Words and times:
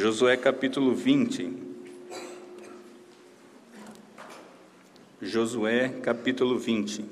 Josué 0.00 0.34
capítulo 0.38 0.94
20. 0.94 1.52
Josué 5.20 5.90
capítulo 6.02 6.58
20. 6.58 7.04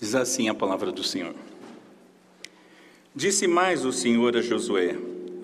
Diz 0.00 0.14
assim 0.14 0.48
a 0.48 0.54
palavra 0.54 0.90
do 0.90 1.04
Senhor. 1.04 1.34
Disse 3.14 3.46
mais 3.46 3.84
o 3.84 3.92
Senhor 3.92 4.34
a 4.34 4.40
Josué: 4.40 4.96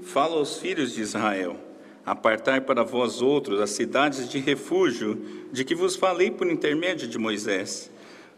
Fala 0.02 0.36
aos 0.36 0.56
filhos 0.56 0.94
de 0.94 1.02
Israel: 1.02 1.60
Apartai 2.06 2.58
para 2.58 2.82
vós 2.82 3.20
outros 3.20 3.60
as 3.60 3.68
cidades 3.68 4.30
de 4.30 4.38
refúgio, 4.38 5.22
de 5.52 5.62
que 5.62 5.74
vos 5.74 5.94
falei 5.94 6.30
por 6.30 6.50
intermédio 6.50 7.06
de 7.06 7.18
Moisés, 7.18 7.90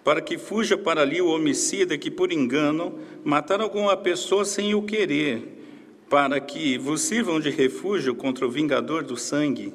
para 0.07 0.21
que 0.21 0.39
fuja 0.39 0.79
para 0.79 1.01
ali 1.01 1.21
o 1.21 1.27
homicida 1.27 1.99
que, 1.99 2.13
por 2.13 2.31
engano, 2.31 2.97
matar 3.25 3.61
alguma 3.61 3.97
pessoa 3.97 4.45
sem 4.45 4.73
o 4.73 4.83
querer, 4.83 5.43
para 6.09 6.39
que 6.39 6.79
vos 6.79 7.01
sirvam 7.01 7.41
de 7.41 7.51
refúgio 7.51 8.15
contra 8.15 8.47
o 8.47 8.51
vingador 8.51 9.03
do 9.03 9.17
sangue. 9.17 9.75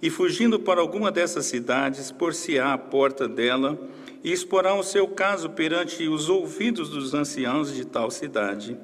E 0.00 0.08
fugindo 0.08 0.60
para 0.60 0.80
alguma 0.80 1.10
dessas 1.10 1.46
cidades, 1.46 2.12
por-se-á 2.12 2.72
a 2.72 2.78
porta 2.78 3.26
dela, 3.26 3.76
e 4.22 4.30
exporá 4.30 4.72
o 4.72 4.84
seu 4.84 5.08
caso 5.08 5.50
perante 5.50 6.06
os 6.06 6.28
ouvidos 6.28 6.88
dos 6.88 7.12
anciãos 7.12 7.74
de 7.74 7.84
tal 7.84 8.08
cidade 8.08 8.78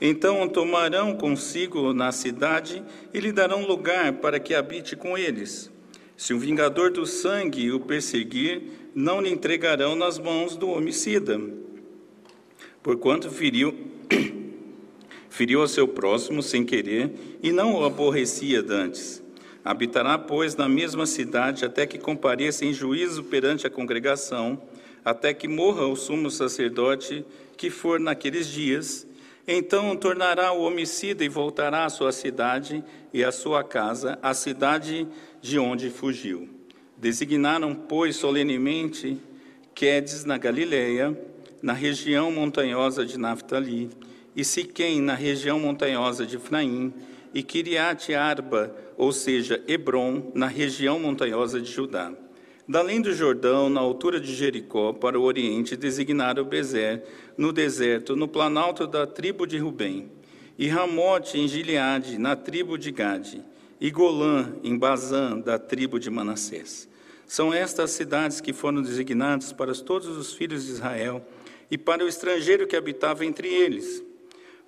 então 0.00 0.48
tomarão 0.48 1.16
consigo 1.16 1.92
na 1.92 2.12
cidade 2.12 2.84
e 3.12 3.18
lhe 3.18 3.32
darão 3.32 3.66
lugar 3.66 4.12
para 4.14 4.38
que 4.38 4.54
habite 4.54 4.94
com 4.94 5.18
eles. 5.18 5.72
Se 6.16 6.34
o 6.34 6.38
vingador 6.38 6.90
do 6.90 7.06
sangue 7.06 7.70
o 7.70 7.80
perseguir, 7.80 8.62
não 8.94 9.20
lhe 9.20 9.30
entregarão 9.30 9.94
nas 9.94 10.18
mãos 10.18 10.56
do 10.56 10.68
homicida. 10.68 11.40
Porquanto 12.82 13.30
feriu, 13.30 13.74
feriu 15.28 15.62
a 15.62 15.68
seu 15.68 15.86
próximo 15.86 16.42
sem 16.42 16.64
querer 16.64 17.10
e 17.42 17.52
não 17.52 17.74
o 17.74 17.84
aborrecia 17.84 18.62
dantes. 18.62 19.22
Habitará, 19.64 20.18
pois, 20.18 20.56
na 20.56 20.68
mesma 20.68 21.06
cidade 21.06 21.64
até 21.64 21.86
que 21.86 21.98
compareça 21.98 22.64
em 22.64 22.72
juízo 22.72 23.24
perante 23.24 23.66
a 23.66 23.70
congregação, 23.70 24.62
até 25.04 25.34
que 25.34 25.46
morra 25.46 25.86
o 25.86 25.96
sumo 25.96 26.30
sacerdote 26.30 27.24
que 27.56 27.70
for 27.70 28.00
naqueles 28.00 28.46
dias 28.46 29.08
então 29.50 29.96
tornará 29.96 30.52
o 30.52 30.60
homicida 30.60 31.24
e 31.24 31.28
voltará 31.28 31.86
à 31.86 31.88
sua 31.88 32.12
cidade 32.12 32.84
e 33.14 33.24
à 33.24 33.32
sua 33.32 33.64
casa, 33.64 34.18
a 34.22 34.34
cidade 34.34 35.08
de 35.40 35.58
onde 35.58 35.88
fugiu. 35.88 36.57
Designaram, 37.00 37.74
pois, 37.74 38.16
solenemente 38.16 39.18
Quedes 39.72 40.24
na 40.24 40.36
Galileia, 40.36 41.16
na 41.62 41.72
região 41.72 42.32
montanhosa 42.32 43.06
de 43.06 43.16
Naftali, 43.16 43.88
e 44.34 44.44
Siquém 44.44 45.00
na 45.00 45.14
região 45.14 45.60
montanhosa 45.60 46.26
de 46.26 46.34
Efraim, 46.34 46.92
e 47.32 47.40
Kiriat 47.40 48.12
Arba, 48.14 48.74
ou 48.96 49.12
seja, 49.12 49.62
Hebron, 49.68 50.32
na 50.34 50.48
região 50.48 50.98
montanhosa 50.98 51.60
de 51.60 51.70
Judá. 51.70 52.12
Dalém 52.66 53.00
do 53.00 53.12
Jordão, 53.12 53.70
na 53.70 53.80
altura 53.80 54.20
de 54.20 54.34
Jericó, 54.34 54.92
para 54.92 55.18
o 55.18 55.22
oriente, 55.22 55.76
designaram 55.76 56.44
Bezer, 56.44 57.04
no 57.36 57.52
deserto, 57.52 58.16
no 58.16 58.26
planalto 58.26 58.88
da 58.88 59.06
tribo 59.06 59.46
de 59.46 59.56
Rubem, 59.56 60.10
e 60.58 60.66
Ramote, 60.66 61.38
em 61.38 61.46
Gileade, 61.46 62.18
na 62.18 62.34
tribo 62.34 62.76
de 62.76 62.90
Gade, 62.90 63.40
e 63.80 63.90
Golã, 63.90 64.52
em 64.62 64.76
Bazã, 64.76 65.38
da 65.38 65.58
tribo 65.58 65.98
de 65.98 66.10
Manassés. 66.10 66.88
São 67.26 67.52
estas 67.52 67.90
cidades 67.90 68.40
que 68.40 68.52
foram 68.52 68.82
designadas 68.82 69.52
para 69.52 69.74
todos 69.74 70.08
os 70.08 70.32
filhos 70.32 70.64
de 70.64 70.72
Israel 70.72 71.24
e 71.70 71.76
para 71.76 72.04
o 72.04 72.08
estrangeiro 72.08 72.66
que 72.66 72.74
habitava 72.74 73.24
entre 73.24 73.48
eles, 73.48 74.02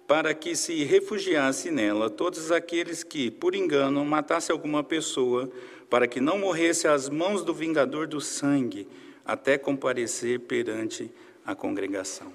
para 0.07 0.35
que 0.35 0.55
se 0.55 0.85
refugiasse 0.85 1.71
nela 1.71 2.11
todos 2.11 2.53
aqueles 2.53 3.03
que, 3.03 3.31
por 3.31 3.55
engano, 3.55 4.05
matasse 4.05 4.53
alguma 4.53 4.85
pessoa, 4.85 5.51
para 5.89 6.07
que 6.07 6.21
não 6.21 6.39
morresse 6.39 6.87
às 6.87 7.09
mãos 7.09 7.43
do 7.43 7.55
vingador 7.55 8.07
do 8.07 8.21
sangue, 8.21 8.87
até 9.25 9.57
comparecer 9.57 10.41
perante 10.41 11.11
a 11.45 11.55
congregação. 11.55 12.33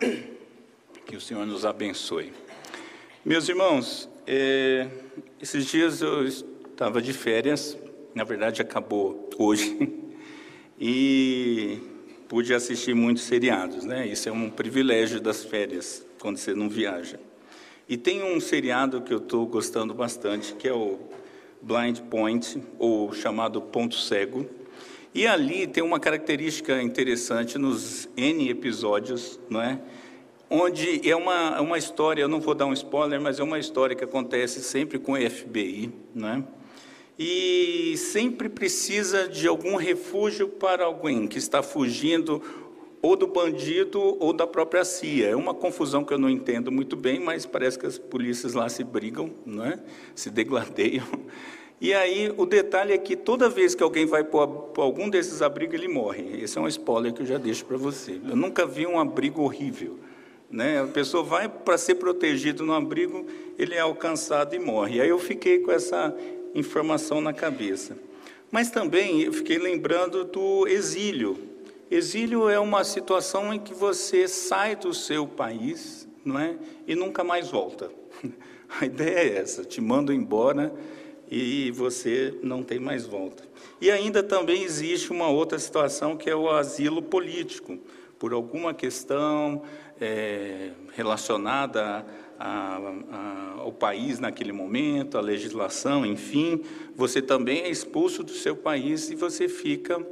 Que 1.04 1.16
o 1.16 1.20
Senhor 1.20 1.44
nos 1.44 1.66
abençoe. 1.66 2.32
Meus 3.24 3.48
irmãos, 3.48 4.08
é, 4.24 4.88
esses 5.40 5.66
dias 5.66 6.00
eu 6.00 6.24
estava 6.26 7.00
de 7.02 7.12
férias, 7.12 7.76
na 8.14 8.24
verdade 8.24 8.62
acabou 8.62 9.28
hoje, 9.38 9.76
e 10.80 11.78
pude 12.28 12.54
assistir 12.54 12.94
muitos 12.94 13.24
seriados, 13.24 13.84
né? 13.84 14.06
Isso 14.06 14.28
é 14.28 14.32
um 14.32 14.48
privilégio 14.48 15.20
das 15.20 15.44
férias, 15.44 16.04
quando 16.18 16.38
você 16.38 16.54
não 16.54 16.68
viaja. 16.68 17.20
E 17.88 17.96
tem 17.96 18.22
um 18.22 18.40
seriado 18.40 19.02
que 19.02 19.12
eu 19.12 19.18
estou 19.18 19.46
gostando 19.46 19.92
bastante, 19.92 20.54
que 20.54 20.66
é 20.66 20.72
o 20.72 20.98
Blind 21.60 21.98
Point, 22.00 22.62
ou 22.78 23.12
chamado 23.12 23.60
Ponto 23.60 23.96
Cego. 23.96 24.48
E 25.14 25.26
ali 25.26 25.66
tem 25.66 25.82
uma 25.82 26.00
característica 26.00 26.80
interessante 26.80 27.58
nos 27.58 28.08
N 28.16 28.48
episódios, 28.48 29.38
não 29.50 29.60
é? 29.60 29.78
Onde 30.54 31.08
é 31.08 31.16
uma, 31.16 31.62
uma 31.62 31.78
história, 31.78 32.20
eu 32.20 32.28
não 32.28 32.38
vou 32.38 32.54
dar 32.54 32.66
um 32.66 32.74
spoiler, 32.74 33.18
mas 33.18 33.40
é 33.40 33.42
uma 33.42 33.58
história 33.58 33.96
que 33.96 34.04
acontece 34.04 34.62
sempre 34.62 34.98
com 34.98 35.12
o 35.12 35.16
FBI, 35.16 35.90
não 36.14 36.28
é? 36.28 36.44
E 37.18 37.94
sempre 37.96 38.50
precisa 38.50 39.26
de 39.26 39.48
algum 39.48 39.76
refúgio 39.76 40.48
para 40.48 40.84
alguém 40.84 41.26
que 41.26 41.38
está 41.38 41.62
fugindo 41.62 42.42
ou 43.00 43.16
do 43.16 43.26
bandido 43.26 43.98
ou 44.20 44.30
da 44.34 44.46
própria 44.46 44.84
CIA. 44.84 45.30
É 45.30 45.34
uma 45.34 45.54
confusão 45.54 46.04
que 46.04 46.12
eu 46.12 46.18
não 46.18 46.28
entendo 46.28 46.70
muito 46.70 46.96
bem, 46.96 47.18
mas 47.18 47.46
parece 47.46 47.78
que 47.78 47.86
as 47.86 47.96
polícias 47.96 48.52
lá 48.52 48.68
se 48.68 48.84
brigam, 48.84 49.30
não 49.46 49.64
é? 49.64 49.78
se 50.14 50.28
degladeiam. 50.28 51.06
E 51.80 51.94
aí 51.94 52.30
o 52.36 52.44
detalhe 52.44 52.92
é 52.92 52.98
que 52.98 53.16
toda 53.16 53.48
vez 53.48 53.74
que 53.74 53.82
alguém 53.82 54.04
vai 54.04 54.22
por 54.22 54.70
algum 54.76 55.08
desses 55.08 55.40
abrigos, 55.40 55.74
ele 55.74 55.88
morre. 55.88 56.42
Esse 56.42 56.58
é 56.58 56.60
um 56.60 56.68
spoiler 56.68 57.14
que 57.14 57.22
eu 57.22 57.26
já 57.26 57.38
deixo 57.38 57.64
para 57.64 57.78
você. 57.78 58.20
Eu 58.28 58.36
nunca 58.36 58.66
vi 58.66 58.86
um 58.86 59.00
abrigo 59.00 59.42
horrível. 59.42 59.98
Né? 60.52 60.82
A 60.82 60.86
pessoa 60.86 61.24
vai 61.24 61.48
para 61.48 61.78
ser 61.78 61.94
protegido 61.94 62.62
no 62.62 62.74
abrigo, 62.74 63.26
ele 63.58 63.74
é 63.74 63.80
alcançado 63.80 64.54
e 64.54 64.58
morre. 64.58 65.00
Aí 65.00 65.08
eu 65.08 65.18
fiquei 65.18 65.60
com 65.60 65.72
essa 65.72 66.14
informação 66.54 67.22
na 67.22 67.32
cabeça. 67.32 67.96
Mas 68.50 68.70
também 68.70 69.22
eu 69.22 69.32
fiquei 69.32 69.58
lembrando 69.58 70.24
do 70.24 70.68
exílio. 70.68 71.38
Exílio 71.90 72.50
é 72.50 72.58
uma 72.58 72.84
situação 72.84 73.52
em 73.52 73.58
que 73.58 73.72
você 73.72 74.28
sai 74.28 74.76
do 74.76 74.92
seu 74.92 75.26
país, 75.26 76.06
não 76.22 76.38
é? 76.38 76.56
E 76.86 76.94
nunca 76.94 77.24
mais 77.24 77.48
volta. 77.48 77.90
A 78.80 78.84
ideia 78.84 79.18
é 79.18 79.38
essa, 79.38 79.64
te 79.64 79.80
mando 79.80 80.12
embora 80.12 80.72
e 81.30 81.70
você 81.70 82.34
não 82.42 82.62
tem 82.62 82.78
mais 82.78 83.06
volta. 83.06 83.42
E 83.80 83.90
ainda 83.90 84.22
também 84.22 84.62
existe 84.62 85.10
uma 85.10 85.28
outra 85.28 85.58
situação 85.58 86.16
que 86.16 86.28
é 86.28 86.36
o 86.36 86.50
asilo 86.50 87.02
político, 87.02 87.78
por 88.18 88.32
alguma 88.32 88.72
questão 88.72 89.62
é, 90.00 90.70
relacionada 90.94 92.04
a, 92.38 92.78
a, 92.78 93.54
ao 93.60 93.72
país 93.72 94.18
naquele 94.18 94.52
momento, 94.52 95.16
a 95.16 95.20
legislação, 95.20 96.04
enfim, 96.04 96.62
você 96.94 97.22
também 97.22 97.60
é 97.62 97.70
expulso 97.70 98.22
do 98.22 98.32
seu 98.32 98.56
país 98.56 99.10
e 99.10 99.14
você 99.14 99.48
fica 99.48 100.04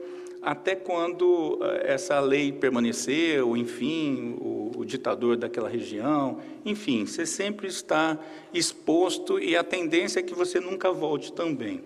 até 0.42 0.74
quando 0.74 1.58
eh, 1.60 1.92
essa 1.92 2.18
lei 2.18 2.50
permaneceu, 2.50 3.56
enfim, 3.56 4.36
o, 4.40 4.70
o, 4.78 4.84
ditador 4.84 5.36
daquela 5.36 5.68
região, 5.68 6.40
enfim, 6.64 7.04
você 7.04 7.26
sempre 7.26 7.66
está 7.66 8.18
exposto 8.52 9.38
e 9.38 9.54
a 9.56 9.62
tendência 9.62 10.20
é 10.20 10.22
que 10.22 10.34
você 10.34 10.58
nunca 10.58 10.92
volte 10.92 11.32
também. 11.32 11.82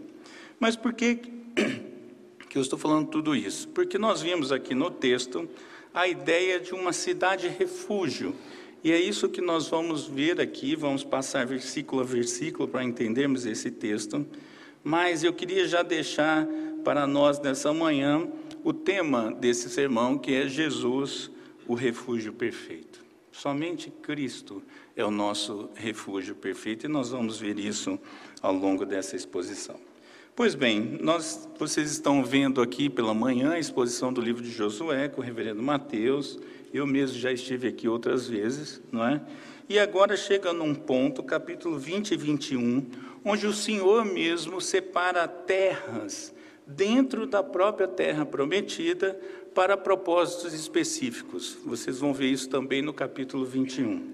Mas 0.61 0.77
por 0.77 0.93
que, 0.93 1.17
que 2.49 2.57
eu 2.57 2.63
estou 2.63 2.79
falando 2.79 3.09
tudo 3.09 3.35
isso? 3.35 3.69
Porque 3.69 3.99
nós 3.99 4.23
vimos 4.23 4.53
aqui 4.53 4.75
no 4.75 4.91
texto 4.91 5.49
a 5.95 6.09
ideia 6.09 6.59
de 6.59 6.75
uma 6.75 6.93
cidade 6.93 7.47
refúgio. 7.47 8.35
E 8.83 8.91
é 8.91 9.01
isso 9.01 9.29
que 9.29 9.41
nós 9.41 9.69
vamos 9.69 10.09
ver 10.09 10.41
aqui, 10.41 10.75
vamos 10.75 11.05
passar 11.05 11.47
versículo 11.47 12.03
a 12.03 12.05
versículo 12.05 12.67
para 12.67 12.83
entendermos 12.83 13.47
esse 13.47 13.71
texto. 13.71 14.27
Mas 14.83 15.23
eu 15.23 15.33
queria 15.33 15.67
já 15.69 15.83
deixar 15.83 16.47
para 16.83 17.07
nós 17.07 17.39
nessa 17.41 17.73
manhã 17.73 18.29
o 18.65 18.73
tema 18.73 19.33
desse 19.33 19.71
sermão, 19.71 20.19
que 20.19 20.35
é 20.35 20.49
Jesus, 20.49 21.31
o 21.67 21.75
refúgio 21.75 22.33
perfeito. 22.33 23.03
Somente 23.31 23.91
Cristo 23.91 24.63
é 24.97 25.05
o 25.05 25.11
nosso 25.11 25.71
refúgio 25.75 26.35
perfeito 26.35 26.87
e 26.87 26.89
nós 26.89 27.11
vamos 27.11 27.39
ver 27.39 27.59
isso 27.59 27.99
ao 28.43 28.53
longo 28.53 28.85
dessa 28.85 29.17
exposição. 29.17 29.94
Pois 30.37 30.57
bem, 30.57 30.99
nós, 31.01 31.49
vocês 31.57 31.93
estão 31.93 32.25
vendo 32.25 32.61
aqui 32.61 32.91
pela 32.91 33.15
manhã 33.15 33.53
a 33.53 33.59
exposição 33.61 34.13
do 34.13 34.21
livro 34.21 34.43
de 34.43 34.51
Josué 34.51 35.07
com 35.07 35.21
o 35.21 35.25
reverendo 35.25 35.63
Mateus. 35.63 36.41
Eu 36.73 36.89
mesmo 36.89 37.17
já 37.17 37.31
estive 37.31 37.69
aqui 37.69 37.87
outras 37.87 38.27
vezes, 38.27 38.83
não 38.91 39.07
é? 39.07 39.21
E 39.69 39.79
agora 39.79 40.17
chega 40.17 40.53
num 40.53 40.75
ponto, 40.75 41.23
capítulo 41.23 41.79
20 41.79 42.11
e 42.11 42.17
21, 42.17 42.85
onde 43.25 43.47
o 43.47 43.53
Senhor 43.53 44.05
mesmo 44.05 44.61
separa 44.61 45.29
terras 45.29 46.35
dentro 46.67 47.29
da 47.29 47.41
própria 47.41 47.87
terra 47.87 48.27
prometida 48.27 49.17
para 49.55 49.77
propósitos 49.77 50.53
específicos. 50.53 51.57
Vocês 51.65 52.01
vão 52.01 52.13
ver 52.13 52.27
isso 52.27 52.49
também 52.49 52.83
no 52.83 52.93
capítulo 52.93 53.45
21. 53.45 54.13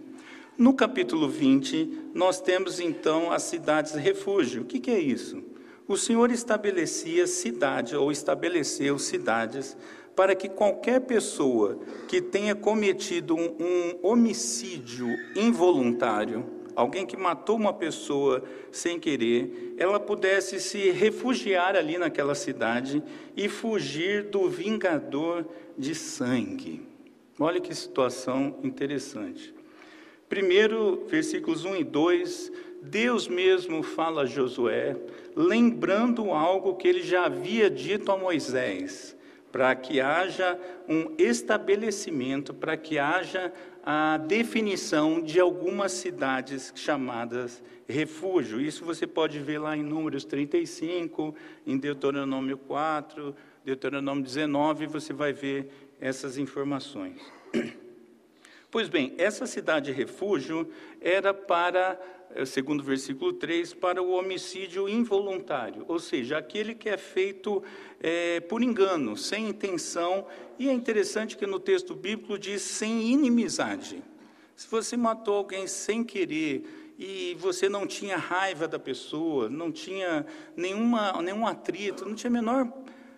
No 0.59 0.75
capítulo 0.75 1.31
20, 1.31 2.11
nós 2.13 2.43
temos 2.43 2.79
então 2.79 3.33
as 3.33 3.45
cidades 3.45 3.95
refúgio. 3.95 4.61
O 4.61 4.65
que, 4.67 4.79
que 4.79 4.91
é 4.91 5.01
isso? 5.01 5.49
O 5.91 5.97
Senhor 5.97 6.31
estabelecia 6.31 7.27
cidade 7.27 7.97
ou 7.97 8.13
estabeleceu 8.13 8.97
cidades 8.97 9.77
para 10.15 10.37
que 10.37 10.49
qualquer 10.49 11.01
pessoa 11.01 11.81
que 12.07 12.21
tenha 12.21 12.55
cometido 12.55 13.35
um, 13.35 13.57
um 13.59 13.99
homicídio 14.01 15.09
involuntário, 15.35 16.49
alguém 16.77 17.05
que 17.05 17.17
matou 17.17 17.57
uma 17.57 17.73
pessoa 17.73 18.41
sem 18.71 19.01
querer, 19.01 19.75
ela 19.77 19.99
pudesse 19.99 20.61
se 20.61 20.93
refugiar 20.93 21.75
ali 21.75 21.99
naquela 21.99 22.37
cidade 22.37 23.03
e 23.37 23.49
fugir 23.49 24.27
do 24.27 24.49
vingador 24.49 25.45
de 25.77 25.93
sangue. 25.93 26.87
Olha 27.37 27.61
que 27.61 27.75
situação 27.75 28.61
interessante. 28.63 29.53
Primeiro, 30.29 31.05
versículos 31.09 31.65
1 31.65 31.75
e 31.75 31.83
2, 31.83 32.53
Deus 32.83 33.29
mesmo 33.29 33.83
fala 33.83 34.23
a 34.23 34.27
Josué, 34.27 34.97
lembrando 35.37 36.31
algo 36.33 36.77
que 36.77 36.89
ele 36.89 37.03
já 37.03 37.27
havia 37.27 37.71
dito 37.71 38.11
a 38.11 38.17
Moisés 38.17 39.17
para 39.53 39.75
que 39.75 40.01
haja 40.01 40.59
um 40.89 41.15
estabelecimento, 41.19 42.55
para 42.55 42.77
que 42.77 42.99
haja 42.99 43.53
a 43.85 44.17
definição 44.17 45.21
de 45.21 45.41
algumas 45.41 45.93
cidades 45.93 46.73
chamadas 46.77 47.63
refúgio. 47.89 48.61
Isso 48.61 48.85
você 48.85 49.07
pode 49.07 49.39
ver 49.41 49.59
lá 49.59 49.77
em 49.77 49.83
Números 49.83 50.25
35, 50.25 51.35
em 51.67 51.77
Deuteronômio 51.77 52.57
4, 52.57 53.35
Deuteronômio 53.65 54.23
19, 54.23 54.87
você 54.87 55.13
vai 55.13 55.33
ver 55.33 55.71
essas 56.01 56.39
informações. 56.39 57.21
Pois 58.71 58.89
bem, 58.89 59.15
essa 59.19 59.47
cidade 59.47 59.91
refúgio 59.91 60.71
era 61.01 61.35
para 61.35 61.99
é 62.33 62.45
segundo 62.45 62.81
o 62.81 62.85
versículo 62.85 63.33
3, 63.33 63.75
para 63.75 64.01
o 64.01 64.13
homicídio 64.13 64.89
involuntário, 64.89 65.85
ou 65.89 65.99
seja, 65.99 66.39
aquele 66.39 66.77
que 66.77 66.89
é 66.89 66.97
feito 66.97 67.61
é, 68.01 68.39
por 68.39 68.63
engano, 68.63 69.17
sem 69.17 69.49
intenção, 69.49 70.25
e 70.57 70.69
é 70.69 70.73
interessante 70.73 71.37
que 71.37 71.45
no 71.45 71.59
texto 71.59 71.93
bíblico 71.93 72.39
diz 72.39 72.63
sem 72.63 73.11
inimizade. 73.11 74.01
Se 74.55 74.69
você 74.71 74.97
matou 74.97 75.35
alguém 75.35 75.67
sem 75.67 76.05
querer 76.05 76.95
e 76.97 77.37
você 77.41 77.69
não 77.69 77.85
tinha 77.85 78.17
raiva 78.17 78.69
da 78.69 78.79
pessoa, 78.79 79.49
não 79.49 79.73
tinha 79.73 80.25
nenhuma, 80.57 81.21
nenhum 81.21 81.45
atrito, 81.45 82.05
não 82.05 82.15
tinha 82.15 82.31
a 82.31 82.33
menor 82.33 82.73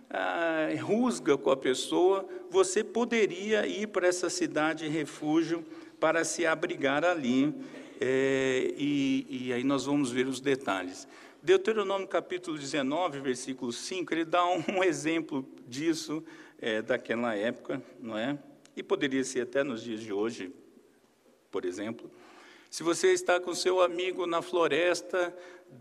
ah, 0.08 0.68
rusga 0.80 1.36
com 1.36 1.50
a 1.50 1.56
pessoa, 1.56 2.26
você 2.52 2.84
poderia 2.84 3.66
ir 3.66 3.86
para 3.88 4.06
essa 4.06 4.28
cidade 4.28 4.86
refúgio 4.86 5.64
para 5.98 6.22
se 6.22 6.44
abrigar 6.44 7.02
ali 7.02 7.54
é, 7.98 8.74
e, 8.76 9.46
e, 9.46 9.52
aí 9.54 9.64
nós 9.64 9.86
vamos 9.86 10.10
ver 10.10 10.26
os 10.26 10.38
detalhes. 10.38 11.08
Deuteronômio 11.42 12.06
capítulo 12.06 12.58
19, 12.58 13.20
versículo 13.20 13.72
5, 13.72 14.12
ele 14.12 14.26
dá 14.26 14.44
um 14.44 14.84
exemplo 14.84 15.48
disso 15.66 16.22
é, 16.60 16.82
daquela 16.82 17.34
época, 17.34 17.82
não 17.98 18.18
é? 18.18 18.38
E 18.76 18.82
poderia 18.82 19.24
ser 19.24 19.40
até 19.40 19.64
nos 19.64 19.82
dias 19.82 20.00
de 20.00 20.12
hoje, 20.12 20.52
por 21.50 21.64
exemplo. 21.64 22.10
Se 22.70 22.82
você 22.82 23.12
está 23.14 23.40
com 23.40 23.54
seu 23.54 23.80
amigo 23.80 24.26
na 24.26 24.42
floresta, 24.42 25.34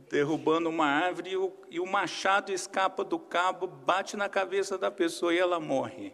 derrubando 0.09 0.69
uma 0.69 0.85
árvore, 0.85 1.31
e 1.31 1.37
o, 1.37 1.51
e 1.69 1.79
o 1.81 1.85
machado 1.85 2.51
escapa 2.53 3.03
do 3.03 3.19
cabo, 3.19 3.67
bate 3.67 4.15
na 4.15 4.29
cabeça 4.29 4.77
da 4.77 4.89
pessoa 4.89 5.33
e 5.33 5.37
ela 5.37 5.59
morre. 5.59 6.13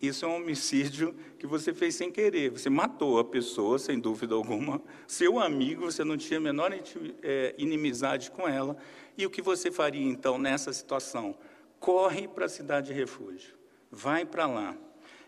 Isso 0.00 0.24
é 0.24 0.28
um 0.28 0.36
homicídio 0.36 1.14
que 1.38 1.46
você 1.46 1.72
fez 1.72 1.94
sem 1.94 2.10
querer. 2.10 2.50
Você 2.50 2.68
matou 2.68 3.18
a 3.18 3.24
pessoa, 3.24 3.78
sem 3.78 3.98
dúvida 3.98 4.34
alguma. 4.34 4.82
Seu 5.06 5.38
amigo, 5.38 5.90
você 5.90 6.04
não 6.04 6.16
tinha 6.16 6.38
a 6.38 6.42
menor 6.42 6.72
é, 7.22 7.54
inimizade 7.56 8.30
com 8.30 8.46
ela. 8.48 8.76
E 9.16 9.24
o 9.24 9.30
que 9.30 9.40
você 9.40 9.70
faria 9.70 10.06
então 10.06 10.38
nessa 10.38 10.72
situação? 10.72 11.36
Corre 11.78 12.28
para 12.28 12.46
a 12.46 12.48
cidade 12.48 12.88
de 12.88 12.92
refúgio. 12.92 13.54
Vai 13.90 14.24
para 14.24 14.46
lá. 14.46 14.76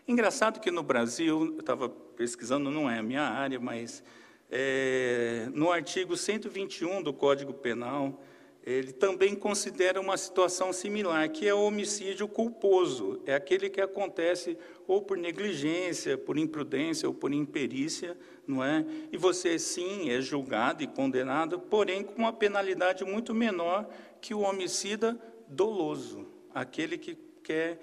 Engraçado 0.07 0.59
que 0.59 0.71
no 0.71 0.83
Brasil, 0.83 1.53
eu 1.53 1.59
estava 1.59 1.89
pesquisando, 1.89 2.71
não 2.71 2.89
é 2.89 2.99
a 2.99 3.03
minha 3.03 3.23
área, 3.23 3.59
mas 3.59 4.03
é, 4.49 5.49
no 5.53 5.71
artigo 5.71 6.15
121 6.15 7.03
do 7.03 7.13
Código 7.13 7.53
Penal, 7.53 8.21
ele 8.67 8.91
também 8.91 9.33
considera 9.33 10.01
uma 10.01 10.17
situação 10.17 10.73
similar, 10.73 11.29
que 11.29 11.47
é 11.47 11.53
o 11.53 11.61
homicídio 11.61 12.27
culposo. 12.27 13.21
É 13.25 13.33
aquele 13.33 13.69
que 13.69 13.79
acontece 13.79 14.57
ou 14.85 15.01
por 15.01 15.17
negligência, 15.17 16.17
por 16.17 16.37
imprudência 16.37 17.07
ou 17.07 17.13
por 17.13 17.31
imperícia, 17.31 18.17
não 18.45 18.61
é? 18.61 18.85
E 19.09 19.15
você 19.15 19.57
sim 19.57 20.09
é 20.09 20.19
julgado 20.19 20.83
e 20.83 20.87
condenado, 20.87 21.57
porém 21.57 22.03
com 22.03 22.15
uma 22.17 22.33
penalidade 22.33 23.05
muito 23.05 23.33
menor 23.33 23.87
que 24.19 24.33
o 24.33 24.41
homicida 24.41 25.17
doloso, 25.47 26.27
aquele 26.53 26.97
que 26.97 27.17
quer 27.41 27.79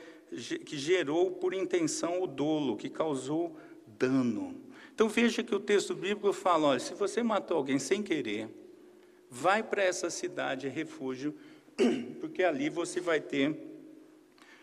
que 0.67 0.77
gerou 0.77 1.31
por 1.31 1.55
intenção 1.55 2.23
o 2.23 2.27
dolo, 2.27 2.77
que 2.77 2.91
causou 2.91 3.57
dano. 3.87 4.55
Então 4.95 5.09
veja 5.09 5.43
que 5.43 5.55
o 5.55 5.61
texto 5.61 5.95
bíblico 5.95 6.31
fala, 6.35 6.69
olha, 6.69 6.81
se 6.81 6.93
você 6.93 7.23
matou 7.23 7.57
alguém 7.57 7.79
sem 7.79 8.03
querer, 8.03 8.51
vai 9.35 9.65
para 9.65 9.83
essa 9.83 10.09
cidade 10.11 10.69
refúgio, 10.69 11.35
porque 12.21 12.45
ali 12.45 12.71
você 12.71 13.01
vai 13.01 13.21
ter 13.21 13.59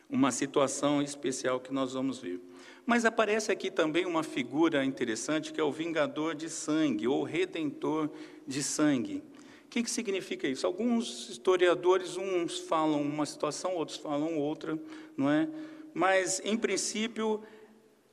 uma 0.09 0.31
situação 0.31 1.01
especial 1.01 1.59
que 1.59 1.73
nós 1.73 1.93
vamos 1.93 2.19
ver. 2.19 2.39
Mas 2.85 3.03
aparece 3.03 3.51
aqui 3.51 3.69
também 3.69 4.05
uma 4.05 4.23
figura 4.23 4.83
interessante 4.85 5.51
que 5.51 5.59
é 5.59 5.63
o 5.63 5.71
vingador 5.71 6.33
de 6.33 6.49
sangue, 6.49 7.05
ou 7.05 7.23
redentor 7.23 8.09
de 8.47 8.63
sangue. 8.63 9.21
O 9.65 9.69
que, 9.69 9.83
que 9.83 9.91
significa 9.91 10.47
isso? 10.47 10.65
Alguns 10.65 11.29
historiadores, 11.29 12.15
uns 12.15 12.59
falam 12.59 13.01
uma 13.01 13.25
situação, 13.25 13.75
outros 13.75 13.97
falam 13.97 14.37
outra, 14.37 14.79
não 15.17 15.29
é? 15.29 15.49
Mas, 15.93 16.41
em 16.45 16.57
princípio, 16.57 17.41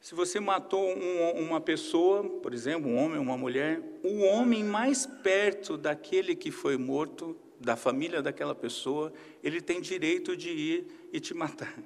se 0.00 0.14
você 0.14 0.38
matou 0.38 0.88
um, 0.88 1.32
uma 1.40 1.60
pessoa, 1.60 2.22
por 2.22 2.54
exemplo, 2.54 2.88
um 2.88 2.96
homem, 2.96 3.18
uma 3.18 3.36
mulher, 3.36 3.82
o 4.02 4.20
homem 4.22 4.62
mais 4.62 5.06
perto 5.06 5.76
daquele 5.76 6.36
que 6.36 6.50
foi 6.50 6.76
morto, 6.76 7.36
da 7.60 7.76
família 7.76 8.22
daquela 8.22 8.54
pessoa, 8.54 9.12
ele 9.42 9.60
tem 9.60 9.80
direito 9.80 10.36
de 10.36 10.50
ir 10.50 10.86
e 11.12 11.18
te 11.18 11.34
matar. 11.34 11.76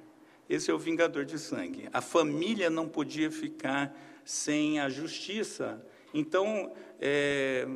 Esse 0.47 0.69
é 0.69 0.73
o 0.73 0.77
vingador 0.77 1.25
de 1.25 1.39
sangue. 1.39 1.89
A 1.91 2.01
família 2.01 2.69
não 2.69 2.87
podia 2.87 3.31
ficar 3.31 3.95
sem 4.23 4.79
a 4.79 4.89
justiça. 4.89 5.83
Então, 6.13 6.71
é, 6.99 7.67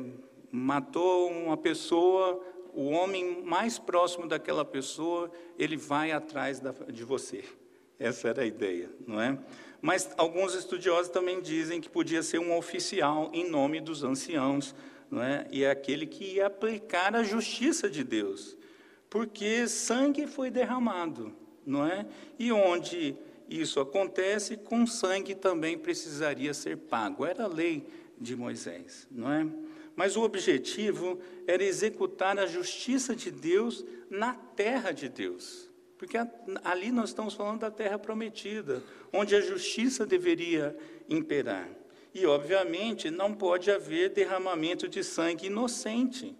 matou 0.52 1.28
uma 1.30 1.56
pessoa, 1.56 2.40
o 2.72 2.84
homem 2.90 3.42
mais 3.42 3.78
próximo 3.78 4.28
daquela 4.28 4.64
pessoa, 4.64 5.30
ele 5.58 5.76
vai 5.76 6.12
atrás 6.12 6.60
da, 6.60 6.70
de 6.70 7.02
você. 7.02 7.42
Essa 7.98 8.28
era 8.28 8.42
a 8.42 8.46
ideia, 8.46 8.90
não 9.06 9.20
é? 9.20 9.36
Mas 9.80 10.10
alguns 10.16 10.54
estudiosos 10.54 11.10
também 11.10 11.40
dizem 11.40 11.80
que 11.80 11.88
podia 11.88 12.22
ser 12.22 12.38
um 12.38 12.56
oficial 12.56 13.30
em 13.32 13.48
nome 13.48 13.80
dos 13.80 14.02
anciãos, 14.02 14.74
não 15.10 15.22
é? 15.22 15.46
e 15.50 15.64
é 15.64 15.70
aquele 15.70 16.06
que 16.06 16.34
ia 16.34 16.46
aplicar 16.46 17.14
a 17.14 17.22
justiça 17.22 17.88
de 17.88 18.02
Deus, 18.02 18.56
porque 19.08 19.66
sangue 19.68 20.26
foi 20.26 20.50
derramado, 20.50 21.32
não 21.64 21.86
é? 21.86 22.06
E 22.38 22.52
onde 22.52 23.16
isso 23.48 23.80
acontece, 23.80 24.56
com 24.56 24.86
sangue 24.86 25.34
também 25.34 25.78
precisaria 25.78 26.52
ser 26.52 26.76
pago. 26.76 27.24
Era 27.24 27.44
a 27.44 27.48
lei 27.48 27.86
de 28.20 28.36
Moisés, 28.36 29.06
não 29.10 29.32
é? 29.32 29.46
Mas 29.96 30.16
o 30.16 30.22
objetivo 30.22 31.18
era 31.46 31.64
executar 31.64 32.38
a 32.38 32.46
justiça 32.46 33.16
de 33.16 33.30
Deus 33.30 33.84
na 34.10 34.34
terra 34.34 34.92
de 34.92 35.08
Deus. 35.08 35.67
Porque 35.98 36.16
ali 36.64 36.92
nós 36.92 37.10
estamos 37.10 37.34
falando 37.34 37.60
da 37.60 37.70
terra 37.70 37.98
prometida, 37.98 38.82
onde 39.12 39.34
a 39.34 39.40
justiça 39.40 40.06
deveria 40.06 40.76
imperar. 41.08 41.68
E, 42.14 42.24
obviamente, 42.24 43.10
não 43.10 43.34
pode 43.34 43.70
haver 43.70 44.10
derramamento 44.10 44.88
de 44.88 45.02
sangue 45.02 45.48
inocente. 45.48 46.34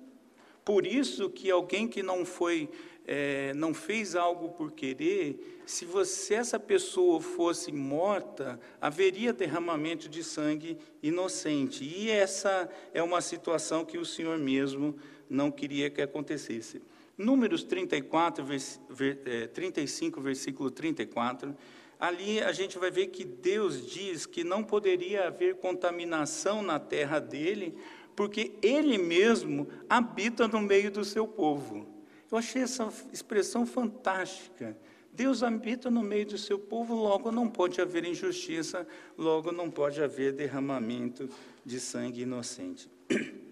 Por 0.65 0.87
isso 0.87 1.29
que 1.29 1.51
alguém 1.51 1.89
que 1.89 2.03
não 2.03 2.25
foi, 2.25 2.69
é, 3.05 3.53
não 3.55 3.75
fez 3.75 4.15
algo 4.15 4.51
por 4.51 4.71
querer, 4.71 5.63
se 5.67 5.85
você, 5.85 6.35
essa 6.35 6.59
pessoa 6.59 7.21
fosse 7.21 7.73
morta, 7.73 8.61
haveria 8.81 9.33
derramamento 9.33 10.09
de 10.09 10.23
sangue 10.23 10.79
inocente. 11.03 11.85
E 11.85 12.11
essa 12.11 12.69
é 12.95 13.03
uma 13.03 13.21
situação 13.21 13.85
que 13.85 13.99
o 13.99 14.05
Senhor 14.05 14.39
mesmo 14.39 14.97
não 15.29 15.51
queria 15.51 15.91
que 15.91 16.01
acontecesse. 16.01 16.81
Números 17.19 17.65
34, 17.65 18.45
vers, 18.45 18.81
ver, 18.89 19.21
é, 19.27 19.49
35, 19.49 20.21
versículo 20.21 20.71
34, 20.71 21.53
ali 21.99 22.41
a 22.41 22.53
gente 22.53 22.79
vai 22.79 22.93
ver 22.93 23.09
que 23.09 23.25
Deus 23.25 23.91
diz 23.91 24.25
que 24.25 24.45
não 24.45 24.63
poderia 24.63 25.27
haver 25.27 25.57
contaminação 25.57 26.63
na 26.63 26.79
terra 26.79 27.19
dele, 27.19 27.77
porque 28.15 28.53
ele 28.63 28.97
mesmo 28.97 29.69
habita 29.91 30.47
no 30.47 30.61
meio 30.61 30.93
do 30.93 31.05
seu 31.05 31.27
povo. 31.27 31.89
Eu 32.31 32.39
achei 32.39 32.63
essa 32.63 32.89
expressão 33.13 33.67
fantástica. 33.67 34.77
Deus 35.13 35.43
habita 35.43 35.91
no 35.91 36.05
meio 36.05 36.27
do 36.27 36.39
seu 36.39 36.57
povo, 36.57 36.95
logo 36.95 37.33
não 37.33 37.49
pode 37.49 37.81
haver 37.81 38.05
injustiça, 38.05 38.87
logo 39.17 39.51
não 39.51 39.69
pode 39.69 40.01
haver 40.01 40.33
derramamento 40.33 41.29
de 41.65 41.81
sangue 41.81 42.23
inocente. 42.23 42.89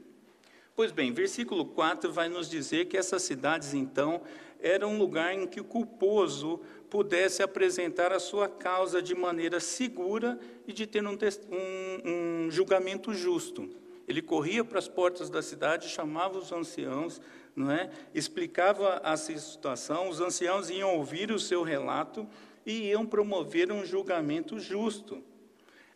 Pois 0.77 0.93
bem, 0.93 1.11
versículo 1.11 1.65
4 1.65 2.13
vai 2.13 2.29
nos 2.29 2.51
dizer 2.51 2.85
que 2.85 2.99
essas 2.99 3.23
cidades, 3.23 3.73
então, 3.73 4.21
eram 4.61 4.93
um 4.93 4.99
lugar 4.99 5.33
em 5.33 5.47
que 5.47 5.59
o 5.59 5.65
culposo 5.65 6.61
pudesse 6.91 7.43
apresentar 7.43 8.13
a 8.13 8.21
sua 8.21 8.47
causa 8.47 9.01
de 9.01 9.15
maneira 9.15 9.59
segura 9.59 10.39
e 10.67 10.75
de 10.75 10.87
ter 10.87 11.03
um, 11.03 11.13
um, 11.15 12.45
um 12.45 12.51
julgamento 12.51 13.15
justo. 13.15 13.71
Ele 14.07 14.21
corria 14.21 14.63
para 14.63 14.79
as 14.79 14.87
portas 14.87 15.31
da 15.31 15.41
cidade, 15.41 15.89
chamava 15.89 16.37
os 16.37 16.53
anciãos, 16.53 17.23
não 17.57 17.71
é? 17.71 17.89
explicava 18.15 19.01
a 19.03 19.17
situação, 19.17 20.11
os 20.11 20.21
anciãos 20.21 20.69
iam 20.69 20.95
ouvir 20.95 21.33
o 21.33 21.39
seu 21.39 21.63
relato 21.63 22.29
e 22.67 22.91
iam 22.91 23.07
promover 23.07 23.73
um 23.73 23.83
julgamento 23.83 24.59
justo. 24.59 25.25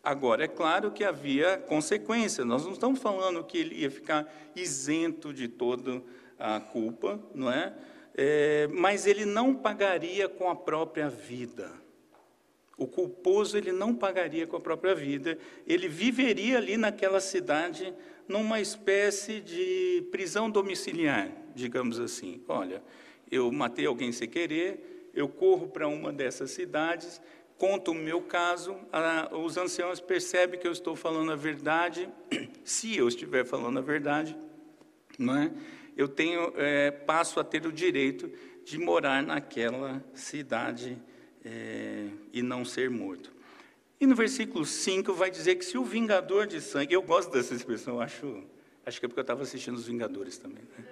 Agora, 0.03 0.45
é 0.45 0.47
claro 0.47 0.91
que 0.91 1.03
havia 1.03 1.57
consequência, 1.57 2.43
nós 2.43 2.65
não 2.65 2.73
estamos 2.73 2.99
falando 2.99 3.43
que 3.43 3.57
ele 3.57 3.75
ia 3.75 3.91
ficar 3.91 4.31
isento 4.55 5.31
de 5.31 5.47
toda 5.47 6.01
a 6.39 6.59
culpa, 6.59 7.19
não 7.35 7.51
é? 7.51 7.73
é 8.15 8.67
mas 8.71 9.05
ele 9.05 9.25
não 9.25 9.53
pagaria 9.53 10.27
com 10.27 10.49
a 10.49 10.55
própria 10.55 11.07
vida. 11.07 11.71
O 12.75 12.87
culposo 12.87 13.55
ele 13.55 13.71
não 13.71 13.93
pagaria 13.93 14.47
com 14.47 14.55
a 14.55 14.59
própria 14.59 14.95
vida, 14.95 15.37
ele 15.67 15.87
viveria 15.87 16.57
ali 16.57 16.77
naquela 16.77 17.19
cidade 17.19 17.93
numa 18.27 18.59
espécie 18.59 19.39
de 19.39 20.07
prisão 20.11 20.49
domiciliar, 20.49 21.29
digamos 21.53 21.99
assim. 21.99 22.41
Olha, 22.47 22.81
eu 23.29 23.51
matei 23.51 23.85
alguém 23.85 24.11
sem 24.11 24.27
querer, 24.27 25.09
eu 25.13 25.27
corro 25.27 25.67
para 25.67 25.87
uma 25.87 26.11
dessas 26.11 26.49
cidades, 26.51 27.21
conto 27.61 27.91
o 27.91 27.93
meu 27.93 28.23
caso, 28.23 28.75
a, 28.91 29.29
os 29.37 29.55
anciãos 29.55 29.99
percebem 29.99 30.59
que 30.59 30.67
eu 30.67 30.71
estou 30.71 30.95
falando 30.95 31.31
a 31.31 31.35
verdade, 31.35 32.09
se 32.65 32.97
eu 32.97 33.07
estiver 33.07 33.45
falando 33.45 33.77
a 33.77 33.81
verdade, 33.83 34.35
não 35.19 35.37
é? 35.37 35.51
eu 35.95 36.07
tenho, 36.07 36.53
é, 36.57 36.89
passo 36.89 37.39
a 37.39 37.43
ter 37.43 37.63
o 37.67 37.71
direito 37.71 38.31
de 38.65 38.79
morar 38.79 39.21
naquela 39.21 40.03
cidade 40.11 40.97
é, 41.45 42.07
e 42.33 42.41
não 42.41 42.65
ser 42.65 42.89
morto. 42.89 43.31
E 43.99 44.07
no 44.07 44.15
versículo 44.15 44.65
5 44.65 45.13
vai 45.13 45.29
dizer 45.29 45.53
que 45.53 45.63
se 45.63 45.77
o 45.77 45.83
vingador 45.83 46.47
de 46.47 46.59
sangue, 46.59 46.95
eu 46.95 47.03
gosto 47.03 47.31
dessa 47.31 47.53
expressão, 47.53 48.01
acho, 48.01 48.43
acho 48.83 48.99
que 48.99 49.05
é 49.05 49.07
porque 49.07 49.19
eu 49.19 49.21
estava 49.21 49.43
assistindo 49.43 49.75
os 49.75 49.85
Vingadores 49.85 50.35
também. 50.35 50.63
Né? 50.63 50.85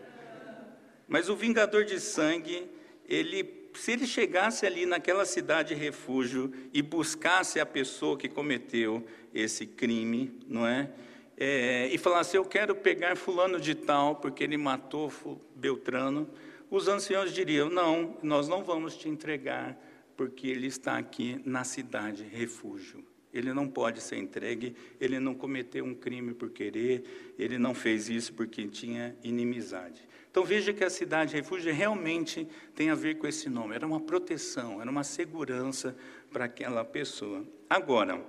Mas 1.08 1.30
o 1.30 1.36
vingador 1.36 1.84
de 1.84 2.00
sangue, 2.00 2.70
ele, 3.08 3.59
se 3.80 3.94
ele 3.94 4.06
chegasse 4.06 4.66
ali 4.66 4.86
naquela 4.86 5.26
cidade 5.26 5.74
refúgio 5.74 6.52
e 6.74 6.82
buscasse 6.82 7.62
a 7.62 7.66
pessoa 7.66 8.18
que 8.18 8.28
cometeu 8.28 9.08
esse 9.34 9.66
crime, 9.66 10.38
não 10.46 10.68
é? 10.68 10.92
é 11.38 11.88
e 11.88 11.98
falasse, 11.98 12.36
eu 12.36 12.44
quero 12.44 12.76
pegar 12.76 13.16
fulano 13.16 13.58
de 13.58 13.74
tal, 13.74 14.18
porque 14.18 14.44
ele 14.44 14.58
matou 14.58 15.10
Beltrano, 15.56 16.30
os 16.70 16.90
anciãos 16.90 17.34
diriam, 17.34 17.70
não, 17.70 18.18
nós 18.22 18.50
não 18.50 18.66
vamos 18.66 18.98
te 18.98 19.08
entregar 19.08 19.80
porque 20.18 20.48
ele 20.48 20.68
está 20.68 20.98
aqui 20.98 21.42
na 21.46 21.64
cidade 21.64 22.24
refúgio. 22.24 23.02
Ele 23.34 23.54
não 23.54 23.66
pode 23.66 24.02
ser 24.02 24.18
entregue, 24.18 24.76
ele 25.00 25.20
não 25.20 25.34
cometeu 25.34 25.86
um 25.86 25.96
crime 25.96 26.34
por 26.34 26.50
querer, 26.50 27.34
ele 27.40 27.58
não 27.58 27.74
fez 27.74 28.10
isso 28.10 28.34
porque 28.34 28.68
tinha 28.68 29.16
inimizade. 29.24 30.06
Então 30.32 30.44
veja 30.44 30.72
que 30.72 30.84
a 30.84 30.90
cidade 30.90 31.36
refúgio 31.36 31.74
realmente 31.74 32.48
tem 32.76 32.90
a 32.90 32.96
ver 32.96 33.16
com 33.18 33.28
esse 33.28 33.50
nome, 33.50 33.76
era 33.76 33.86
uma 33.86 34.00
proteção, 34.00 34.82
era 34.82 34.90
uma 34.90 35.04
segurança 35.04 35.96
para 36.32 36.46
aquela 36.46 36.86
pessoa. 36.86 37.44
Agora, 37.70 38.24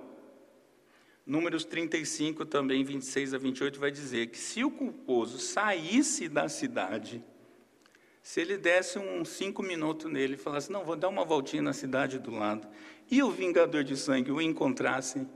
Números 1.25 1.63
35, 1.63 2.45
também 2.45 2.83
26 2.83 3.35
a 3.35 3.37
28, 3.37 3.79
vai 3.79 3.91
dizer 3.91 4.27
que 4.27 4.37
se 4.37 4.63
o 4.63 4.71
culposo 4.71 5.37
saísse 5.37 6.27
da 6.27 6.49
cidade, 6.49 7.23
se 8.23 8.41
ele 8.41 8.57
desse 8.57 8.97
uns 8.97 9.29
cinco 9.29 9.61
minutos 9.61 10.11
nele 10.11 10.33
e 10.33 10.37
falasse, 10.37 10.71
não, 10.71 10.83
vou 10.83 10.95
dar 10.95 11.09
uma 11.09 11.23
voltinha 11.23 11.61
na 11.61 11.73
cidade 11.73 12.17
do 12.17 12.31
lado, 12.31 12.67
e 13.09 13.21
o 13.21 13.29
vingador 13.29 13.83
de 13.83 13.95
sangue 13.95 14.31
o 14.31 14.41
encontrasse, 14.41 15.27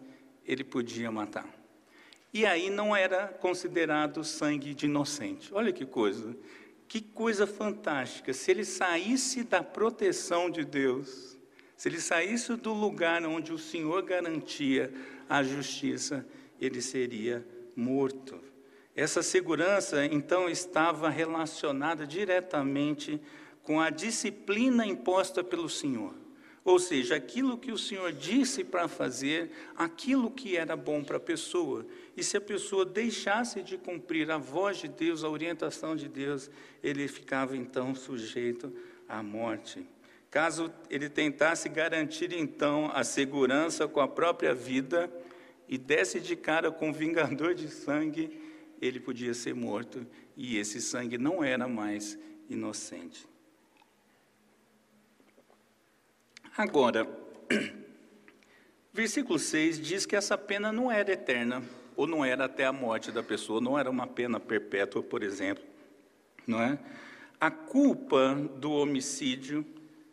ele 0.44 0.64
podia 0.64 1.12
matar. 1.12 1.48
E 2.36 2.46
aí 2.46 2.70
não 2.70 2.94
era 2.94 3.30
considerado 3.30 4.22
sangue 4.22 4.74
de 4.74 4.88
inocente. 4.88 5.54
Olha 5.54 5.72
que 5.72 5.86
coisa, 5.86 6.36
que 6.86 7.00
coisa 7.00 7.48
fantástica. 7.48 8.34
Se 8.34 8.52
ele 8.52 8.66
saísse 8.66 9.42
da 9.42 9.64
proteção 9.64 10.50
de 10.50 10.66
Deus, 10.66 11.38
se 11.78 11.88
ele 11.88 12.02
saísse 12.02 12.54
do 12.58 12.74
lugar 12.74 13.26
onde 13.26 13.54
o 13.54 13.58
Senhor 13.58 14.02
garantia 14.04 14.94
a 15.30 15.42
justiça, 15.44 16.28
ele 16.60 16.82
seria 16.82 17.48
morto. 17.74 18.38
Essa 18.94 19.24
segurança, 19.24 20.04
então, 20.04 20.50
estava 20.50 21.10
relacionada 21.10 22.06
diretamente 22.06 23.18
com 23.64 23.80
a 23.80 23.90
disciplina 23.90 24.86
imposta 24.86 25.42
pelo 25.42 25.70
Senhor. 25.70 26.14
Ou 26.66 26.80
seja, 26.80 27.16
aquilo 27.16 27.60
que 27.60 27.72
o 27.72 27.78
Senhor 27.78 28.12
disse 28.12 28.64
para 28.64 28.88
fazer, 28.88 29.52
aquilo 29.78 30.32
que 30.32 30.58
era 30.58 30.76
bom 30.76 31.04
para 31.04 31.18
a 31.18 31.20
pessoa. 31.20 31.86
E 32.16 32.24
se 32.24 32.38
a 32.38 32.42
pessoa 32.42 32.86
deixasse 32.86 33.62
de 33.62 33.78
cumprir 33.78 34.32
a 34.32 34.38
voz 34.38 34.78
de 34.78 34.88
Deus, 34.88 35.24
a 35.24 35.30
orientação 35.30 35.96
de 35.96 36.08
Deus, 36.08 36.50
ele 36.82 37.08
ficava 37.08 37.58
então 37.58 37.94
sujeito 37.94 38.74
à 39.08 39.22
morte. 39.22 39.86
Caso 40.32 40.74
ele 40.90 41.10
tentasse 41.10 41.68
garantir 41.68 42.34
então 42.34 42.90
a 42.94 43.04
segurança 43.04 43.88
com 43.88 44.00
a 44.00 44.08
própria 44.08 44.54
vida 44.54 45.12
e 45.68 45.78
desse 45.78 46.20
de 46.20 46.36
cara 46.36 46.72
com 46.72 46.90
o 46.90 46.94
vingador 46.94 47.54
de 47.54 47.68
sangue, 47.70 48.42
ele 48.82 49.00
podia 49.00 49.34
ser 49.34 49.54
morto 49.54 50.06
e 50.38 50.58
esse 50.58 50.82
sangue 50.82 51.18
não 51.18 51.44
era 51.44 51.68
mais 51.68 52.18
inocente. 52.50 53.28
Agora, 56.58 57.08
versículo 58.94 59.38
6 59.38 59.82
diz 59.82 60.06
que 60.06 60.16
essa 60.16 60.38
pena 60.38 60.72
não 60.72 60.92
era 60.92 61.12
eterna, 61.12 61.64
ou 61.96 62.06
não 62.06 62.24
era 62.24 62.46
até 62.46 62.66
a 62.66 62.74
morte 62.74 63.12
da 63.12 63.24
pessoa, 63.24 63.62
não 63.62 63.78
era 63.78 63.90
uma 63.90 64.08
pena 64.08 64.40
perpétua, 64.40 65.02
por 65.02 65.24
exemplo, 65.24 65.64
não 66.46 66.62
é? 66.62 66.78
A 67.40 67.52
culpa 67.52 68.36
do 68.58 68.72
homicídio 68.72 69.66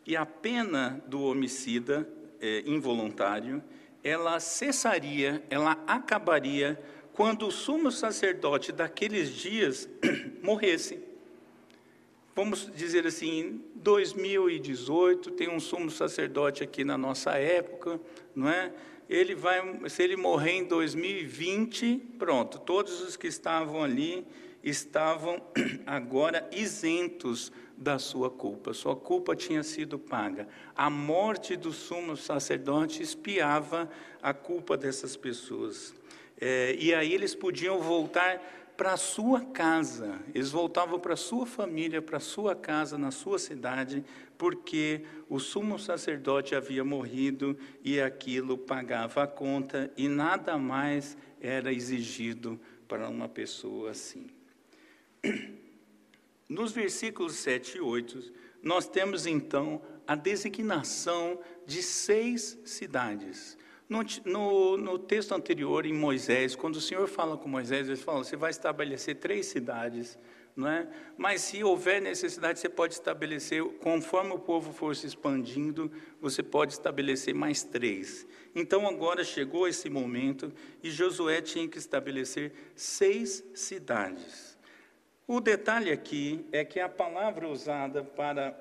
e 0.05 0.15
a 0.15 0.25
pena 0.25 1.01
do 1.07 1.21
homicida 1.23 2.07
é, 2.41 2.63
involuntário, 2.65 3.63
ela 4.03 4.39
cessaria, 4.39 5.43
ela 5.49 5.81
acabaria 5.87 6.79
quando 7.13 7.47
o 7.47 7.51
sumo 7.51 7.91
sacerdote 7.91 8.71
daqueles 8.71 9.29
dias 9.29 9.87
morresse. 10.43 10.99
Vamos 12.35 12.69
dizer 12.75 13.05
assim, 13.05 13.39
em 13.39 13.61
2018 13.75 15.31
tem 15.31 15.49
um 15.49 15.59
sumo 15.59 15.91
sacerdote 15.91 16.63
aqui 16.63 16.83
na 16.83 16.97
nossa 16.97 17.33
época, 17.33 17.99
não 18.35 18.49
é? 18.49 18.73
Ele 19.13 19.35
vai, 19.35 19.61
se 19.89 20.01
ele 20.01 20.15
morrer 20.15 20.53
em 20.53 20.63
2020, 20.63 21.97
pronto, 22.17 22.57
todos 22.57 22.99
os 22.99 23.15
que 23.15 23.27
estavam 23.27 23.83
ali 23.83 24.25
estavam 24.63 25.39
agora 25.85 26.49
isentos 26.51 27.51
da 27.77 27.99
sua 27.99 28.31
culpa. 28.31 28.73
Sua 28.73 28.95
culpa 28.95 29.35
tinha 29.35 29.61
sido 29.61 29.99
paga. 29.99 30.47
A 30.75 30.89
morte 30.89 31.55
do 31.55 31.71
sumo 31.71 32.17
sacerdote 32.17 33.03
espiava 33.03 33.87
a 34.19 34.33
culpa 34.33 34.75
dessas 34.75 35.15
pessoas. 35.15 35.93
É, 36.41 36.75
e 36.79 36.91
aí 36.91 37.13
eles 37.13 37.35
podiam 37.35 37.79
voltar 37.79 38.41
para 38.75 38.93
a 38.93 38.97
sua 38.97 39.41
casa, 39.41 40.19
eles 40.33 40.49
voltavam 40.49 40.99
para 40.99 41.13
a 41.13 41.17
sua 41.17 41.45
família, 41.45 42.01
para 42.01 42.17
a 42.17 42.19
sua 42.19 42.55
casa, 42.55 42.97
na 42.97 43.11
sua 43.11 43.37
cidade, 43.37 44.03
porque 44.37 45.03
o 45.33 45.39
sumo 45.39 45.79
sacerdote 45.79 46.53
havia 46.53 46.83
morrido 46.83 47.57
e 47.83 47.99
aquilo 47.99 48.55
pagava 48.55 49.23
a 49.23 49.27
conta 49.27 49.91
e 49.97 50.07
nada 50.07 50.59
mais 50.59 51.17
era 51.41 51.73
exigido 51.73 52.61
para 52.87 53.09
uma 53.09 53.27
pessoa 53.27 53.89
assim. 53.89 54.27
Nos 56.47 56.71
versículos 56.71 57.33
7 57.33 57.77
e 57.77 57.81
8, 57.81 58.31
nós 58.61 58.87
temos 58.87 59.25
então 59.25 59.81
a 60.05 60.13
designação 60.13 61.39
de 61.65 61.81
seis 61.81 62.59
cidades. 62.63 63.57
No, 63.89 64.05
no, 64.25 64.77
no, 64.77 64.99
texto 64.99 65.33
anterior, 65.33 65.83
em 65.83 65.93
Moisés, 65.93 66.55
quando 66.55 66.75
o 66.75 66.81
Senhor 66.81 67.07
fala 67.07 67.37
com 67.37 67.49
Moisés, 67.49 67.87
ele 67.87 67.97
fala: 67.97 68.23
você 68.23 68.35
vai 68.35 68.51
estabelecer 68.51 69.15
três 69.15 69.47
cidades, 69.47 70.15
não 70.55 70.67
é? 70.67 70.87
Mas 71.17 71.41
se 71.41 71.63
houver 71.63 72.01
necessidade, 72.01 72.59
você 72.59 72.69
pode 72.69 72.93
estabelecer, 72.93 73.63
conforme 73.79 74.31
o 74.33 74.39
povo 74.39 74.71
for 74.71 74.95
se 74.95 75.07
expandindo, 75.07 75.91
você 76.21 76.43
pode 76.43 76.73
estabelecer 76.73 77.33
mais 77.33 77.63
três. 77.63 78.27
Então 78.55 78.87
agora 78.87 79.23
chegou 79.23 79.67
esse 79.67 79.89
momento 79.89 80.51
e 80.81 80.91
Josué 80.91 81.41
tinha 81.41 81.67
que 81.67 81.77
estabelecer 81.77 82.53
seis 82.75 83.43
cidades. 83.53 84.57
O 85.27 85.39
detalhe 85.39 85.91
aqui 85.91 86.45
é 86.51 86.63
que 86.63 86.79
a 86.79 86.89
palavra 86.89 87.47
usada 87.47 88.03
para 88.03 88.55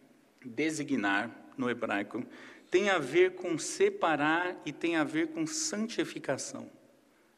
designar 0.44 1.30
no 1.56 1.70
hebraico, 1.70 2.24
tem 2.70 2.90
a 2.90 2.98
ver 2.98 3.34
com 3.34 3.58
separar 3.58 4.60
e 4.64 4.72
tem 4.72 4.96
a 4.96 5.04
ver 5.04 5.28
com 5.28 5.46
santificação. 5.46 6.70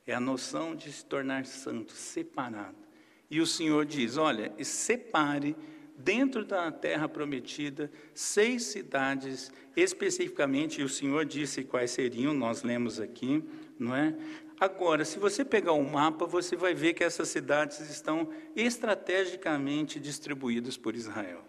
É 0.07 0.15
a 0.15 0.21
noção 0.21 0.75
de 0.75 0.91
se 0.91 1.05
tornar 1.05 1.47
santo, 1.47 1.93
separado. 1.93 2.88
E 3.31 3.41
o 3.41 3.47
Senhor 3.47 3.85
diz: 3.85 4.17
olha, 4.17 4.53
separe 4.63 5.57
dentro 5.97 6.45
da 6.45 6.71
terra 6.71 7.09
prometida 7.09 7.91
seis 8.15 8.65
cidades 8.65 9.53
especificamente, 9.77 10.81
e 10.81 10.85
o 10.85 10.89
Senhor 10.89 11.25
disse 11.25 11.65
quais 11.65 11.91
seriam, 11.91 12.33
nós 12.33 12.63
lemos 12.63 13.01
aqui, 13.01 13.45
não 13.79 13.95
é? 13.95 14.15
Agora, 14.61 15.05
se 15.05 15.19
você 15.19 15.45
pegar 15.45 15.73
o 15.73 15.79
um 15.79 15.89
mapa, 15.89 16.27
você 16.27 16.57
vai 16.57 16.75
ver 16.75 16.95
que 16.95 17.05
essas 17.05 17.29
cidades 17.29 17.79
estão 17.91 18.29
estrategicamente 18.57 20.01
distribuídas 20.01 20.77
por 20.77 20.97
Israel. 20.97 21.45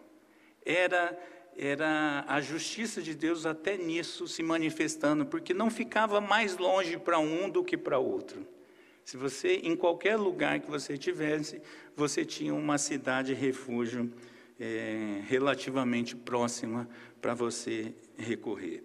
Era 0.63 1.17
era 1.61 2.23
a 2.25 2.39
justiça 2.39 3.01
de 3.01 3.13
Deus 3.13 3.45
até 3.45 3.75
nisso 3.75 4.25
se 4.29 4.41
manifestando, 4.41 5.25
porque 5.25 5.53
não 5.53 5.69
ficava 5.69 6.21
mais 6.21 6.55
longe 6.55 6.97
para 6.97 7.19
um 7.19 7.49
do 7.49 7.65
que 7.65 7.75
para 7.75 7.99
outro. 7.99 8.47
Se 9.09 9.17
você, 9.17 9.55
em 9.63 9.75
qualquer 9.75 10.17
lugar 10.17 10.59
que 10.59 10.69
você 10.69 10.95
tivesse, 10.95 11.59
você 11.95 12.23
tinha 12.23 12.53
uma 12.53 12.77
cidade 12.77 13.33
refúgio 13.33 14.13
é, 14.59 15.23
relativamente 15.27 16.15
próxima 16.15 16.87
para 17.19 17.33
você 17.33 17.91
recorrer. 18.15 18.83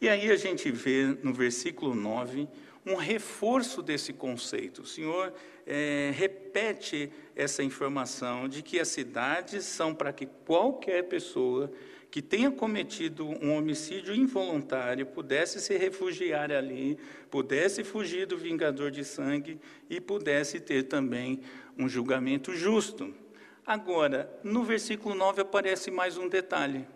E 0.00 0.08
aí 0.08 0.30
a 0.30 0.36
gente 0.36 0.70
vê 0.70 1.04
no 1.22 1.34
versículo 1.34 1.94
9 1.94 2.48
um 2.86 2.94
reforço 2.94 3.82
desse 3.82 4.14
conceito. 4.14 4.80
O 4.80 4.86
Senhor 4.86 5.34
é, 5.66 6.10
repete 6.14 7.12
essa 7.36 7.62
informação 7.62 8.48
de 8.48 8.62
que 8.62 8.80
as 8.80 8.88
cidades 8.88 9.66
são 9.66 9.94
para 9.94 10.14
que 10.14 10.24
qualquer 10.24 11.02
pessoa 11.08 11.70
que 12.10 12.22
tenha 12.22 12.50
cometido 12.50 13.26
um 13.26 13.54
homicídio 13.54 14.14
involuntário 14.14 15.04
pudesse 15.04 15.60
se 15.60 15.76
refugiar 15.76 16.50
ali, 16.50 16.98
pudesse 17.30 17.84
fugir 17.84 18.26
do 18.26 18.36
vingador 18.36 18.90
de 18.90 19.04
sangue 19.04 19.60
e 19.90 20.00
pudesse 20.00 20.58
ter 20.58 20.84
também 20.84 21.40
um 21.76 21.88
julgamento 21.88 22.54
justo. 22.54 23.14
Agora, 23.66 24.32
no 24.42 24.64
versículo 24.64 25.14
9 25.14 25.42
aparece 25.42 25.90
mais 25.90 26.16
um 26.16 26.28
detalhe. 26.28 26.86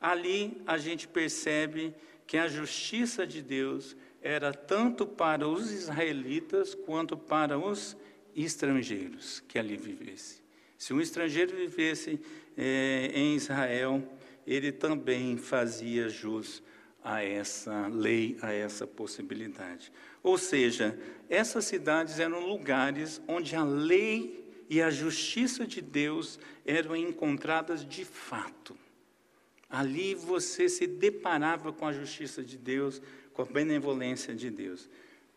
Ali 0.00 0.62
a 0.66 0.78
gente 0.78 1.08
percebe 1.08 1.92
que 2.26 2.38
a 2.38 2.46
justiça 2.46 3.26
de 3.26 3.42
Deus 3.42 3.96
era 4.22 4.52
tanto 4.52 5.06
para 5.06 5.48
os 5.48 5.70
israelitas 5.72 6.74
quanto 6.74 7.16
para 7.16 7.58
os 7.58 7.96
estrangeiros 8.36 9.40
que 9.40 9.58
ali 9.58 9.76
vivessem. 9.76 10.40
Se 10.78 10.94
um 10.94 11.00
estrangeiro 11.00 11.54
vivesse 11.54 12.20
é, 12.56 13.10
em 13.14 13.34
Israel, 13.34 14.02
ele 14.46 14.72
também 14.72 15.36
fazia 15.36 16.08
jus 16.08 16.62
a 17.02 17.22
essa 17.22 17.86
lei, 17.88 18.36
a 18.42 18.52
essa 18.52 18.86
possibilidade. 18.86 19.92
Ou 20.22 20.36
seja, 20.36 20.98
essas 21.28 21.64
cidades 21.64 22.18
eram 22.18 22.46
lugares 22.46 23.20
onde 23.26 23.56
a 23.56 23.64
lei 23.64 24.44
e 24.68 24.80
a 24.80 24.90
justiça 24.90 25.66
de 25.66 25.80
Deus 25.80 26.38
eram 26.64 26.94
encontradas 26.94 27.84
de 27.84 28.04
fato. 28.04 28.76
Ali 29.68 30.14
você 30.14 30.68
se 30.68 30.86
deparava 30.86 31.72
com 31.72 31.86
a 31.86 31.92
justiça 31.92 32.42
de 32.42 32.58
Deus, 32.58 33.00
com 33.32 33.42
a 33.42 33.46
benevolência 33.46 34.34
de 34.34 34.50
Deus. 34.50 34.88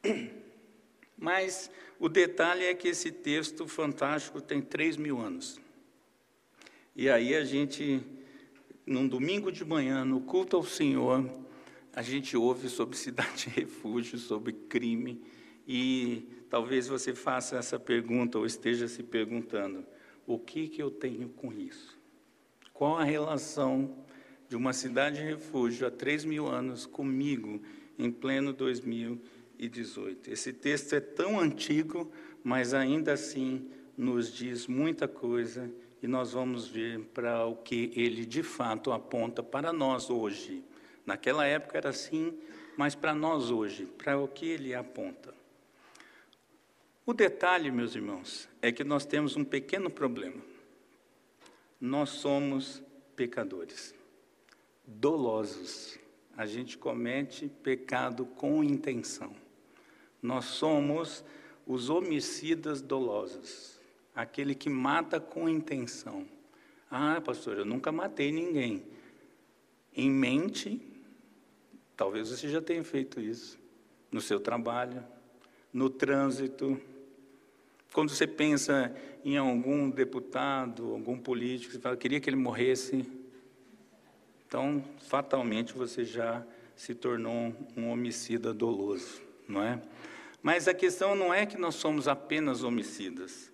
Mas 1.18 1.70
o 2.00 2.10
detalhe 2.10 2.66
é 2.66 2.74
que 2.74 2.90
esse 2.90 3.12
texto 3.12 3.68
fantástico 3.68 4.42
tem 4.42 4.62
três 4.62 4.98
mil 4.98 5.20
anos. 5.20 5.62
E 6.96 7.10
aí 7.10 7.36
a 7.36 7.44
gente, 7.44 8.02
num 8.86 9.08
domingo 9.08 9.52
de 9.52 9.66
manhã, 9.66 10.06
no 10.06 10.22
culto 10.22 10.56
ao 10.56 10.64
Senhor, 10.64 11.30
a 11.96 12.02
gente 12.02 12.38
ouve 12.38 12.70
sobre 12.70 12.96
cidade 12.98 13.46
de 13.46 13.50
refúgio, 13.50 14.18
sobre 14.18 14.54
crime, 14.54 15.22
e 15.68 16.28
talvez 16.50 16.88
você 16.88 17.16
faça 17.16 17.58
essa 17.58 17.80
pergunta 17.80 18.38
ou 18.38 18.46
esteja 18.46 18.88
se 18.88 19.02
perguntando: 19.02 19.86
o 20.28 20.38
que, 20.38 20.68
que 20.68 20.82
eu 20.82 20.92
tenho 20.92 21.30
com 21.30 21.52
isso? 21.52 21.98
Qual 22.74 22.98
a 22.98 23.04
relação 23.04 24.04
de 24.54 24.56
uma 24.56 24.72
cidade 24.72 25.18
de 25.18 25.24
refúgio 25.24 25.88
há 25.88 25.90
três 25.90 26.24
mil 26.24 26.48
anos 26.48 26.86
comigo 26.86 27.60
em 27.98 28.12
pleno 28.12 28.54
2018. 28.54 30.30
Esse 30.30 30.54
texto 30.54 30.94
é 30.94 31.00
tão 31.00 31.40
antigo, 31.40 32.12
mas 32.44 32.72
ainda 32.72 33.14
assim 33.14 33.68
nos 33.98 34.32
diz 34.32 34.68
muita 34.68 35.08
coisa 35.08 35.72
e 36.04 36.08
nós 36.08 36.34
vamos 36.34 36.68
ver 36.68 37.00
para 37.14 37.46
o 37.46 37.56
que 37.56 37.92
ele 37.96 38.26
de 38.26 38.44
fato 38.44 38.92
aponta 38.92 39.42
para 39.42 39.74
nós 39.74 40.10
hoje. 40.10 40.64
Naquela 41.06 41.46
época 41.46 41.78
era 41.78 41.90
assim, 41.90 42.38
mas 42.78 42.94
para 42.94 43.16
nós 43.16 43.50
hoje, 43.50 43.86
para 43.86 44.20
o 44.20 44.28
que 44.28 44.46
ele 44.46 44.76
aponta. 44.76 45.34
O 47.06 47.14
detalhe, 47.14 47.72
meus 47.72 47.96
irmãos, 47.96 48.48
é 48.62 48.72
que 48.72 48.84
nós 48.84 49.06
temos 49.06 49.36
um 49.36 49.44
pequeno 49.44 49.90
problema. 49.90 50.42
Nós 51.82 52.10
somos 52.10 52.84
pecadores, 53.16 53.96
dolosos 54.86 55.98
a 56.36 56.46
gente 56.46 56.78
comete 56.78 57.48
pecado 57.48 58.26
com 58.26 58.64
intenção. 58.64 59.36
Nós 60.22 60.46
somos 60.46 61.24
os 61.66 61.90
homicidas 61.90 62.82
dolosos, 62.82 63.80
aquele 64.16 64.54
que 64.54 64.70
mata 64.70 65.20
com 65.20 65.50
intenção. 65.50 66.26
Ah, 66.90 67.20
pastor, 67.22 67.58
eu 67.58 67.66
nunca 67.66 67.92
matei 67.92 68.32
ninguém. 68.32 68.84
Em 69.96 70.10
mente, 70.10 70.82
talvez 71.96 72.30
você 72.30 72.48
já 72.50 72.62
tenha 72.62 72.84
feito 72.84 73.20
isso, 73.20 73.60
no 74.12 74.22
seu 74.22 74.40
trabalho, 74.40 75.04
no 75.72 75.90
trânsito. 75.90 76.80
Quando 77.92 78.10
você 78.10 78.28
pensa 78.28 78.96
em 79.24 79.38
algum 79.38 79.90
deputado, 79.90 80.92
algum 80.92 81.18
político, 81.18 81.74
você 81.74 81.80
fala, 81.80 81.98
queria 81.98 82.20
que 82.20 82.30
ele 82.30 82.38
morresse. 82.38 83.06
Então, 84.48 84.84
fatalmente, 85.08 85.74
você 85.74 86.04
já 86.04 86.46
se 86.76 86.94
tornou 86.94 87.56
um 87.78 87.90
homicida 87.90 88.54
doloso, 88.54 89.22
não 89.48 89.64
é? 89.64 89.82
Mas 90.42 90.68
a 90.68 90.74
questão 90.74 91.16
não 91.16 91.34
é 91.34 91.46
que 91.46 91.58
nós 91.58 91.76
somos 91.76 92.08
apenas 92.08 92.64
homicidas. 92.64 93.53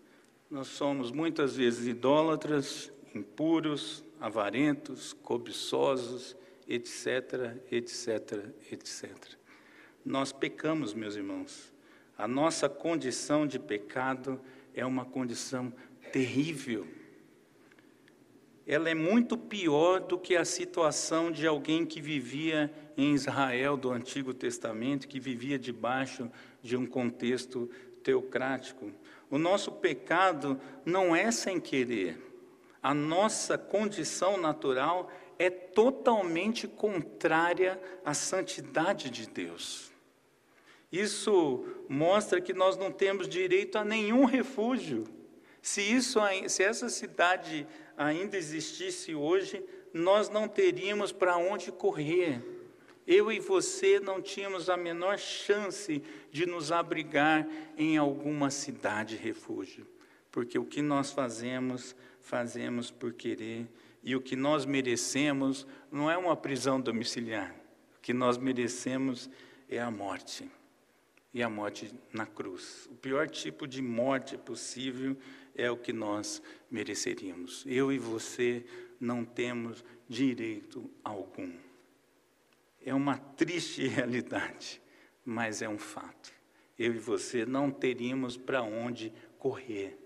Nós 0.50 0.68
somos 0.68 1.12
muitas 1.12 1.56
vezes 1.56 1.88
idólatras, 1.88 2.92
impuros, 3.14 4.04
avarentos, 4.20 5.14
cobiçosos, 5.14 6.36
etc, 6.68 7.56
etc, 7.72 8.52
etc. 8.72 9.16
Nós 10.04 10.32
pecamos, 10.32 10.94
meus 10.94 11.16
irmãos. 11.16 11.74
A 12.18 12.28
nossa 12.28 12.68
condição 12.68 13.46
de 13.46 13.60
pecado 13.60 14.42
é 14.74 14.86
uma 14.86 15.06
condição 15.06 15.72
terrível 16.12 16.88
ela 18.70 18.88
é 18.88 18.94
muito 18.94 19.36
pior 19.36 20.00
do 20.00 20.16
que 20.16 20.36
a 20.36 20.46
situação 20.46 21.32
de 21.32 21.48
alguém 21.48 21.88
que 21.88 22.00
vivia 22.00 22.72
em 22.96 23.16
Israel 23.16 23.76
do 23.76 23.90
Antigo 23.90 24.32
Testamento, 24.32 25.08
que 25.08 25.20
vivia 25.20 25.58
debaixo 25.58 26.30
de 26.62 26.78
um 26.78 26.86
contexto 26.86 27.68
teocrático. 28.04 28.92
O 29.30 29.38
nosso 29.38 29.72
pecado 29.72 30.60
não 30.86 31.16
é 31.16 31.32
sem 31.32 31.60
querer. 31.60 32.18
A 32.82 32.94
nossa 32.94 33.58
condição 33.58 34.38
natural 34.38 35.12
é 35.38 35.50
totalmente 35.50 36.68
contrária 36.68 37.80
à 38.04 38.14
santidade 38.14 39.10
de 39.10 39.28
Deus. 39.30 39.92
Isso 40.92 41.66
mostra 41.88 42.42
que 42.42 42.54
nós 42.54 42.76
não 42.76 42.92
temos 42.92 43.28
direito 43.30 43.78
a 43.78 43.86
nenhum 43.86 44.26
refúgio. 44.26 45.06
Se, 45.62 45.82
isso, 45.82 46.20
se 46.48 46.64
essa 46.64 46.90
cidade 46.90 47.68
ainda 47.96 48.38
existisse 48.38 49.14
hoje, 49.14 49.64
nós 49.94 50.30
não 50.30 50.48
teríamos 50.48 51.12
para 51.12 51.38
onde 51.38 51.72
correr. 51.72 52.42
Eu 53.12 53.32
e 53.32 53.40
você 53.40 54.00
não 54.00 54.22
tínhamos 54.22 54.70
a 54.70 54.78
menor 54.78 55.18
chance 55.18 56.00
de 56.32 56.46
nos 56.46 56.72
abrigar 56.72 57.50
em 57.76 57.98
alguma 57.98 58.52
cidade 58.52 59.16
refúgio, 59.16 59.88
porque 60.32 60.60
o 60.60 60.64
que 60.64 60.80
nós 60.80 61.12
fazemos, 61.12 61.96
fazemos 62.22 62.92
por 62.92 63.12
querer, 63.14 63.68
e 64.04 64.16
o 64.16 64.22
que 64.22 64.36
nós 64.36 64.64
merecemos 64.64 65.66
não 65.92 66.08
é 66.08 66.16
uma 66.20 66.38
prisão 66.38 66.80
domiciliar, 66.80 67.50
o 67.98 68.00
que 68.00 68.14
nós 68.14 68.38
merecemos 68.38 69.28
é 69.68 69.80
a 69.80 69.90
morte 69.90 70.48
e 71.34 71.42
a 71.42 71.50
morte 71.50 71.92
na 72.14 72.28
cruz. 72.28 72.88
O 72.92 72.96
pior 72.96 73.28
tipo 73.28 73.66
de 73.66 73.82
morte 73.82 74.38
possível 74.38 75.18
é 75.56 75.72
o 75.72 75.78
que 75.78 75.92
nós 75.92 76.44
mereceríamos. 76.70 77.64
Eu 77.66 77.92
e 77.92 77.98
você 77.98 78.64
não 79.00 79.26
temos 79.26 79.84
direito 80.08 80.88
algum. 81.04 81.69
É 82.86 82.94
uma 82.94 83.18
triste 83.18 83.86
realidade, 83.88 84.82
mas 85.26 85.62
é 85.62 85.70
um 85.70 85.78
fato. 85.78 86.32
Eu 86.78 86.94
e 86.94 87.00
você 87.00 87.46
não 87.46 87.70
teríamos 87.70 88.38
para 88.38 88.62
onde 88.62 89.12
correr, 89.38 89.98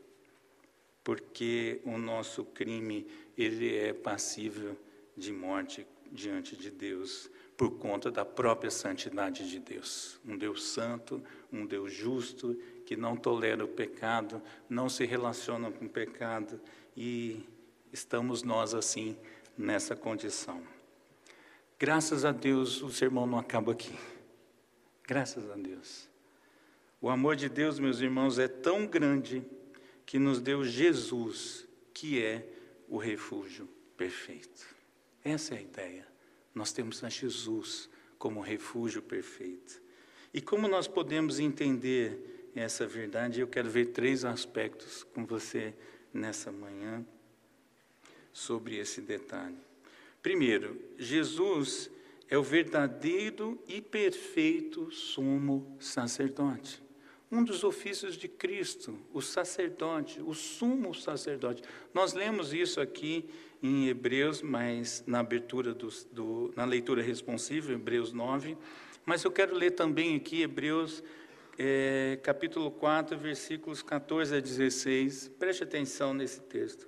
porque 1.04 1.82
o 1.86 1.98
nosso 1.98 2.44
crime 2.44 3.06
ele 3.38 3.76
é 3.76 3.94
passível 3.94 4.78
de 5.16 5.32
morte 5.32 5.86
diante 6.12 6.56
de 6.56 6.72
Deus 6.72 7.30
por 7.58 7.78
conta 7.78 8.12
da 8.12 8.26
própria 8.26 8.72
santidade 8.72 9.50
de 9.50 9.60
Deus. 9.60 10.20
Um 10.26 10.38
Deus 10.38 10.64
santo, 10.64 11.24
um 11.52 11.66
Deus 11.66 11.94
justo, 11.94 12.56
que 12.86 12.96
não 12.96 13.16
tolera 13.16 13.64
o 13.64 13.68
pecado, 13.68 14.42
não 14.70 14.90
se 14.90 15.06
relaciona 15.06 15.72
com 15.72 15.86
o 15.86 15.90
pecado 15.90 16.60
e 16.96 17.44
estamos 17.92 18.44
nós 18.44 18.74
assim 18.74 19.18
nessa 19.58 19.96
condição. 19.96 20.62
Graças 21.84 22.24
a 22.24 22.32
Deus, 22.32 22.82
o 22.82 22.90
sermão 22.90 23.28
não 23.28 23.38
acaba 23.38 23.74
aqui. 23.74 23.94
Graças 25.06 25.52
a 25.52 25.56
Deus. 25.56 26.08
O 27.02 27.10
amor 27.10 27.36
de 27.36 27.50
Deus, 27.50 27.78
meus 27.78 28.00
irmãos, 28.00 28.40
é 28.40 28.48
tão 28.48 28.88
grande 28.88 29.44
que 30.06 30.18
nos 30.18 30.40
deu 30.40 30.64
Jesus, 30.64 31.68
que 31.94 32.24
é 32.24 32.48
o 32.88 32.96
refúgio 32.96 33.68
perfeito. 33.98 34.66
Essa 35.26 35.56
é 35.56 35.58
a 35.58 35.62
ideia. 35.62 36.08
Nós 36.56 36.72
temos 36.72 37.04
a 37.04 37.10
Jesus 37.10 37.90
como 38.18 38.40
refúgio 38.40 39.02
perfeito. 39.02 39.82
E 40.34 40.40
como 40.40 40.70
nós 40.70 40.88
podemos 40.88 41.38
entender 41.38 42.50
essa 42.56 42.88
verdade? 42.88 43.42
Eu 43.42 43.48
quero 43.50 43.70
ver 43.70 43.88
três 43.88 44.24
aspectos 44.24 45.04
com 45.14 45.26
você 45.26 45.74
nessa 46.14 46.50
manhã 46.50 47.06
sobre 48.32 48.78
esse 48.78 49.02
detalhe. 49.02 49.73
Primeiro, 50.24 50.80
Jesus 50.98 51.92
é 52.30 52.38
o 52.38 52.42
verdadeiro 52.42 53.62
e 53.68 53.82
perfeito 53.82 54.90
sumo 54.90 55.76
sacerdote. 55.82 56.82
Um 57.30 57.44
dos 57.44 57.66
ofícios 57.66 58.16
de 58.16 58.30
Cristo, 58.30 58.98
o 59.14 59.22
sacerdote, 59.22 60.22
o 60.22 60.34
sumo 60.34 60.96
sacerdote. 60.96 61.62
Nós 61.94 62.14
lemos 62.14 62.54
isso 62.54 62.80
aqui 62.80 63.26
em 63.62 63.90
Hebreus, 63.90 64.42
mas 64.42 65.04
na 65.06 65.20
abertura 65.20 65.74
do, 65.74 65.90
do, 66.12 66.54
na 66.56 66.64
leitura 66.64 67.02
responsiva, 67.02 67.74
Hebreus 67.74 68.14
9. 68.14 68.58
Mas 69.06 69.26
eu 69.26 69.32
quero 69.32 69.54
ler 69.54 69.72
também 69.72 70.16
aqui 70.16 70.42
Hebreus 70.42 71.04
é, 71.58 72.18
capítulo 72.24 72.72
4, 72.72 73.18
versículos 73.18 73.84
14 73.84 74.38
a 74.38 74.40
16. 74.40 75.32
Preste 75.38 75.64
atenção 75.64 76.14
nesse 76.14 76.40
texto. 76.42 76.88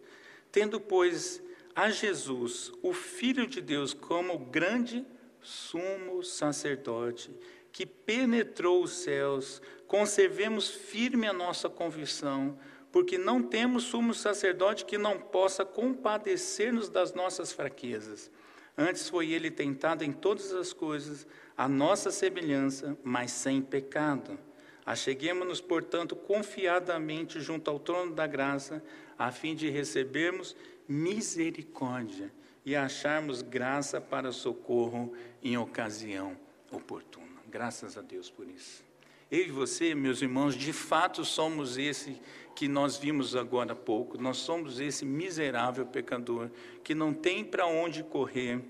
Tendo, 0.51 0.79
pois, 0.79 1.43
a 1.75 1.89
Jesus, 1.89 2.71
o 2.81 2.93
Filho 2.93 3.45
de 3.45 3.59
Deus, 3.59 3.93
como 3.93 4.39
grande 4.39 5.05
sumo 5.41 6.23
sacerdote, 6.23 7.29
que 7.71 7.85
penetrou 7.85 8.81
os 8.81 8.91
céus, 8.91 9.61
conservemos 9.85 10.69
firme 10.69 11.27
a 11.27 11.33
nossa 11.33 11.69
convicção, 11.69 12.57
porque 12.91 13.17
não 13.17 13.43
temos 13.43 13.83
sumo 13.83 14.13
sacerdote 14.13 14.85
que 14.85 14.97
não 14.97 15.19
possa 15.19 15.65
compadecer-nos 15.65 16.87
das 16.87 17.13
nossas 17.13 17.51
fraquezas. 17.51 18.31
Antes 18.77 19.09
foi 19.09 19.31
ele 19.31 19.51
tentado 19.51 20.05
em 20.05 20.13
todas 20.13 20.53
as 20.53 20.71
coisas, 20.71 21.27
a 21.57 21.67
nossa 21.67 22.09
semelhança, 22.09 22.97
mas 23.03 23.31
sem 23.31 23.61
pecado. 23.61 24.39
Acheguemos-nos, 24.85 25.59
portanto, 25.59 26.15
confiadamente 26.15 27.41
junto 27.41 27.69
ao 27.69 27.79
trono 27.79 28.13
da 28.13 28.25
graça, 28.25 28.81
a 29.17 29.31
fim 29.31 29.55
de 29.55 29.69
recebermos 29.69 30.55
misericórdia 30.87 32.31
e 32.65 32.75
acharmos 32.75 33.41
graça 33.41 34.01
para 34.01 34.31
socorro 34.31 35.13
em 35.41 35.57
ocasião 35.57 36.35
oportuna. 36.71 37.25
Graças 37.49 37.97
a 37.97 38.01
Deus 38.01 38.29
por 38.29 38.47
isso. 38.49 38.83
Eu 39.31 39.39
e 39.39 39.51
você, 39.51 39.95
meus 39.95 40.21
irmãos, 40.21 40.55
de 40.55 40.71
fato 40.71 41.25
somos 41.25 41.77
esse 41.77 42.19
que 42.55 42.67
nós 42.67 42.97
vimos 42.97 43.35
agora 43.35 43.73
há 43.73 43.75
pouco. 43.75 44.21
Nós 44.21 44.37
somos 44.37 44.79
esse 44.79 45.05
miserável 45.05 45.85
pecador 45.85 46.49
que 46.83 46.95
não 46.95 47.13
tem 47.13 47.43
para 47.43 47.65
onde 47.65 48.03
correr, 48.03 48.61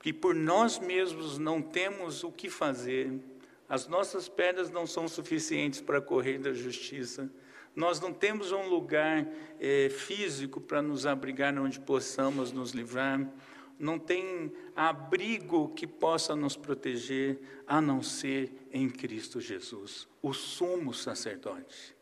que 0.00 0.12
por 0.12 0.34
nós 0.34 0.78
mesmos 0.78 1.38
não 1.38 1.60
temos 1.60 2.24
o 2.24 2.30
que 2.30 2.48
fazer. 2.48 3.12
As 3.68 3.86
nossas 3.86 4.28
pernas 4.28 4.70
não 4.70 4.86
são 4.86 5.08
suficientes 5.08 5.80
para 5.80 6.00
correr 6.00 6.38
da 6.38 6.52
justiça. 6.52 7.30
Nós 7.74 8.00
não 8.00 8.12
temos 8.12 8.52
um 8.52 8.68
lugar 8.68 9.26
é, 9.58 9.88
físico 9.88 10.60
para 10.60 10.80
nos 10.80 11.06
abrigar 11.06 11.58
onde 11.58 11.80
possamos 11.80 12.52
nos 12.52 12.70
livrar. 12.70 13.28
Não 13.78 13.98
tem 13.98 14.52
abrigo 14.76 15.70
que 15.70 15.86
possa 15.86 16.36
nos 16.36 16.56
proteger 16.56 17.40
a 17.66 17.80
não 17.80 18.02
ser 18.02 18.52
em 18.70 18.88
Cristo 18.88 19.40
Jesus, 19.40 20.06
o 20.22 20.32
sumo 20.32 20.94
sacerdote. 20.94 21.94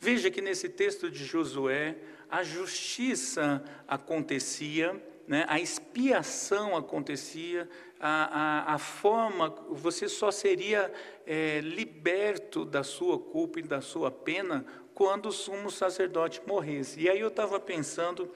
Veja 0.00 0.30
que 0.30 0.40
nesse 0.40 0.68
texto 0.68 1.10
de 1.10 1.24
Josué, 1.24 1.96
a 2.28 2.42
justiça 2.42 3.64
acontecia, 3.86 5.00
né, 5.26 5.44
a 5.48 5.60
expiação 5.60 6.76
acontecia, 6.76 7.68
a, 8.00 8.70
a, 8.70 8.74
a 8.74 8.78
forma, 8.78 9.50
você 9.70 10.08
só 10.08 10.30
seria 10.30 10.92
é, 11.26 11.60
liberto 11.60 12.64
da 12.64 12.82
sua 12.84 13.18
culpa 13.18 13.58
e 13.58 13.62
da 13.62 13.80
sua 13.80 14.10
pena 14.10 14.64
quando 14.98 15.26
o 15.26 15.32
sumo 15.32 15.70
sacerdote 15.70 16.42
morresse. 16.44 16.98
E 16.98 17.08
aí 17.08 17.20
eu 17.20 17.28
estava 17.28 17.60
pensando 17.60 18.28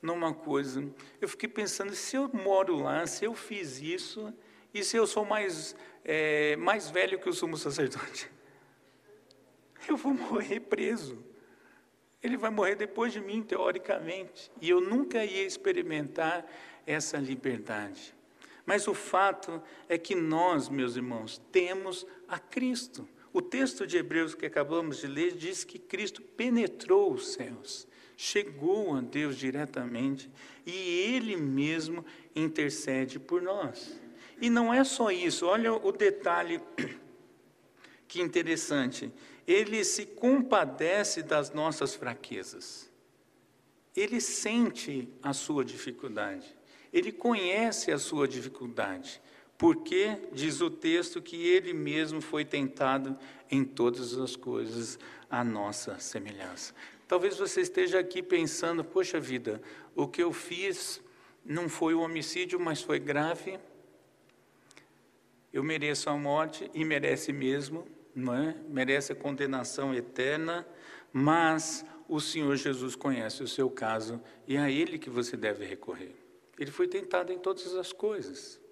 numa 0.00 0.32
coisa, 0.32 0.88
eu 1.20 1.28
fiquei 1.28 1.48
pensando, 1.48 1.92
se 1.92 2.14
eu 2.14 2.30
moro 2.32 2.76
lá, 2.76 3.04
se 3.04 3.24
eu 3.24 3.34
fiz 3.34 3.80
isso, 3.80 4.32
e 4.72 4.84
se 4.84 4.96
eu 4.96 5.08
sou 5.08 5.24
mais, 5.24 5.74
é, 6.04 6.54
mais 6.54 6.88
velho 6.88 7.18
que 7.18 7.28
o 7.28 7.32
sumo 7.32 7.56
sacerdote? 7.56 8.30
Eu 9.88 9.98
vou 9.98 10.14
morrer 10.14 10.60
preso. 10.60 11.22
Ele 12.22 12.38
vai 12.38 12.50
morrer 12.50 12.74
depois 12.74 13.12
de 13.12 13.20
mim, 13.20 13.42
teoricamente. 13.42 14.50
E 14.58 14.70
eu 14.70 14.80
nunca 14.80 15.22
ia 15.22 15.44
experimentar 15.44 16.46
essa 16.86 17.18
liberdade. 17.18 18.14
Mas 18.64 18.88
o 18.88 18.94
fato 18.94 19.62
é 19.86 19.98
que 19.98 20.14
nós, 20.14 20.70
meus 20.70 20.96
irmãos, 20.96 21.36
temos 21.52 22.06
a 22.26 22.38
Cristo. 22.38 23.06
O 23.34 23.42
texto 23.42 23.84
de 23.84 23.96
Hebreus 23.96 24.32
que 24.32 24.46
acabamos 24.46 24.98
de 24.98 25.08
ler 25.08 25.32
diz 25.32 25.64
que 25.64 25.76
Cristo 25.76 26.22
penetrou 26.22 27.12
os 27.12 27.32
céus, 27.32 27.84
chegou 28.16 28.94
a 28.94 29.00
Deus 29.00 29.36
diretamente 29.36 30.30
e 30.64 30.70
Ele 30.70 31.36
mesmo 31.36 32.06
intercede 32.32 33.18
por 33.18 33.42
nós. 33.42 34.00
E 34.40 34.48
não 34.48 34.72
é 34.72 34.84
só 34.84 35.10
isso, 35.10 35.46
olha 35.46 35.72
o 35.72 35.90
detalhe 35.90 36.62
que 38.06 38.22
interessante. 38.22 39.12
Ele 39.44 39.84
se 39.84 40.06
compadece 40.06 41.20
das 41.20 41.50
nossas 41.52 41.92
fraquezas. 41.92 42.88
Ele 43.96 44.20
sente 44.20 45.08
a 45.20 45.32
sua 45.32 45.64
dificuldade. 45.64 46.56
Ele 46.92 47.10
conhece 47.10 47.90
a 47.90 47.98
sua 47.98 48.28
dificuldade. 48.28 49.20
Porque, 49.64 50.18
diz 50.30 50.60
o 50.60 50.68
texto, 50.68 51.22
que 51.22 51.36
ele 51.36 51.72
mesmo 51.72 52.20
foi 52.20 52.44
tentado 52.44 53.18
em 53.50 53.64
todas 53.64 54.18
as 54.18 54.36
coisas 54.36 54.98
à 55.30 55.42
nossa 55.42 55.98
semelhança. 55.98 56.74
Talvez 57.08 57.38
você 57.38 57.62
esteja 57.62 57.98
aqui 57.98 58.22
pensando: 58.22 58.84
poxa 58.84 59.18
vida, 59.18 59.62
o 59.96 60.06
que 60.06 60.22
eu 60.22 60.34
fiz 60.34 61.00
não 61.42 61.66
foi 61.66 61.94
um 61.94 62.02
homicídio, 62.02 62.60
mas 62.60 62.82
foi 62.82 62.98
grave. 62.98 63.58
Eu 65.50 65.64
mereço 65.64 66.10
a 66.10 66.14
morte 66.14 66.70
e 66.74 66.84
merece 66.84 67.32
mesmo, 67.32 67.88
não 68.14 68.34
é? 68.34 68.54
merece 68.68 69.12
a 69.12 69.16
condenação 69.16 69.94
eterna, 69.94 70.68
mas 71.10 71.86
o 72.06 72.20
Senhor 72.20 72.54
Jesus 72.56 72.94
conhece 72.94 73.42
o 73.42 73.48
seu 73.48 73.70
caso 73.70 74.20
e 74.46 74.56
é 74.56 74.60
a 74.60 74.70
Ele 74.70 74.98
que 74.98 75.08
você 75.08 75.38
deve 75.38 75.64
recorrer. 75.64 76.14
Ele 76.58 76.70
foi 76.70 76.86
tentado 76.86 77.32
em 77.32 77.38
todas 77.38 77.74
as 77.74 77.94
coisas. 77.94 78.62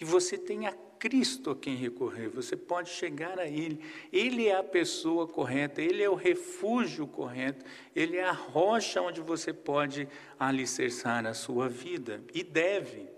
E 0.00 0.04
você 0.04 0.36
tem 0.36 0.66
a 0.66 0.72
Cristo 0.98 1.50
a 1.50 1.56
quem 1.56 1.76
recorrer, 1.76 2.28
você 2.28 2.56
pode 2.56 2.88
chegar 2.88 3.38
a 3.38 3.46
Ele. 3.46 3.78
Ele 4.12 4.48
é 4.48 4.56
a 4.56 4.62
pessoa 4.62 5.26
correta, 5.26 5.82
Ele 5.82 6.02
é 6.02 6.08
o 6.08 6.14
refúgio 6.14 7.06
correto, 7.06 7.64
Ele 7.94 8.16
é 8.16 8.24
a 8.24 8.32
rocha 8.32 9.02
onde 9.02 9.20
você 9.20 9.52
pode 9.52 10.08
alicerçar 10.38 11.26
a 11.26 11.34
sua 11.34 11.68
vida, 11.68 12.22
e 12.32 12.42
deve. 12.42 13.08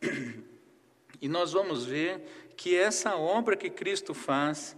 E 1.18 1.28
nós 1.28 1.54
vamos 1.54 1.86
ver 1.86 2.52
que 2.58 2.76
essa 2.76 3.16
obra 3.16 3.56
que 3.56 3.70
Cristo 3.70 4.12
faz, 4.12 4.76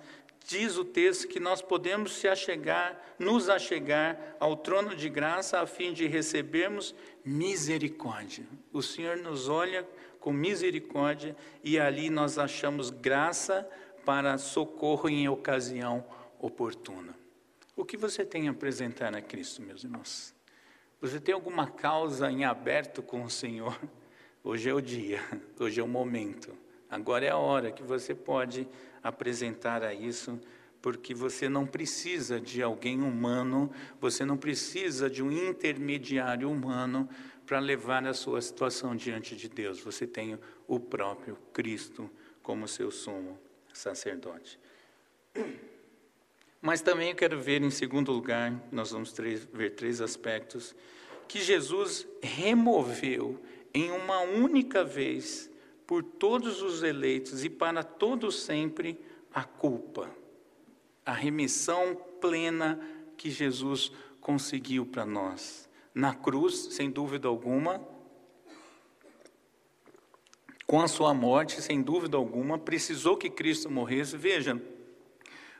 diz 0.48 0.78
o 0.78 0.84
texto 0.84 1.28
que 1.28 1.38
nós 1.38 1.60
podemos 1.60 2.12
se 2.12 2.26
achegar, 2.26 2.98
nos 3.18 3.50
achegar 3.50 4.18
ao 4.40 4.56
trono 4.56 4.96
de 4.96 5.06
graça 5.10 5.60
a 5.60 5.66
fim 5.66 5.92
de 5.92 6.06
recebermos 6.06 6.94
misericórdia. 7.22 8.46
O 8.72 8.80
Senhor 8.80 9.18
nos 9.18 9.46
olha 9.46 9.86
com 10.18 10.32
misericórdia 10.32 11.36
e 11.62 11.78
ali 11.78 12.08
nós 12.08 12.38
achamos 12.38 12.88
graça 12.88 13.68
para 14.06 14.38
socorro 14.38 15.06
em 15.10 15.28
ocasião 15.28 16.02
oportuna. 16.38 17.14
O 17.76 17.84
que 17.84 17.98
você 17.98 18.24
tem 18.24 18.48
a 18.48 18.52
apresentar 18.52 19.14
a 19.14 19.20
Cristo, 19.20 19.60
meus 19.60 19.84
irmãos? 19.84 20.34
Você 20.98 21.20
tem 21.20 21.34
alguma 21.34 21.66
causa 21.66 22.32
em 22.32 22.46
aberto 22.46 23.02
com 23.02 23.22
o 23.22 23.28
Senhor? 23.28 23.78
Hoje 24.42 24.70
é 24.70 24.72
o 24.72 24.80
dia, 24.80 25.20
hoje 25.60 25.78
é 25.78 25.84
o 25.84 25.86
momento. 25.86 26.56
Agora 26.90 27.24
é 27.24 27.30
a 27.30 27.36
hora 27.36 27.70
que 27.70 27.82
você 27.82 28.14
pode 28.14 28.66
apresentar 29.02 29.82
a 29.82 29.92
isso, 29.92 30.40
porque 30.80 31.14
você 31.14 31.48
não 31.48 31.66
precisa 31.66 32.40
de 32.40 32.62
alguém 32.62 33.02
humano, 33.02 33.70
você 34.00 34.24
não 34.24 34.36
precisa 34.36 35.10
de 35.10 35.22
um 35.22 35.30
intermediário 35.30 36.50
humano 36.50 37.08
para 37.44 37.58
levar 37.58 38.06
a 38.06 38.14
sua 38.14 38.40
situação 38.40 38.94
diante 38.94 39.34
de 39.34 39.48
Deus. 39.48 39.80
Você 39.80 40.06
tem 40.06 40.38
o 40.66 40.78
próprio 40.78 41.36
Cristo 41.52 42.10
como 42.42 42.68
seu 42.68 42.90
sumo 42.90 43.38
sacerdote. 43.72 44.58
Mas 46.60 46.80
também 46.80 47.10
eu 47.10 47.14
quero 47.16 47.40
ver, 47.40 47.62
em 47.62 47.70
segundo 47.70 48.12
lugar, 48.12 48.52
nós 48.72 48.90
vamos 48.90 49.12
três, 49.12 49.44
ver 49.52 49.70
três 49.70 50.00
aspectos, 50.00 50.74
que 51.28 51.40
Jesus 51.40 52.06
removeu 52.22 53.40
em 53.72 53.90
uma 53.90 54.20
única 54.20 54.82
vez, 54.82 55.50
por 55.88 56.02
todos 56.02 56.60
os 56.60 56.82
eleitos 56.82 57.42
e 57.42 57.48
para 57.48 57.82
todos 57.82 58.42
sempre, 58.42 59.00
a 59.32 59.42
culpa, 59.42 60.14
a 61.04 61.14
remissão 61.14 61.96
plena 62.20 62.78
que 63.16 63.30
Jesus 63.30 63.90
conseguiu 64.20 64.84
para 64.84 65.06
nós. 65.06 65.66
Na 65.94 66.14
cruz, 66.14 66.74
sem 66.74 66.90
dúvida 66.90 67.26
alguma, 67.26 67.80
com 70.66 70.82
a 70.82 70.86
sua 70.86 71.14
morte, 71.14 71.62
sem 71.62 71.80
dúvida 71.80 72.18
alguma, 72.18 72.58
precisou 72.58 73.16
que 73.16 73.30
Cristo 73.30 73.70
morresse. 73.70 74.14
Veja, 74.14 74.60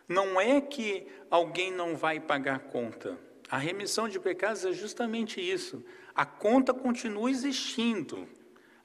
não 0.07 0.39
é 0.39 0.61
que 0.61 1.07
alguém 1.31 1.73
não 1.73 1.97
vai 1.97 2.21
pagar 2.21 2.59
conta. 2.65 3.19
A 3.49 3.57
remissão 3.57 4.07
de 4.07 4.21
pecados 4.21 4.63
é 4.67 4.73
justamente 4.75 5.41
isso. 5.41 5.83
A 6.15 6.27
conta 6.27 6.75
continua 6.75 7.31
existindo. 7.31 8.29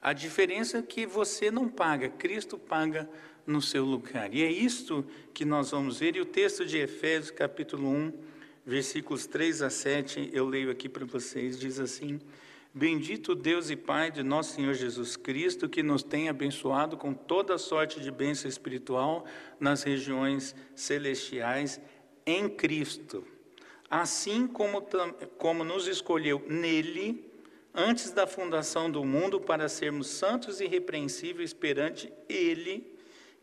A 0.04 0.12
diferença 0.12 0.76
é 0.76 0.82
que 0.82 1.06
você 1.06 1.50
não 1.50 1.66
paga, 1.66 2.10
Cristo 2.10 2.58
paga 2.58 3.08
no 3.46 3.62
seu 3.62 3.86
lugar. 3.86 4.34
E 4.34 4.42
é 4.42 4.52
isto 4.52 5.02
que 5.32 5.46
nós 5.46 5.70
vamos 5.70 5.98
ver. 5.98 6.14
E 6.14 6.20
o 6.20 6.26
texto 6.26 6.66
de 6.66 6.76
Efésios, 6.76 7.30
capítulo 7.30 7.88
1, 7.88 8.12
versículos 8.66 9.26
3 9.26 9.62
a 9.62 9.70
7, 9.70 10.28
eu 10.30 10.46
leio 10.46 10.70
aqui 10.70 10.90
para 10.90 11.06
vocês, 11.06 11.58
diz 11.58 11.80
assim: 11.80 12.20
Bendito 12.74 13.34
Deus 13.34 13.70
e 13.70 13.76
Pai 13.76 14.10
de 14.10 14.22
nosso 14.22 14.56
Senhor 14.56 14.74
Jesus 14.74 15.16
Cristo, 15.16 15.70
que 15.70 15.82
nos 15.82 16.02
tem 16.02 16.28
abençoado 16.28 16.98
com 16.98 17.14
toda 17.14 17.56
sorte 17.56 17.98
de 17.98 18.10
bênção 18.10 18.46
espiritual 18.46 19.24
nas 19.58 19.84
regiões 19.84 20.54
celestiais 20.76 21.80
em 22.26 22.46
Cristo. 22.46 23.26
Assim 23.88 24.46
como, 24.46 24.86
como 25.38 25.64
nos 25.64 25.88
escolheu 25.88 26.44
nele, 26.46 27.32
antes 27.74 28.10
da 28.10 28.26
fundação 28.26 28.90
do 28.90 29.04
mundo, 29.04 29.40
para 29.40 29.68
sermos 29.68 30.06
santos 30.08 30.60
e 30.60 30.64
irrepreensíveis 30.64 31.52
perante 31.52 32.12
Ele, 32.28 32.94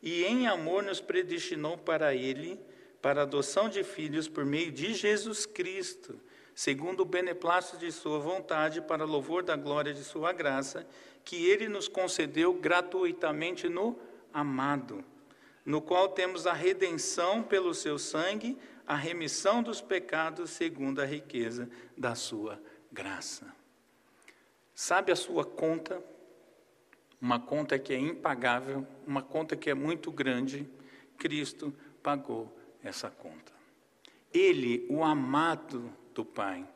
e 0.02 0.24
em 0.24 0.48
amor 0.48 0.82
nos 0.82 1.02
predestinou 1.02 1.78
para 1.78 2.15
Ele, 2.15 2.60
para 3.02 3.24
adoção 3.24 3.67
de 3.67 3.84
filhos 3.84 4.28
por 4.28 4.46
meio 4.46 4.72
de 4.72 4.94
Jesus 4.94 5.46
Cristo 5.46 6.20
segundo 6.62 7.02
o 7.02 7.06
beneplácito 7.06 7.78
de 7.78 7.91
Sua 7.91 8.20
vontade, 8.20 8.82
para 8.82 9.04
louvor 9.04 9.44
da 9.44 9.56
glória 9.56 9.94
de 9.94 10.04
Sua 10.04 10.32
graça, 10.32 10.88
que 11.24 11.48
Ele 11.48 11.67
nos 11.67 11.88
concedeu 11.88 12.54
gratuitamente 12.54 13.70
no 13.70 13.98
amado, 14.34 15.04
no 15.65 15.82
qual 15.82 16.10
temos 16.10 16.48
a 16.48 16.54
redenção 16.54 17.44
pelo 17.44 17.74
Seu 17.74 17.98
sangue, 17.98 18.58
a 18.86 18.96
remissão 18.96 19.63
dos 19.63 19.82
pecados, 19.82 20.52
segundo 20.52 21.02
a 21.02 21.06
riqueza 21.06 21.70
da 21.98 22.15
Sua 22.15 22.62
graça. 22.91 23.61
Sabe 24.84 25.12
a 25.12 25.15
sua 25.15 25.46
conta? 25.46 26.04
Uma 27.22 27.39
conta 27.39 27.78
que 27.78 27.94
é 27.94 28.00
impagável, 28.00 28.84
uma 29.06 29.22
conta 29.22 29.56
que 29.56 29.70
é 29.70 29.76
muito 29.76 30.12
grande. 30.12 30.67
Cristo 31.20 31.72
pagou 32.02 32.52
essa 32.82 33.08
conta. 33.08 33.54
Ele, 34.34 34.88
o 34.89 35.04
amado, 35.04 35.94
do 36.15 36.26
Pai. 36.26 36.67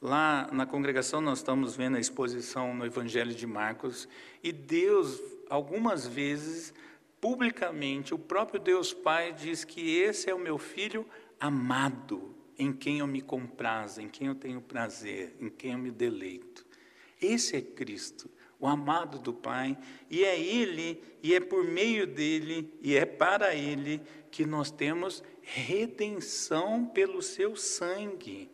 Lá 0.00 0.48
na 0.50 0.66
congregação 0.66 1.20
nós 1.20 1.38
estamos 1.38 1.76
vendo 1.76 1.96
a 1.96 2.00
exposição 2.00 2.74
no 2.74 2.84
Evangelho 2.84 3.32
de 3.32 3.46
Marcos 3.46 4.08
e 4.42 4.50
Deus, 4.50 5.20
algumas 5.48 6.04
vezes, 6.04 6.74
publicamente, 7.20 8.12
o 8.12 8.18
próprio 8.18 8.58
Deus 8.58 8.92
Pai 8.92 9.32
diz 9.32 9.62
que 9.62 9.98
esse 10.00 10.28
é 10.28 10.34
o 10.34 10.40
meu 10.40 10.58
filho 10.58 11.06
amado, 11.38 12.34
em 12.58 12.72
quem 12.72 12.98
eu 12.98 13.06
me 13.06 13.20
comprazo, 13.20 14.00
em 14.00 14.08
quem 14.08 14.26
eu 14.26 14.34
tenho 14.34 14.60
prazer, 14.60 15.36
em 15.38 15.48
quem 15.48 15.74
eu 15.74 15.78
me 15.78 15.92
deleito. 15.92 16.61
Esse 17.22 17.56
é 17.56 17.62
Cristo, 17.62 18.28
o 18.58 18.66
amado 18.66 19.18
do 19.18 19.32
Pai, 19.32 19.78
e 20.10 20.24
é 20.24 20.38
Ele, 20.38 21.02
e 21.22 21.34
é 21.34 21.40
por 21.40 21.64
meio 21.64 22.06
dele, 22.06 22.72
e 22.82 22.96
é 22.96 23.06
para 23.06 23.54
Ele 23.54 24.02
que 24.30 24.44
nós 24.44 24.70
temos 24.70 25.22
redenção 25.40 26.84
pelo 26.84 27.22
seu 27.22 27.56
sangue 27.56 28.50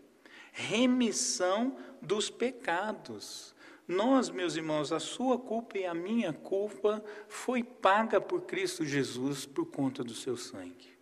remissão 0.59 1.77
dos 2.03 2.29
pecados. 2.29 3.55
Nós, 3.87 4.29
meus 4.29 4.57
irmãos, 4.57 4.93
a 4.93 4.99
sua 4.99 5.39
culpa 5.39 5.79
e 5.79 5.87
a 5.87 5.95
minha 5.95 6.33
culpa 6.33 7.03
foi 7.29 7.63
paga 7.63 8.21
por 8.21 8.43
Cristo 8.43 8.85
Jesus 8.85 9.47
por 9.47 9.67
conta 9.67 10.03
do 10.03 10.15
seu 10.15 10.37
sangue. 10.37 10.99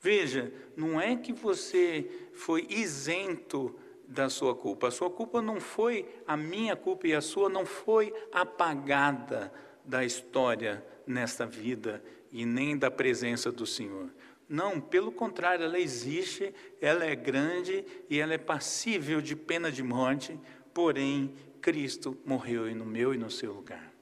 Veja, 0.00 0.52
não 0.76 1.00
é 1.00 1.16
que 1.16 1.32
você 1.32 2.08
foi 2.34 2.66
isento 2.70 3.74
da 4.06 4.28
sua 4.28 4.54
culpa. 4.54 4.88
A 4.88 4.90
sua 4.90 5.10
culpa 5.10 5.40
não 5.40 5.60
foi 5.60 6.06
a 6.26 6.36
minha 6.36 6.76
culpa 6.76 7.06
e 7.06 7.14
a 7.14 7.20
sua 7.20 7.48
não 7.48 7.64
foi 7.64 8.12
apagada 8.32 9.52
da 9.84 10.04
história 10.04 10.84
nesta 11.06 11.46
vida 11.46 12.02
e 12.32 12.44
nem 12.44 12.76
da 12.76 12.90
presença 12.90 13.52
do 13.52 13.66
Senhor. 13.66 14.10
Não, 14.48 14.80
pelo 14.80 15.10
contrário, 15.10 15.64
ela 15.64 15.78
existe, 15.78 16.54
ela 16.80 17.04
é 17.04 17.14
grande 17.14 17.84
e 18.10 18.18
ela 18.18 18.34
é 18.34 18.38
passível 18.38 19.20
de 19.20 19.34
pena 19.34 19.70
de 19.72 19.82
morte, 19.82 20.38
porém, 20.72 21.34
Cristo 21.60 22.16
morreu 22.26 22.72
no 22.74 22.84
meu 22.84 23.14
e 23.14 23.18
no 23.18 23.30
seu 23.30 23.52
lugar. 23.52 23.92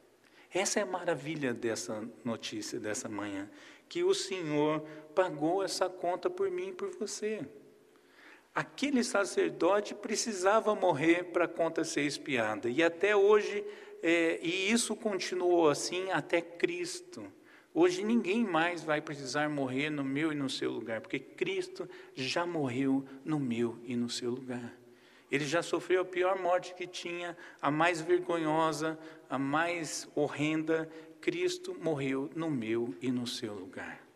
Essa 0.52 0.80
é 0.80 0.82
a 0.82 0.86
maravilha 0.86 1.54
dessa 1.54 2.06
notícia, 2.24 2.78
dessa 2.78 3.08
manhã, 3.08 3.48
que 3.88 4.02
o 4.02 4.12
Senhor 4.12 4.80
pagou 5.14 5.62
essa 5.62 5.88
conta 5.88 6.28
por 6.28 6.50
mim 6.50 6.68
e 6.68 6.72
por 6.72 6.90
você. 6.90 7.46
Aquele 8.54 9.02
sacerdote 9.02 9.94
precisava 9.94 10.74
morrer 10.74 11.24
para 11.24 11.46
a 11.46 11.48
conta 11.48 11.84
ser 11.84 12.02
espiada, 12.02 12.68
e 12.68 12.82
até 12.82 13.16
hoje, 13.16 13.64
é, 14.02 14.38
e 14.42 14.70
isso 14.70 14.94
continuou 14.94 15.70
assim 15.70 16.10
até 16.10 16.42
Cristo. 16.42 17.24
Hoje 17.74 18.04
ninguém 18.04 18.44
mais 18.44 18.84
vai 18.84 19.00
precisar 19.00 19.48
morrer 19.48 19.88
no 19.88 20.04
meu 20.04 20.30
e 20.30 20.34
no 20.34 20.50
seu 20.50 20.70
lugar, 20.70 21.00
porque 21.00 21.18
Cristo 21.18 21.88
já 22.14 22.44
morreu 22.44 23.02
no 23.24 23.40
meu 23.40 23.78
e 23.84 23.96
no 23.96 24.10
seu 24.10 24.30
lugar. 24.30 24.76
Ele 25.30 25.46
já 25.46 25.62
sofreu 25.62 26.02
a 26.02 26.04
pior 26.04 26.38
morte 26.38 26.74
que 26.74 26.86
tinha, 26.86 27.34
a 27.62 27.70
mais 27.70 28.02
vergonhosa, 28.02 28.98
a 29.30 29.38
mais 29.38 30.06
horrenda. 30.14 30.86
Cristo 31.22 31.74
morreu 31.80 32.28
no 32.36 32.50
meu 32.50 32.94
e 33.00 33.10
no 33.10 33.26
seu 33.26 33.54
lugar. 33.54 34.06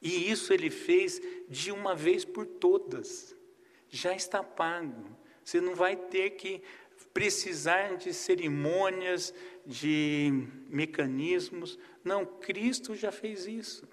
E 0.00 0.30
isso 0.30 0.54
ele 0.54 0.70
fez 0.70 1.20
de 1.50 1.70
uma 1.70 1.94
vez 1.94 2.24
por 2.24 2.46
todas. 2.46 3.36
Já 3.94 4.12
está 4.12 4.42
pago. 4.42 5.04
Você 5.44 5.60
não 5.60 5.76
vai 5.76 5.94
ter 5.94 6.30
que 6.30 6.60
precisar 7.12 7.96
de 7.96 8.12
cerimônias, 8.12 9.32
de 9.64 10.48
mecanismos. 10.68 11.78
Não, 12.02 12.26
Cristo 12.26 12.96
já 12.96 13.12
fez 13.12 13.46
isso. 13.46 13.86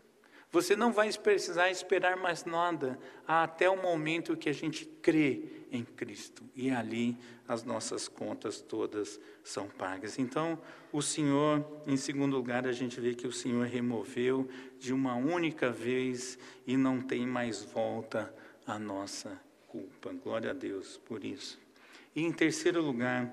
Você 0.52 0.76
não 0.76 0.92
vai 0.92 1.14
precisar 1.14 1.70
esperar 1.70 2.18
mais 2.18 2.46
nada 2.46 3.00
até 3.28 3.70
o 3.70 3.80
momento 3.80 4.36
que 4.36 4.50
a 4.50 4.54
gente 4.54 4.88
crê 5.04 5.44
em 5.72 5.84
Cristo. 5.84 6.44
E 6.56 6.72
ali 6.72 7.16
as 7.48 7.64
nossas 7.64 8.08
contas 8.08 8.60
todas 8.60 9.20
são 9.44 9.68
pagas. 9.68 10.18
Então, 10.18 10.60
o 10.92 11.04
Senhor, 11.04 11.64
em 11.86 11.96
segundo 11.96 12.36
lugar, 12.36 12.66
a 12.66 12.72
gente 12.72 13.00
vê 13.00 13.14
que 13.14 13.28
o 13.28 13.32
Senhor 13.32 13.68
removeu 13.68 14.50
de 14.80 14.92
uma 14.92 15.16
única 15.16 15.70
vez 15.70 16.40
e 16.66 16.76
não 16.76 17.00
tem 17.00 17.28
mais 17.28 17.64
volta 17.64 18.34
a 18.66 18.80
nossa 18.80 19.40
culpa. 19.72 20.12
Glória 20.12 20.52
a 20.52 20.54
Deus 20.54 20.98
por 21.06 21.24
isso. 21.24 21.58
E 22.14 22.24
em 22.24 22.32
terceiro 22.32 22.82
lugar, 22.82 23.32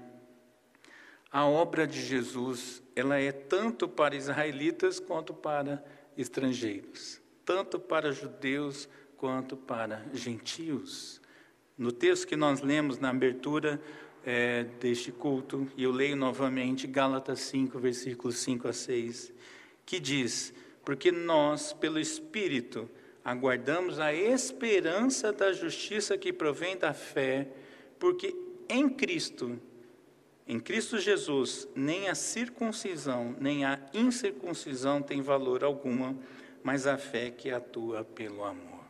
a 1.33 1.45
obra 1.45 1.85
de 1.85 2.01
Jesus, 2.01 2.81
ela 2.95 3.19
é 3.19 3.33
tanto 3.33 3.89
para 3.89 4.15
israelitas 4.15 5.01
quanto 5.01 5.35
para 5.35 5.85
estrangeiros, 6.17 7.21
tanto 7.45 7.81
para 7.81 8.13
judeus 8.13 8.89
quanto 9.17 9.57
para 9.57 10.07
gentios. 10.15 11.21
No 11.77 11.91
texto 11.91 12.27
que 12.27 12.37
nós 12.37 12.61
lemos 12.61 13.01
na 13.01 13.11
abertura 13.11 13.81
é, 14.25 14.63
deste 14.81 15.11
culto, 15.11 15.67
e 15.77 15.83
eu 15.83 15.91
leio 15.91 16.17
novamente 16.17 16.87
Gálatas 16.87 17.41
5, 17.41 17.79
versículos 17.81 18.37
5 18.39 18.69
a 18.69 18.73
6, 18.73 19.33
que 19.85 19.99
diz: 19.99 20.55
Porque 20.85 21.11
nós, 21.11 21.73
pelo 21.73 21.99
Espírito, 21.99 22.89
aguardamos 23.31 23.99
a 23.99 24.13
esperança 24.13 25.33
da 25.33 25.53
justiça 25.53 26.17
que 26.17 26.33
provém 26.33 26.77
da 26.77 26.93
fé, 26.93 27.49
porque 27.99 28.35
em 28.69 28.89
Cristo 28.89 29.61
em 30.49 30.59
Cristo 30.59 30.99
Jesus, 30.99 31.69
nem 31.77 32.09
a 32.09 32.15
circuncisão, 32.15 33.37
nem 33.39 33.67
a 33.67 33.79
incircuncisão 33.93 35.03
tem 35.03 35.21
valor 35.21 35.63
alguma, 35.63 36.17
mas 36.65 36.87
a 36.87 36.97
fé 36.97 37.31
que 37.31 37.51
atua 37.51 38.03
pelo 38.03 38.43
amor. 38.43 38.83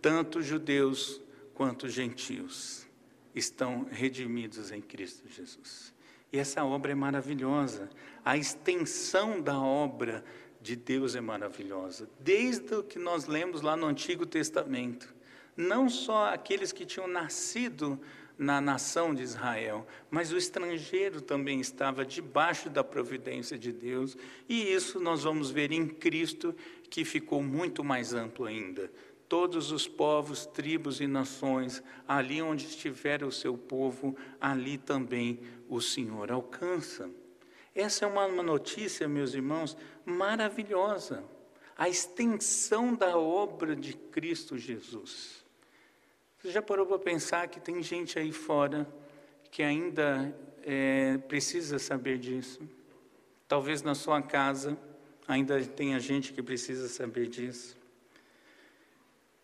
Tanto 0.00 0.40
judeus 0.40 1.20
quanto 1.52 1.90
gentios 1.90 2.86
estão 3.34 3.86
redimidos 3.90 4.72
em 4.72 4.80
Cristo 4.80 5.28
Jesus. 5.28 5.92
E 6.32 6.38
essa 6.38 6.64
obra 6.64 6.92
é 6.92 6.94
maravilhosa. 6.94 7.90
A 8.24 8.38
extensão 8.38 9.42
da 9.42 9.60
obra 9.60 10.24
de 10.62 10.76
Deus 10.76 11.16
é 11.16 11.20
maravilhosa. 11.20 12.08
Desde 12.20 12.74
o 12.74 12.82
que 12.82 12.98
nós 12.98 13.26
lemos 13.26 13.60
lá 13.60 13.76
no 13.76 13.86
Antigo 13.86 14.24
Testamento. 14.24 15.12
Não 15.56 15.88
só 15.88 16.32
aqueles 16.32 16.72
que 16.72 16.86
tinham 16.86 17.08
nascido 17.08 18.00
na 18.38 18.60
nação 18.60 19.14
de 19.14 19.22
Israel, 19.22 19.86
mas 20.10 20.32
o 20.32 20.36
estrangeiro 20.38 21.20
também 21.20 21.60
estava 21.60 22.04
debaixo 22.04 22.70
da 22.70 22.82
providência 22.82 23.58
de 23.58 23.72
Deus, 23.72 24.16
e 24.48 24.72
isso 24.72 24.98
nós 24.98 25.24
vamos 25.24 25.50
ver 25.50 25.70
em 25.70 25.86
Cristo, 25.86 26.54
que 26.88 27.04
ficou 27.04 27.42
muito 27.42 27.84
mais 27.84 28.14
amplo 28.14 28.46
ainda. 28.46 28.90
Todos 29.28 29.70
os 29.70 29.86
povos, 29.86 30.46
tribos 30.46 31.00
e 31.00 31.06
nações, 31.06 31.82
ali 32.06 32.42
onde 32.42 32.66
estiver 32.66 33.22
o 33.22 33.32
seu 33.32 33.56
povo, 33.56 34.16
ali 34.40 34.76
também 34.76 35.40
o 35.68 35.80
Senhor 35.80 36.30
alcança. 36.30 37.10
Essa 37.74 38.04
é 38.04 38.08
uma 38.08 38.28
notícia, 38.42 39.08
meus 39.08 39.34
irmãos, 39.34 39.76
maravilhosa. 40.04 41.24
A 41.76 41.88
extensão 41.88 42.94
da 42.94 43.16
obra 43.16 43.74
de 43.74 43.94
Cristo 43.94 44.58
Jesus. 44.58 45.42
Você 46.38 46.50
já 46.50 46.60
parou 46.60 46.86
para 46.86 46.98
pensar 46.98 47.48
que 47.48 47.60
tem 47.60 47.82
gente 47.82 48.18
aí 48.18 48.32
fora 48.32 48.86
que 49.50 49.62
ainda 49.62 50.34
é, 50.64 51.18
precisa 51.28 51.78
saber 51.78 52.18
disso? 52.18 52.60
Talvez 53.46 53.82
na 53.82 53.94
sua 53.94 54.20
casa 54.20 54.76
ainda 55.26 55.62
tenha 55.64 55.98
gente 56.00 56.32
que 56.32 56.42
precisa 56.42 56.88
saber 56.88 57.28
disso. 57.28 57.76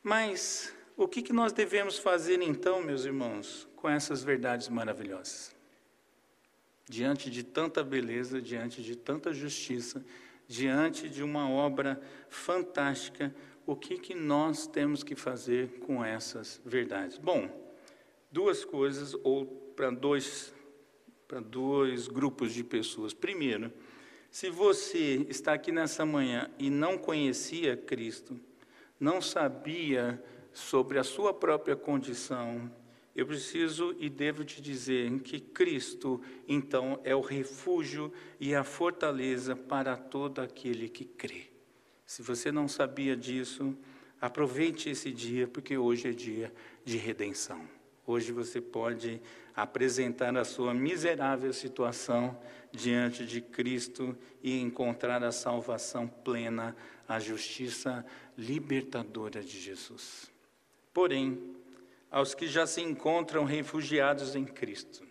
Mas 0.03 0.75
o 0.97 1.07
que, 1.07 1.23
que 1.23 1.33
nós 1.33 1.53
devemos 1.53 1.99
fazer 1.99 2.43
então, 2.43 2.83
meus 2.83 3.05
irmãos, 3.05 3.69
com 3.77 3.89
essas 3.89 4.23
verdades 4.23 4.69
maravilhosas? 4.69 5.55
Diante 6.89 7.31
de 7.31 7.43
tanta 7.43 7.85
beleza, 7.85 8.41
diante 8.41 8.83
de 8.83 8.97
tanta 8.97 9.33
justiça, 9.33 10.05
diante 10.47 11.09
de 11.09 11.23
uma 11.23 11.51
obra 11.51 12.01
fantástica, 12.31 13.35
o 13.67 13.77
que, 13.77 13.99
que 13.99 14.15
nós 14.15 14.67
temos 14.67 15.03
que 15.03 15.15
fazer 15.15 15.81
com 15.81 16.03
essas 16.03 16.61
verdades? 16.65 17.19
Bom, 17.19 17.51
duas 18.33 18.65
coisas, 18.65 19.15
ou 19.23 19.45
para 19.77 19.91
dois, 19.91 20.55
dois 21.47 22.09
grupos 22.09 22.55
de 22.55 22.65
pessoas. 22.65 23.13
Primeiro, 23.13 23.71
se 24.31 24.49
você 24.49 25.27
está 25.29 25.53
aqui 25.53 25.71
nessa 25.71 26.07
manhã 26.07 26.51
e 26.59 26.71
não 26.71 26.97
conhecia 26.97 27.77
Cristo, 27.77 28.41
não 28.99 29.21
sabia 29.21 30.23
sobre 30.53 30.99
a 30.99 31.05
sua 31.05 31.33
própria 31.33 31.77
condição, 31.77 32.71
eu 33.19 33.27
preciso 33.27 33.97
e 33.99 34.09
devo 34.09 34.45
te 34.45 34.63
dizer 34.63 35.11
que 35.23 35.41
Cristo, 35.41 36.23
então, 36.47 37.01
é 37.03 37.17
o 37.17 37.21
refúgio 37.21 38.13
e 38.39 38.55
a 38.55 38.63
fortaleza 38.63 39.57
para 39.57 39.97
todo 39.97 40.41
aquele 40.41 40.89
que 40.89 41.05
crê. 41.05 41.47
Se 42.07 42.23
você 42.23 42.53
não 42.53 42.69
sabia 42.69 43.17
disso, 43.17 43.77
aproveite 44.21 44.89
esse 44.89 45.11
dia, 45.11 45.49
porque 45.49 45.77
hoje 45.77 46.11
é 46.11 46.13
dia 46.13 46.55
de 46.85 46.97
redenção. 46.97 47.61
Hoje 48.07 48.31
você 48.31 48.61
pode 48.61 49.21
apresentar 49.53 50.37
a 50.37 50.45
sua 50.45 50.73
miserável 50.73 51.53
situação 51.53 52.41
diante 52.71 53.27
de 53.27 53.41
Cristo 53.41 54.17
e 54.41 54.61
encontrar 54.61 55.25
a 55.25 55.33
salvação 55.33 56.07
plena, 56.07 56.77
a 57.09 57.19
justiça 57.19 58.07
libertadora 58.37 59.43
de 59.43 59.61
Jesus. 59.61 60.31
Porém, 60.95 61.58
aos 62.11 62.35
que 62.35 62.47
já 62.47 62.67
se 62.67 62.81
encontram 62.81 63.45
refugiados 63.45 64.35
em 64.35 64.45
Cristo. 64.45 65.07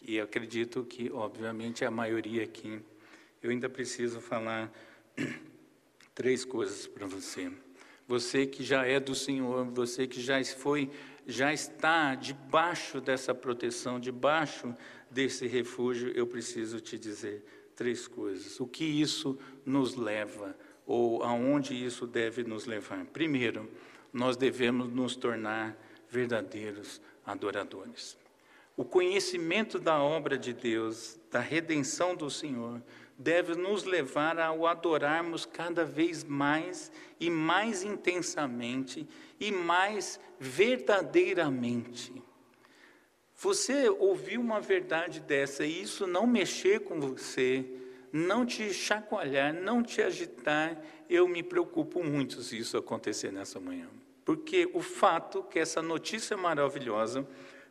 E 0.00 0.20
acredito 0.20 0.84
que, 0.84 1.10
obviamente, 1.10 1.84
a 1.84 1.90
maioria 1.90 2.44
aqui. 2.44 2.80
Eu 3.42 3.50
ainda 3.50 3.68
preciso 3.68 4.20
falar 4.20 4.72
três 6.14 6.44
coisas 6.44 6.86
para 6.86 7.06
você. 7.06 7.52
Você 8.06 8.46
que 8.46 8.64
já 8.64 8.86
é 8.86 8.98
do 8.98 9.14
Senhor, 9.14 9.66
você 9.66 10.06
que 10.06 10.20
já 10.20 10.42
foi, 10.44 10.90
já 11.26 11.52
está 11.52 12.14
debaixo 12.14 13.00
dessa 13.00 13.34
proteção, 13.34 14.00
debaixo 14.00 14.74
desse 15.10 15.46
refúgio, 15.46 16.10
eu 16.12 16.26
preciso 16.26 16.80
te 16.80 16.98
dizer 16.98 17.44
três 17.76 18.08
coisas. 18.08 18.58
O 18.60 18.66
que 18.66 18.84
isso 18.84 19.38
nos 19.64 19.94
leva 19.94 20.56
ou 20.86 21.22
aonde 21.22 21.74
isso 21.74 22.06
deve 22.06 22.42
nos 22.44 22.64
levar? 22.64 23.04
Primeiro, 23.06 23.70
nós 24.10 24.38
devemos 24.38 24.88
nos 24.90 25.14
tornar 25.14 25.76
verdadeiros 26.10 27.00
adoradores. 27.24 28.16
O 28.76 28.84
conhecimento 28.84 29.78
da 29.78 30.00
obra 30.00 30.38
de 30.38 30.52
Deus, 30.52 31.18
da 31.30 31.40
redenção 31.40 32.14
do 32.14 32.30
Senhor, 32.30 32.80
deve 33.18 33.56
nos 33.56 33.82
levar 33.82 34.38
a 34.38 34.52
o 34.52 34.66
adorarmos 34.66 35.44
cada 35.44 35.84
vez 35.84 36.22
mais 36.22 36.92
e 37.18 37.28
mais 37.28 37.82
intensamente 37.82 39.08
e 39.40 39.50
mais 39.50 40.20
verdadeiramente. 40.38 42.22
Você 43.34 43.88
ouviu 43.88 44.40
uma 44.40 44.60
verdade 44.60 45.20
dessa 45.20 45.64
e 45.64 45.82
isso 45.82 46.06
não 46.06 46.26
mexer 46.26 46.80
com 46.80 47.00
você, 47.00 47.64
não 48.12 48.46
te 48.46 48.72
chacoalhar, 48.72 49.52
não 49.52 49.82
te 49.82 50.00
agitar, 50.00 50.80
eu 51.10 51.26
me 51.26 51.42
preocupo 51.42 52.02
muito 52.02 52.42
se 52.42 52.58
isso 52.58 52.76
acontecer 52.76 53.32
nessa 53.32 53.58
manhã. 53.58 53.88
Porque 54.28 54.68
o 54.74 54.82
fato 54.82 55.42
que 55.42 55.58
essa 55.58 55.80
notícia 55.80 56.36
maravilhosa, 56.36 57.26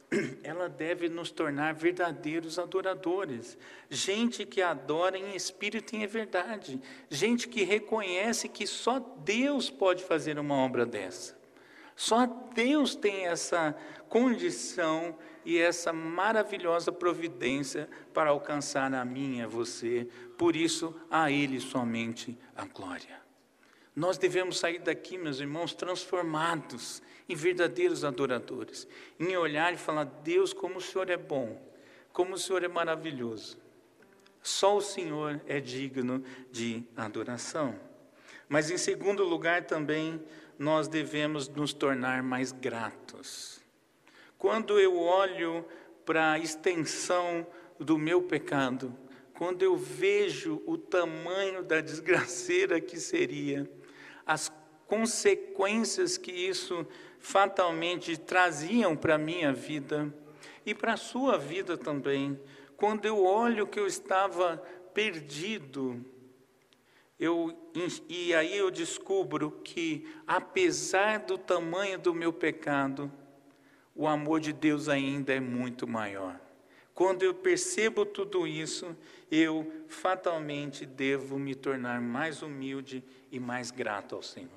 ela 0.44 0.68
deve 0.68 1.08
nos 1.08 1.30
tornar 1.30 1.76
verdadeiros 1.76 2.58
adoradores. 2.58 3.56
Gente 3.92 4.44
que 4.44 4.60
adora 4.60 5.20
em 5.20 5.36
espírito 5.36 5.96
e 5.96 6.04
em 6.04 6.08
verdade. 6.08 6.82
Gente 7.12 7.48
que 7.48 7.64
reconhece 7.64 8.50
que 8.50 8.66
só 8.66 8.98
Deus 9.20 9.70
pode 9.70 10.04
fazer 10.04 10.40
uma 10.40 10.56
obra 10.56 10.84
dessa. 10.84 11.38
Só 11.96 12.26
Deus 12.26 12.96
tem 12.96 13.28
essa 13.28 13.78
condição 14.10 15.16
e 15.46 15.60
essa 15.60 15.94
maravilhosa 15.94 16.92
providência 16.92 17.88
para 18.12 18.32
alcançar 18.32 18.92
a 18.96 19.06
mim 19.06 19.38
e 19.38 19.42
a 19.44 19.48
você. 19.48 20.08
Por 20.40 20.56
isso, 20.56 21.00
a 21.08 21.30
Ele 21.30 21.60
somente 21.60 22.36
a 22.56 22.66
glória. 22.66 23.27
Nós 23.98 24.20
devemos 24.20 24.60
sair 24.60 24.78
daqui, 24.78 25.18
meus 25.18 25.40
irmãos, 25.40 25.74
transformados 25.74 27.02
em 27.28 27.34
verdadeiros 27.34 28.06
adoradores, 28.06 28.88
em 29.20 29.36
olhar 29.36 29.74
e 29.74 29.78
falar: 29.78 30.04
Deus, 30.04 30.54
como 30.54 30.78
o 30.78 30.82
Senhor 30.82 31.10
é 31.10 31.18
bom, 31.18 31.60
como 32.14 32.36
o 32.36 32.38
Senhor 32.38 32.64
é 32.64 32.68
maravilhoso. 32.68 33.58
Só 34.40 34.78
o 34.78 34.82
Senhor 34.82 35.42
é 35.48 35.60
digno 35.60 36.24
de 36.52 36.84
adoração. 36.96 37.74
Mas, 38.48 38.70
em 38.70 38.78
segundo 38.78 39.24
lugar, 39.24 39.66
também 39.66 40.24
nós 40.60 40.88
devemos 40.88 41.50
nos 41.50 41.74
tornar 41.74 42.22
mais 42.22 42.52
gratos. 42.52 43.60
Quando 44.38 44.80
eu 44.80 44.96
olho 44.96 45.66
para 46.06 46.34
a 46.34 46.40
extensão 46.40 47.48
do 47.80 47.98
meu 47.98 48.22
pecado, 48.22 48.96
quando 49.34 49.64
eu 49.64 49.76
vejo 49.76 50.62
o 50.68 50.78
tamanho 50.78 51.64
da 51.64 51.82
desgraceira 51.82 52.80
que 52.80 53.00
seria, 53.00 53.68
as 54.28 54.52
consequências 54.88 56.18
que 56.18 56.32
isso 56.32 56.86
fatalmente 57.20 58.18
traziam 58.18 58.96
para 58.96 59.16
a 59.16 59.18
minha 59.18 59.54
vida 59.54 60.14
e 60.66 60.76
para 60.76 60.94
a 60.94 60.98
sua 60.98 61.38
vida 61.38 61.78
também. 61.78 62.40
Quando 62.76 63.06
eu 63.06 63.24
olho 63.24 63.66
que 63.66 63.80
eu 63.80 63.88
estava 63.88 64.58
perdido, 64.94 66.06
eu, 67.20 67.58
e 68.08 68.34
aí 68.34 68.56
eu 68.56 68.70
descubro 68.70 69.50
que, 69.64 70.08
apesar 70.28 71.20
do 71.20 71.38
tamanho 71.38 71.98
do 71.98 72.14
meu 72.14 72.32
pecado, 72.32 73.12
o 73.96 74.08
amor 74.08 74.40
de 74.40 74.54
Deus 74.54 74.88
ainda 74.88 75.34
é 75.34 75.40
muito 75.40 75.88
maior. 75.88 76.40
Quando 76.98 77.22
eu 77.22 77.32
percebo 77.32 78.08
tudo 78.08 78.48
isso, 78.48 78.98
eu 79.30 79.72
fatalmente 79.88 80.84
devo 80.84 81.38
me 81.38 81.54
tornar 81.54 82.02
mais 82.02 82.42
humilde 82.42 83.04
e 83.32 83.40
mais 83.40 83.70
grato 83.70 84.16
ao 84.16 84.24
Senhor. 84.24 84.50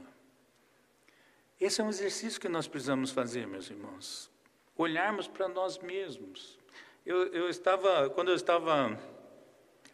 Esse 1.60 1.82
é 1.82 1.84
um 1.84 1.90
exercício 1.90 2.40
que 2.40 2.48
nós 2.48 2.66
precisamos 2.66 3.10
fazer, 3.10 3.46
meus 3.46 3.68
irmãos. 3.68 4.30
Olharmos 4.74 5.28
para 5.28 5.50
nós 5.50 5.78
mesmos. 5.80 6.58
Eu, 7.04 7.26
eu 7.26 7.50
estava, 7.50 8.08
quando 8.08 8.28
eu 8.30 8.36
estava 8.36 8.98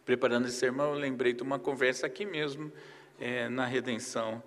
preparando 0.05 0.47
esse 0.47 0.55
sermão, 0.55 0.93
eu 0.93 0.99
lembrei 0.99 1.33
de 1.33 1.43
uma 1.43 1.59
conversa 1.59 2.07
aqui 2.07 2.25
mesmo, 2.25 2.71
é, 3.19 3.49
na 3.49 3.65
redenção, 3.65 4.41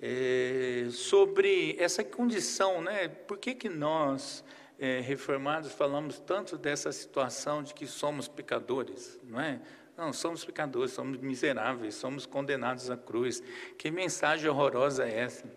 é, 0.00 0.86
sobre 0.90 1.76
essa 1.78 2.02
condição, 2.02 2.80
né? 2.80 3.08
Por 3.08 3.36
que, 3.36 3.54
que 3.54 3.68
nós, 3.68 4.42
é, 4.78 5.00
reformados, 5.00 5.72
falamos 5.72 6.18
tanto 6.18 6.58
dessa 6.58 6.92
situação 6.92 7.62
de 7.62 7.72
que 7.72 7.86
somos 7.86 8.28
pecadores, 8.28 9.18
não 9.24 9.40
é? 9.40 9.60
Não, 9.96 10.12
somos 10.12 10.44
pecadores, 10.44 10.92
somos 10.92 11.18
miseráveis, 11.18 11.94
somos 11.94 12.26
condenados 12.26 12.90
à 12.90 12.96
cruz. 12.96 13.42
Que 13.78 13.90
mensagem 13.90 14.50
horrorosa 14.50 15.08
é 15.08 15.20
essa? 15.20 15.50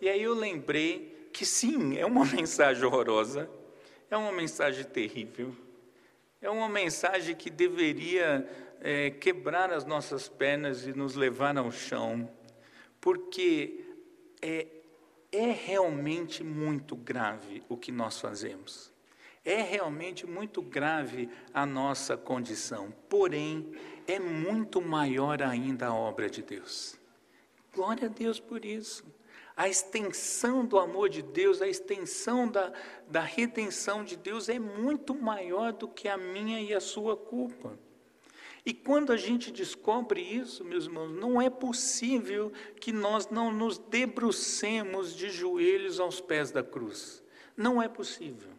E 0.00 0.08
aí 0.08 0.20
eu 0.20 0.34
lembrei 0.34 1.28
que 1.32 1.46
sim, 1.46 1.96
é 1.96 2.04
uma 2.04 2.24
mensagem 2.26 2.84
horrorosa, 2.84 3.48
é 4.10 4.16
uma 4.16 4.32
mensagem 4.32 4.84
terrível, 4.84 5.54
É 6.40 6.50
uma 6.50 6.68
mensagem 6.68 7.34
que 7.36 7.50
deveria 7.50 8.48
é, 8.80 9.10
quebrar 9.10 9.72
as 9.72 9.84
nossas 9.84 10.28
pernas 10.28 10.86
e 10.86 10.92
nos 10.92 11.14
levar 11.14 11.56
ao 11.56 11.70
chão, 11.70 12.28
porque 13.00 13.84
é, 14.40 14.66
é 15.30 15.50
realmente 15.50 16.42
muito 16.42 16.96
grave 16.96 17.62
o 17.68 17.76
que 17.76 17.92
nós 17.92 18.20
fazemos. 18.20 18.92
É 19.44 19.62
realmente 19.62 20.26
muito 20.26 20.60
grave 20.60 21.28
a 21.54 21.64
nossa 21.64 22.16
condição, 22.16 22.92
porém, 23.08 23.72
é 24.06 24.18
muito 24.18 24.80
maior 24.80 25.42
ainda 25.42 25.86
a 25.88 25.94
obra 25.94 26.28
de 26.28 26.42
Deus. 26.42 26.98
Glória 27.74 28.06
a 28.06 28.10
Deus 28.10 28.40
por 28.40 28.64
isso. 28.64 29.04
A 29.56 29.68
extensão 29.68 30.64
do 30.64 30.78
amor 30.78 31.08
de 31.08 31.22
Deus, 31.22 31.60
a 31.60 31.66
extensão 31.66 32.48
da, 32.48 32.72
da 33.08 33.20
redenção 33.20 34.04
de 34.04 34.16
Deus 34.16 34.48
é 34.48 34.58
muito 34.58 35.14
maior 35.14 35.72
do 35.72 35.88
que 35.88 36.08
a 36.08 36.16
minha 36.16 36.60
e 36.60 36.72
a 36.72 36.80
sua 36.80 37.16
culpa. 37.16 37.78
E 38.68 38.74
quando 38.74 39.14
a 39.14 39.16
gente 39.16 39.50
descobre 39.50 40.20
isso, 40.20 40.62
meus 40.62 40.84
irmãos, 40.84 41.10
não 41.10 41.40
é 41.40 41.48
possível 41.48 42.52
que 42.78 42.92
nós 42.92 43.30
não 43.30 43.50
nos 43.50 43.78
debrucemos 43.78 45.16
de 45.16 45.30
joelhos 45.30 45.98
aos 45.98 46.20
pés 46.20 46.50
da 46.50 46.62
cruz. 46.62 47.24
Não 47.56 47.82
é 47.82 47.88
possível. 47.88 48.50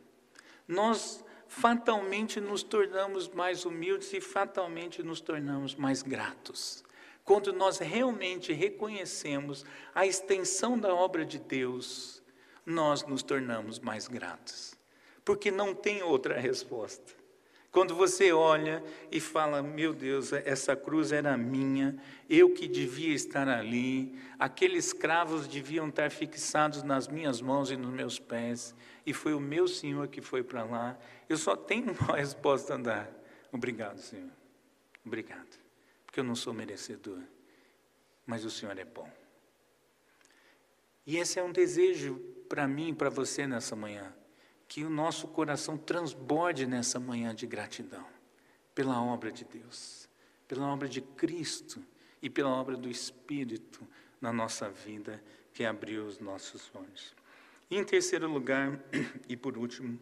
Nós 0.67 1.23
fatalmente 1.47 2.41
nos 2.41 2.63
tornamos 2.63 3.29
mais 3.29 3.65
humildes 3.65 4.11
e 4.11 4.19
fatalmente 4.19 5.03
nos 5.03 5.21
tornamos 5.21 5.75
mais 5.75 6.01
gratos. 6.01 6.83
Quando 7.23 7.53
nós 7.53 7.77
realmente 7.77 8.51
reconhecemos 8.51 9.63
a 9.93 10.07
extensão 10.07 10.75
da 10.75 10.91
obra 10.91 11.23
de 11.23 11.37
Deus, 11.37 12.23
nós 12.65 13.05
nos 13.05 13.21
tornamos 13.21 13.77
mais 13.77 14.07
gratos. 14.07 14.73
Porque 15.23 15.51
não 15.51 15.75
tem 15.75 16.01
outra 16.01 16.39
resposta. 16.39 17.18
Quando 17.71 17.93
você 17.95 18.31
olha 18.31 18.83
e 19.11 19.19
fala, 19.19 19.61
meu 19.61 19.93
Deus, 19.93 20.33
essa 20.33 20.75
cruz 20.75 21.11
era 21.11 21.37
minha, 21.37 22.01
eu 22.27 22.51
que 22.51 22.67
devia 22.67 23.13
estar 23.13 23.47
ali, 23.47 24.17
aqueles 24.39 24.87
escravos 24.87 25.47
deviam 25.47 25.87
estar 25.87 26.09
fixados 26.09 26.81
nas 26.81 27.07
minhas 27.07 27.41
mãos 27.41 27.69
e 27.69 27.77
nos 27.77 27.91
meus 27.91 28.17
pés, 28.17 28.73
e 29.05 29.13
foi 29.13 29.35
o 29.35 29.39
meu 29.39 29.67
Senhor 29.67 30.07
que 30.07 30.19
foi 30.19 30.41
para 30.41 30.63
lá, 30.63 30.97
eu 31.27 31.37
só 31.37 31.55
tenho 31.55 31.93
uma 32.01 32.17
resposta 32.17 32.73
a 32.73 32.77
dar. 32.77 33.11
Obrigado, 33.51 33.99
Senhor. 33.99 34.31
Obrigado, 35.05 35.59
porque 36.05 36.19
eu 36.19 36.23
não 36.23 36.35
sou 36.35 36.53
merecedor, 36.53 37.19
mas 38.25 38.43
o 38.45 38.49
Senhor 38.49 38.77
é 38.79 38.85
bom. 38.85 39.09
E 41.05 41.17
esse 41.17 41.39
é 41.39 41.43
um 41.43 41.51
desejo 41.51 42.19
para 42.47 42.67
mim 42.67 42.89
e 42.89 42.93
para 42.95 43.09
você 43.09 43.45
nessa 43.45 43.75
manhã 43.75 44.13
que 44.69 44.85
o 44.85 44.89
nosso 44.89 45.27
coração 45.27 45.75
transborde 45.75 46.67
nessa 46.67 46.99
manhã 46.99 47.33
de 47.33 47.47
gratidão 47.47 48.05
pela 48.75 49.01
obra 49.01 49.31
de 49.31 49.43
Deus, 49.43 50.07
pela 50.47 50.71
obra 50.71 50.87
de 50.87 51.01
Cristo 51.01 51.83
e 52.21 52.29
pela 52.29 52.49
obra 52.49 52.77
do 52.77 52.87
Espírito 52.87 53.85
na 54.21 54.31
nossa 54.31 54.69
vida 54.69 55.21
que 55.53 55.65
abriu 55.65 56.05
os 56.05 56.19
nossos 56.19 56.69
olhos. 56.75 57.15
Em 57.69 57.83
terceiro 57.83 58.31
lugar, 58.31 58.79
e 59.27 59.35
por 59.35 59.57
último, 59.57 59.99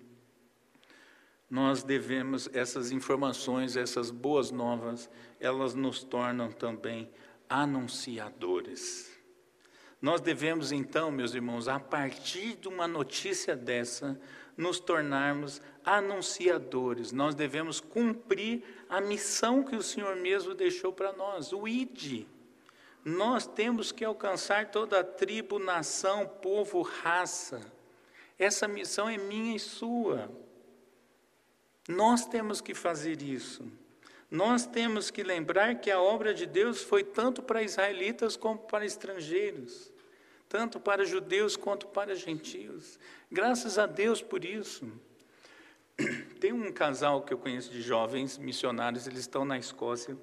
nós 1.50 1.82
devemos 1.82 2.50
essas 2.54 2.92
informações, 2.92 3.78
essas 3.78 4.12
boas 4.12 4.52
novas, 4.52 5.10
elas 5.40 5.74
nos 5.74 6.04
tornam 6.04 6.52
também 6.52 7.10
anunciadores. 7.50 9.18
Nós 10.02 10.20
devemos 10.20 10.74
então, 10.74 11.10
meus 11.10 11.34
irmãos, 11.34 11.70
a 11.70 11.80
partir 11.80 12.58
de 12.58 12.68
uma 12.68 12.88
notícia 12.88 13.56
dessa, 13.56 14.20
nos 14.58 14.80
tornarmos 14.80 15.62
anunciadores, 15.86 17.12
nós 17.12 17.36
devemos 17.36 17.80
cumprir 17.80 18.64
a 18.90 19.00
missão 19.00 19.64
que 19.64 19.76
o 19.76 19.84
Senhor 19.84 20.16
mesmo 20.16 20.56
deixou 20.56 20.92
para 20.92 21.14
nós, 21.14 21.54
o 21.54 21.68
ID. 21.68 22.26
Nós 23.06 23.46
temos 23.46 23.92
que 23.92 24.04
alcançar 24.04 24.72
toda 24.72 25.00
a 25.00 25.04
tribo, 25.04 25.60
nação, 25.60 26.28
povo, 26.28 26.82
raça. 26.82 27.62
Essa 28.38 28.68
missão 28.68 29.08
é 29.08 29.18
minha 29.18 29.56
e 29.56 29.60
sua. 29.60 30.30
Nós 31.88 32.26
temos 32.26 32.60
que 32.60 32.74
fazer 32.74 33.22
isso. 33.22 33.64
Nós 34.30 34.66
temos 34.66 35.10
que 35.10 35.24
lembrar 35.24 35.76
que 35.76 35.90
a 35.90 36.02
obra 36.02 36.34
de 36.34 36.46
Deus 36.46 36.82
foi 36.82 37.04
tanto 37.04 37.42
para 37.42 37.64
israelitas 37.64 38.36
como 38.36 38.60
para 38.60 38.86
estrangeiros 38.86 39.96
tanto 40.50 40.80
para 40.80 41.06
judeus 41.06 41.56
quanto 41.56 41.88
para 41.88 42.16
gentios. 42.16 43.00
Graças 43.32 43.78
a 43.78 43.86
Deus 43.86 44.22
por 44.22 44.46
isso. 44.46 44.90
Tem 46.40 46.54
um 46.54 46.72
casal 46.72 47.22
que 47.22 47.34
eu 47.34 47.38
conheço 47.38 47.72
de 47.72 47.82
jovens 47.82 48.38
missionários, 48.38 49.08
eles 49.08 49.20
estão 49.20 49.44
na 49.44 49.58
Escócia. 49.58 50.18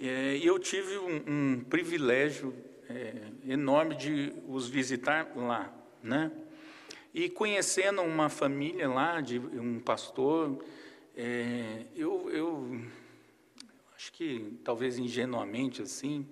É, 0.00 0.36
e 0.36 0.46
eu 0.46 0.58
tive 0.58 0.98
um, 0.98 1.22
um 1.26 1.64
privilégio 1.64 2.54
é, 2.88 3.14
enorme 3.46 3.96
de 3.96 4.32
os 4.46 4.68
visitar 4.68 5.30
lá, 5.36 5.72
né? 6.02 6.30
E 7.12 7.28
conhecendo 7.28 8.02
uma 8.02 8.28
família 8.28 8.88
lá, 8.88 9.20
de 9.20 9.38
um 9.38 9.80
pastor, 9.80 10.64
é, 11.16 11.84
eu, 11.96 12.30
eu 12.30 12.80
acho 13.96 14.12
que 14.12 14.58
talvez 14.62 14.98
ingenuamente 14.98 15.82
assim, 15.82 16.26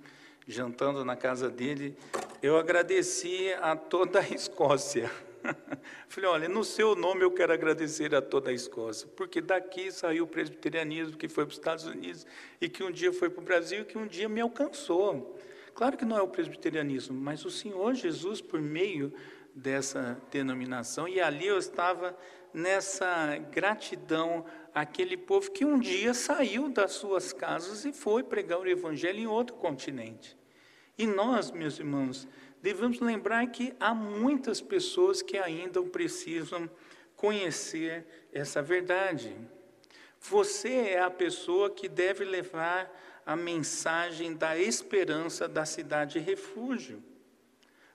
jantando 0.47 1.05
na 1.05 1.17
casa 1.17 1.51
dele, 1.51 1.97
eu 2.43 2.57
agradeci 2.57 3.53
a 3.61 3.77
toda 3.77 4.21
a 4.21 4.29
Escócia. 4.29 5.11
Falei, 6.09 6.31
olha, 6.31 6.49
no 6.49 6.65
seu 6.65 6.95
nome 6.95 7.23
eu 7.23 7.31
quero 7.31 7.53
agradecer 7.53 8.15
a 8.15 8.23
toda 8.23 8.51
a 8.51 8.53
Escócia, 8.53 9.09
porque 9.17 9.41
daqui 9.41 9.91
saiu 9.91 10.25
o 10.25 10.27
presbiterianismo 10.27 11.17
que 11.17 11.29
foi 11.29 11.45
para 11.45 11.53
os 11.53 11.59
Estados 11.59 11.87
Unidos 11.87 12.27
e 12.61 12.69
que 12.69 12.83
um 12.83 12.91
dia 12.91 13.13
foi 13.13 13.31
para 13.31 13.41
o 13.41 13.45
Brasil 13.45 13.81
e 13.81 13.85
que 13.85 13.99
um 13.99 14.07
dia 14.07 14.29
me 14.29 14.41
alcançou. 14.41 15.39
Claro 15.75 15.97
que 15.97 16.05
não 16.05 16.17
é 16.17 16.23
o 16.23 16.29
presbiterianismo, 16.29 17.19
mas 17.19 17.45
o 17.45 17.51
Senhor 17.51 17.95
Jesus, 17.95 18.41
por 18.41 18.61
meio 18.61 19.13
dessa 19.55 20.21
denominação, 20.31 21.07
e 21.09 21.21
ali 21.21 21.47
eu 21.47 21.59
estava 21.59 22.17
nessa 22.53 23.37
gratidão 23.51 24.45
àquele 24.75 25.17
povo 25.17 25.51
que 25.51 25.65
um 25.65 25.79
dia 25.79 26.15
saiu 26.15 26.69
das 26.69 26.93
suas 26.93 27.33
casas 27.33 27.85
e 27.85 27.93
foi 27.93 28.23
pregar 28.23 28.59
o 28.59 28.69
Evangelho 28.69 29.19
em 29.19 29.27
outro 29.27 29.57
continente. 29.57 30.36
E 30.99 31.07
nós, 31.07 31.51
meus 31.51 31.79
irmãos, 31.79 32.27
devemos 32.63 33.01
lembrar 33.01 33.47
que 33.49 33.75
há 33.79 33.95
muitas 33.95 34.61
pessoas 34.61 35.21
que 35.21 35.37
ainda 35.37 35.83
precisam 35.83 36.69
conhecer 37.15 38.07
essa 38.33 38.63
verdade. 38.63 39.37
Você 40.21 40.71
é 40.71 41.01
a 41.01 41.11
pessoa 41.11 41.71
que 41.71 41.89
deve 41.89 42.25
levar 42.25 42.91
a 43.25 43.37
mensagem 43.37 44.35
da 44.35 44.57
esperança 44.57 45.47
da 45.47 45.65
cidade 45.65 46.19
refúgio. 46.19 47.03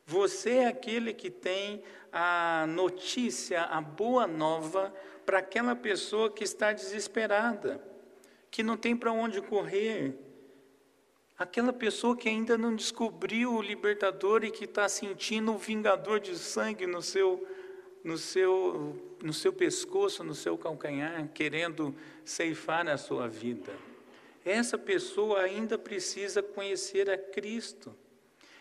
Você 0.06 0.58
é 0.58 0.68
aquele 0.68 1.14
que 1.14 1.30
tem 1.30 1.84
a 2.12 2.66
notícia, 2.68 3.64
a 3.64 3.80
boa 3.80 4.28
nova 4.28 4.94
para 5.26 5.40
aquela 5.40 5.76
pessoa 5.76 6.30
que 6.30 6.44
está 6.44 6.74
desesperada, 6.74 7.82
que 8.50 8.62
não 8.62 8.76
tem 8.76 8.96
para 8.96 9.12
onde 9.12 9.42
correr, 9.42 10.18
Aquela 11.42 11.74
pessoa 11.74 12.16
que 12.16 12.30
ainda 12.30 12.56
não 12.56 12.76
descobriu 12.76 13.56
o 13.56 13.64
libertador 13.64 14.44
e 14.44 14.52
que 14.52 14.66
está 14.66 14.88
sentindo 14.88 15.52
o 15.52 15.58
vingador 15.58 16.20
de 16.20 16.38
sangue 16.38 16.86
no 16.86 17.02
seu, 17.02 17.44
no, 18.04 18.16
seu, 18.16 18.96
no 19.24 19.34
seu 19.34 19.52
pescoço, 19.52 20.24
no 20.24 20.36
seu 20.36 20.56
calcanhar, 20.56 21.28
querendo 21.34 21.96
ceifar 22.24 22.88
a 22.88 22.96
sua 22.96 23.28
vida. 23.28 23.74
Essa 24.46 24.78
pessoa 24.78 25.40
ainda 25.40 25.80
precisa 25.80 26.44
conhecer 26.44 27.10
a 27.10 27.18
Cristo. 27.18 27.92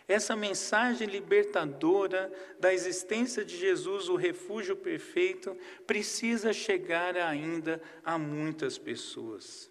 Essa 0.08 0.34
mensagem 0.34 1.06
libertadora 1.06 2.32
da 2.58 2.72
existência 2.72 3.44
de 3.44 3.58
Jesus, 3.58 4.08
o 4.08 4.16
refúgio 4.16 4.74
perfeito, 4.74 5.54
precisa 5.86 6.50
chegar 6.50 7.14
ainda 7.14 7.78
a 8.02 8.16
muitas 8.16 8.78
pessoas. 8.78 9.70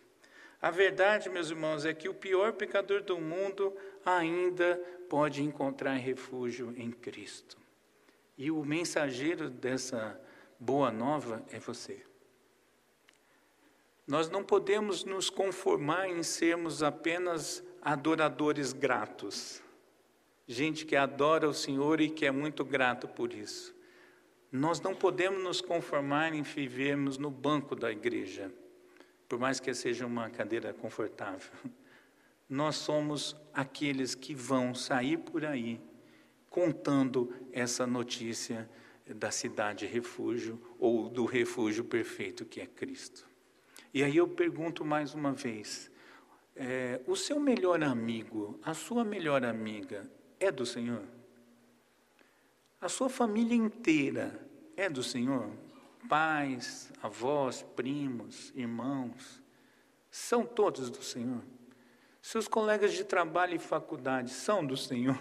A 0.62 0.70
verdade, 0.70 1.30
meus 1.30 1.50
irmãos, 1.50 1.86
é 1.86 1.94
que 1.94 2.10
o 2.10 2.14
pior 2.14 2.52
pecador 2.54 3.02
do 3.02 3.18
mundo 3.18 3.74
ainda 4.06 4.76
pode 5.10 5.42
encontrar 5.42 5.94
refúgio 5.94 6.74
em 6.76 6.92
Cristo. 6.92 7.58
E 8.38 8.52
o 8.52 8.64
mensageiro 8.66 9.50
dessa 9.50 10.20
boa 10.60 10.92
nova 10.92 11.44
é 11.50 11.60
você. 11.60 12.04
Nós 14.06 14.30
não 14.30 14.44
podemos 14.44 15.06
nos 15.06 15.30
conformar 15.30 16.10
em 16.10 16.24
sermos 16.24 16.84
apenas 16.84 17.64
adoradores 17.82 18.74
gratos. 18.74 19.62
Gente 20.46 20.86
que 20.86 20.96
adora 20.96 21.48
o 21.48 21.54
Senhor 21.54 22.02
e 22.02 22.10
que 22.10 22.26
é 22.26 22.32
muito 22.32 22.66
grato 22.66 23.08
por 23.08 23.32
isso. 23.32 23.74
Nós 24.52 24.82
não 24.82 24.96
podemos 24.96 25.42
nos 25.42 25.62
conformar 25.62 26.34
em 26.34 26.42
vivermos 26.42 27.18
no 27.18 27.30
banco 27.30 27.76
da 27.76 27.92
igreja 27.92 28.52
por 29.30 29.38
mais 29.38 29.60
que 29.60 29.72
seja 29.76 30.08
uma 30.08 30.28
cadeira 30.28 30.74
confortável. 30.74 31.52
Nós 32.50 32.78
somos 32.78 33.36
aqueles 33.54 34.16
que 34.16 34.34
vão 34.34 34.74
sair 34.74 35.18
por 35.20 35.46
aí 35.46 35.80
contando 36.50 37.32
essa 37.54 37.86
notícia 37.86 38.68
da 39.06 39.30
cidade 39.30 39.86
refúgio 39.86 40.60
ou 40.80 41.08
do 41.08 41.26
refúgio 41.26 41.84
perfeito 41.84 42.44
que 42.44 42.60
é 42.60 42.66
Cristo. 42.66 43.30
E 43.94 44.04
aí 44.04 44.18
eu 44.18 44.28
pergunto 44.28 44.84
mais 44.84 45.14
uma 45.14 45.32
vez: 45.32 45.92
é, 46.56 47.00
o 47.06 47.16
seu 47.16 47.40
melhor 47.40 47.84
amigo, 47.84 48.60
a 48.64 48.74
sua 48.74 49.04
melhor 49.04 49.46
amiga, 49.46 50.10
é 50.40 50.52
do 50.52 50.66
Senhor? 50.66 51.04
A 52.82 52.90
sua 52.90 53.10
família 53.10 53.56
inteira 53.56 54.40
é 54.76 54.90
do 54.90 55.04
Senhor? 55.04 55.52
Pais, 56.10 56.92
avós, 57.04 57.64
primos, 57.76 58.52
irmãos, 58.56 59.40
são 60.10 60.44
todos 60.44 60.90
do 60.90 61.04
Senhor? 61.04 61.44
Seus 62.20 62.48
colegas 62.48 62.94
de 62.94 63.04
trabalho 63.04 63.56
e 63.56 63.60
faculdade 63.60 64.32
são 64.32 64.66
do 64.66 64.76
Senhor? 64.76 65.20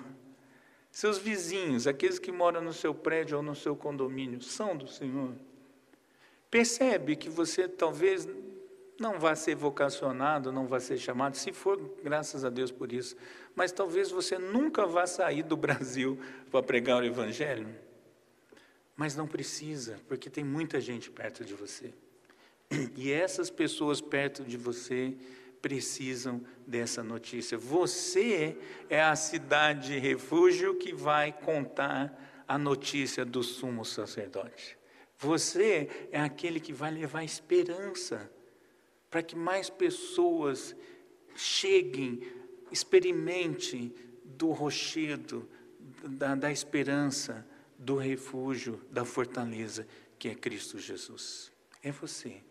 Seus 0.90 1.18
vizinhos, 1.18 1.86
aqueles 1.86 2.18
que 2.18 2.32
moram 2.32 2.62
no 2.62 2.72
seu 2.72 2.94
prédio 2.94 3.36
ou 3.36 3.42
no 3.42 3.54
seu 3.54 3.76
condomínio, 3.76 4.40
são 4.40 4.74
do 4.74 4.88
Senhor? 4.88 5.34
Percebe 6.50 7.16
que 7.16 7.28
você 7.28 7.68
talvez 7.68 8.26
não 8.98 9.20
vá 9.20 9.34
ser 9.34 9.54
vocacionado, 9.54 10.50
não 10.50 10.66
vá 10.66 10.80
ser 10.80 10.96
chamado, 10.96 11.36
se 11.36 11.52
for, 11.52 11.78
graças 12.02 12.46
a 12.46 12.48
Deus 12.48 12.72
por 12.72 12.94
isso, 12.94 13.14
mas 13.54 13.72
talvez 13.72 14.10
você 14.10 14.38
nunca 14.38 14.86
vá 14.86 15.06
sair 15.06 15.42
do 15.42 15.54
Brasil 15.58 16.18
para 16.50 16.62
pregar 16.62 17.02
o 17.02 17.04
Evangelho. 17.04 17.68
Mas 18.98 19.14
não 19.14 19.28
precisa, 19.28 19.96
porque 20.08 20.28
tem 20.28 20.42
muita 20.42 20.80
gente 20.80 21.08
perto 21.08 21.44
de 21.44 21.54
você. 21.54 21.94
E 22.96 23.12
essas 23.12 23.48
pessoas 23.48 24.00
perto 24.00 24.42
de 24.42 24.56
você 24.56 25.14
precisam 25.62 26.44
dessa 26.66 27.00
notícia. 27.04 27.56
Você 27.56 28.58
é 28.90 29.00
a 29.00 29.14
cidade 29.14 29.96
refúgio 30.00 30.74
que 30.74 30.92
vai 30.92 31.32
contar 31.32 32.44
a 32.48 32.58
notícia 32.58 33.24
do 33.24 33.40
sumo 33.40 33.84
sacerdote. 33.84 34.76
Você 35.16 36.08
é 36.10 36.20
aquele 36.20 36.58
que 36.58 36.72
vai 36.72 36.90
levar 36.90 37.22
esperança 37.22 38.28
para 39.08 39.22
que 39.22 39.36
mais 39.36 39.70
pessoas 39.70 40.74
cheguem, 41.36 42.20
experimentem 42.72 43.94
do 44.24 44.50
rochedo, 44.50 45.48
da, 46.02 46.34
da 46.34 46.50
esperança, 46.50 47.46
do 47.78 47.96
refúgio, 47.96 48.80
da 48.90 49.04
fortaleza 49.04 49.86
que 50.18 50.28
é 50.28 50.34
Cristo 50.34 50.78
Jesus. 50.78 51.52
É 51.82 51.92
você. 51.92 52.42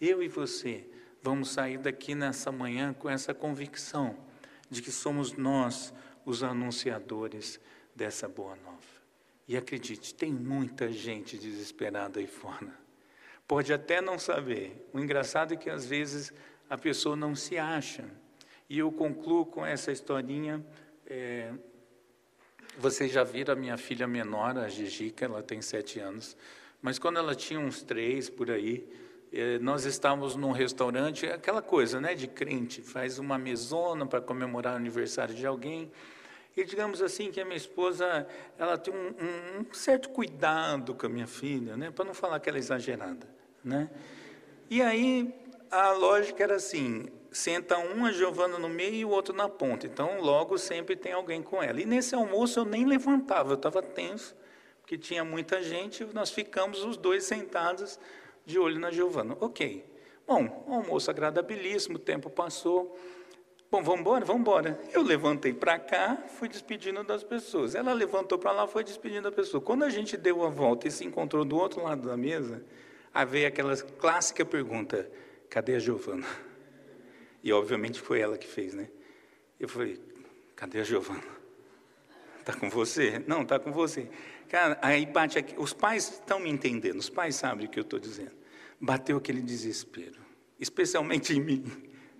Eu 0.00 0.22
e 0.22 0.28
você 0.28 0.86
vamos 1.22 1.50
sair 1.50 1.78
daqui 1.78 2.14
nessa 2.14 2.50
manhã 2.50 2.92
com 2.92 3.08
essa 3.08 3.32
convicção 3.32 4.16
de 4.68 4.82
que 4.82 4.90
somos 4.90 5.34
nós 5.34 5.94
os 6.24 6.42
anunciadores 6.42 7.60
dessa 7.94 8.28
boa 8.28 8.56
nova. 8.56 9.00
E 9.46 9.56
acredite, 9.56 10.14
tem 10.14 10.32
muita 10.32 10.90
gente 10.90 11.36
desesperada 11.36 12.20
aí 12.20 12.26
fora. 12.26 12.72
Pode 13.46 13.72
até 13.72 14.00
não 14.00 14.18
saber. 14.18 14.88
O 14.92 14.98
engraçado 15.00 15.54
é 15.54 15.56
que 15.56 15.68
às 15.68 15.84
vezes 15.84 16.32
a 16.68 16.78
pessoa 16.78 17.16
não 17.16 17.34
se 17.34 17.58
acha. 17.58 18.08
E 18.68 18.78
eu 18.78 18.92
concluo 18.92 19.44
com 19.44 19.66
essa 19.66 19.90
historinha. 19.90 20.64
É, 21.04 21.52
vocês 22.78 23.10
já 23.12 23.24
viram 23.24 23.52
a 23.52 23.56
minha 23.56 23.76
filha 23.76 24.06
menor, 24.06 24.56
a 24.58 24.68
Gigica, 24.68 25.24
ela 25.24 25.42
tem 25.42 25.60
sete 25.60 25.98
anos. 25.98 26.36
Mas 26.80 26.98
quando 26.98 27.18
ela 27.18 27.34
tinha 27.34 27.60
uns 27.60 27.82
três 27.82 28.30
por 28.30 28.50
aí, 28.50 28.86
é, 29.32 29.58
nós 29.58 29.84
estávamos 29.84 30.34
num 30.34 30.50
restaurante, 30.50 31.26
aquela 31.26 31.62
coisa, 31.62 32.00
né, 32.00 32.14
de 32.14 32.26
crente, 32.26 32.82
faz 32.82 33.18
uma 33.18 33.38
mesona 33.38 34.06
para 34.06 34.20
comemorar 34.20 34.74
o 34.74 34.76
aniversário 34.76 35.34
de 35.34 35.46
alguém. 35.46 35.90
E 36.56 36.64
digamos 36.64 37.00
assim 37.00 37.30
que 37.30 37.40
a 37.40 37.44
minha 37.44 37.56
esposa, 37.56 38.26
ela 38.58 38.76
tem 38.76 38.92
um, 38.92 39.60
um 39.60 39.74
certo 39.74 40.08
cuidado 40.08 40.94
com 40.94 41.06
a 41.06 41.08
minha 41.08 41.26
filha, 41.26 41.76
né, 41.76 41.90
para 41.90 42.04
não 42.04 42.14
falar 42.14 42.40
que 42.40 42.48
ela 42.48 42.58
é 42.58 42.60
exagerada. 42.60 43.28
Né? 43.62 43.88
E 44.68 44.82
aí 44.82 45.32
a 45.70 45.92
lógica 45.92 46.42
era 46.42 46.56
assim: 46.56 47.06
senta 47.30 47.78
um, 47.78 48.04
a 48.04 48.12
Giovana 48.12 48.58
no 48.58 48.68
meio 48.68 48.94
e 48.94 49.04
o 49.04 49.10
outro 49.10 49.34
na 49.34 49.48
ponta. 49.48 49.86
Então, 49.86 50.20
logo 50.20 50.58
sempre 50.58 50.96
tem 50.96 51.12
alguém 51.12 51.42
com 51.42 51.62
ela. 51.62 51.80
E 51.80 51.86
nesse 51.86 52.14
almoço 52.14 52.60
eu 52.60 52.64
nem 52.64 52.84
levantava, 52.84 53.52
eu 53.52 53.56
estava 53.56 53.82
tenso, 53.82 54.36
porque 54.80 54.98
tinha 54.98 55.24
muita 55.24 55.62
gente, 55.62 56.04
nós 56.12 56.30
ficamos 56.30 56.84
os 56.84 56.96
dois 56.96 57.24
sentados 57.24 57.98
de 58.44 58.58
olho 58.58 58.78
na 58.78 58.90
Giovana. 58.90 59.36
Ok. 59.40 59.84
Bom, 60.26 60.64
almoço 60.68 61.10
agradabilíssimo, 61.10 61.96
o 61.96 62.00
tempo 62.00 62.30
passou. 62.30 62.96
Bom, 63.70 63.82
vamos 63.82 64.00
embora? 64.00 64.24
Vamos 64.24 64.42
embora. 64.42 64.80
Eu 64.92 65.02
levantei 65.02 65.52
para 65.52 65.78
cá, 65.78 66.16
fui 66.38 66.48
despedindo 66.48 67.02
das 67.04 67.22
pessoas. 67.22 67.74
Ela 67.74 67.92
levantou 67.92 68.38
para 68.38 68.52
lá, 68.52 68.66
foi 68.66 68.84
despedindo 68.84 69.30
da 69.30 69.32
pessoa. 69.32 69.60
Quando 69.60 69.84
a 69.84 69.88
gente 69.90 70.16
deu 70.16 70.44
a 70.44 70.48
volta 70.48 70.88
e 70.88 70.90
se 70.90 71.04
encontrou 71.04 71.44
do 71.44 71.56
outro 71.56 71.82
lado 71.82 72.08
da 72.08 72.16
mesa, 72.16 72.64
Aí 73.12 73.26
veio 73.26 73.48
aquela 73.48 73.76
clássica 73.76 74.44
pergunta: 74.44 75.10
cadê 75.48 75.74
a 75.74 75.78
Giovana? 75.78 76.26
E 77.42 77.52
obviamente 77.52 78.00
foi 78.00 78.20
ela 78.20 78.36
que 78.36 78.46
fez, 78.46 78.74
né? 78.74 78.88
Eu 79.58 79.68
falei: 79.68 80.00
cadê 80.54 80.80
a 80.80 80.84
Giovana? 80.84 81.22
Está 82.38 82.54
com 82.54 82.70
você? 82.70 83.22
Não, 83.26 83.42
está 83.42 83.58
com 83.58 83.72
você. 83.72 84.08
Cara, 84.48 84.78
aí 84.82 85.06
bate 85.06 85.38
aqui. 85.38 85.54
Os 85.58 85.72
pais 85.72 86.10
estão 86.10 86.40
me 86.40 86.50
entendendo, 86.50 86.98
os 86.98 87.08
pais 87.08 87.36
sabem 87.36 87.66
o 87.66 87.68
que 87.68 87.78
eu 87.78 87.82
estou 87.82 87.98
dizendo. 87.98 88.32
Bateu 88.80 89.18
aquele 89.18 89.42
desespero, 89.42 90.18
especialmente 90.58 91.34
em 91.34 91.40
mim, 91.40 91.64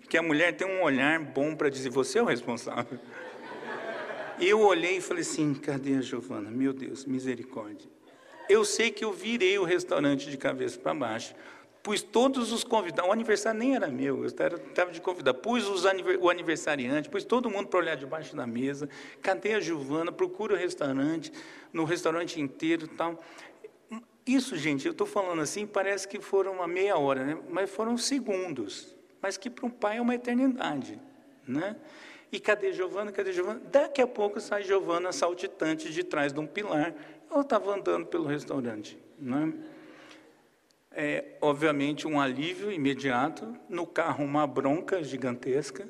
que 0.09 0.19
a 0.19 0.23
mulher 0.23 0.55
tem 0.57 0.67
um 0.67 0.83
olhar 0.83 1.19
bom 1.19 1.55
para 1.55 1.69
dizer: 1.69 1.91
você 1.91 2.19
é 2.19 2.23
o 2.23 2.27
responsável. 2.27 2.99
Eu 4.41 4.61
olhei 4.61 4.97
e 4.97 5.01
falei 5.01 5.23
assim: 5.23 5.55
cadê 5.55 5.95
a 5.95 6.01
Giovana? 6.01 6.51
Meu 6.51 6.73
Deus, 6.73 7.05
misericórdia. 7.05 7.89
Eu 8.49 8.65
sei 8.65 8.91
que 8.91 9.05
eu 9.05 9.13
virei 9.13 9.59
o 9.59 9.65
restaurante 9.65 10.29
de 10.29 10.37
cabeça 10.37 10.79
para 10.79 10.95
baixo. 10.95 11.35
Pus 11.91 12.03
todos 12.03 12.53
os 12.53 12.63
convidados, 12.63 13.11
o 13.11 13.13
aniversário 13.13 13.59
nem 13.59 13.75
era 13.75 13.89
meu, 13.89 14.19
eu 14.19 14.27
estava 14.27 14.93
de 14.93 15.01
convidado. 15.01 15.37
Pus 15.39 15.67
os, 15.67 15.83
o 16.21 16.31
aniversariante, 16.31 17.11
pus 17.11 17.25
todo 17.25 17.51
mundo 17.51 17.67
para 17.67 17.81
olhar 17.81 17.97
debaixo 17.97 18.37
da 18.37 18.47
mesa. 18.47 18.89
Cadê 19.21 19.55
a 19.55 19.61
Giovana? 19.61 20.13
Procura 20.13 20.55
o 20.55 20.57
restaurante, 20.57 21.33
no 21.73 21.83
restaurante 21.83 22.41
inteiro 22.41 22.87
tal. 22.87 23.19
Isso, 24.25 24.57
gente, 24.57 24.87
eu 24.87 24.93
estou 24.93 25.05
falando 25.05 25.43
assim, 25.43 25.67
parece 25.67 26.07
que 26.07 26.21
foram 26.21 26.53
uma 26.53 26.69
meia 26.69 26.97
hora, 26.97 27.25
né? 27.25 27.39
mas 27.49 27.69
foram 27.69 27.99
segundos. 27.99 28.95
Mas 29.21 29.37
que 29.37 29.51
para 29.51 29.67
um 29.67 29.71
pai 29.71 29.97
é 29.97 30.01
uma 30.01 30.15
eternidade. 30.15 30.97
Né? 31.45 31.75
E 32.31 32.39
cadê 32.39 32.73
Giovana? 32.73 33.11
Cadê 33.11 33.33
Giovana? 33.33 33.61
Daqui 33.69 34.01
a 34.01 34.07
pouco 34.07 34.41
sai 34.41 34.63
Giovana 34.63 35.11
saltitante 35.11 35.91
de 35.91 36.05
trás 36.05 36.33
de 36.33 36.39
um 36.39 36.47
pilar 36.47 36.95
eu 37.35 37.41
estava 37.41 37.75
andando 37.75 38.07
pelo 38.07 38.27
restaurante. 38.27 38.97
Né? 39.19 39.53
É, 40.91 41.37
obviamente, 41.41 42.07
um 42.07 42.21
alívio 42.21 42.71
imediato, 42.71 43.57
no 43.69 43.87
carro, 43.87 44.25
uma 44.25 44.47
bronca 44.47 45.03
gigantesca. 45.03 45.89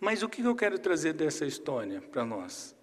Mas 0.00 0.22
o 0.22 0.28
que 0.28 0.42
eu 0.42 0.54
quero 0.54 0.78
trazer 0.78 1.12
dessa 1.12 1.46
história 1.46 2.00
para 2.00 2.24
nós? 2.24 2.74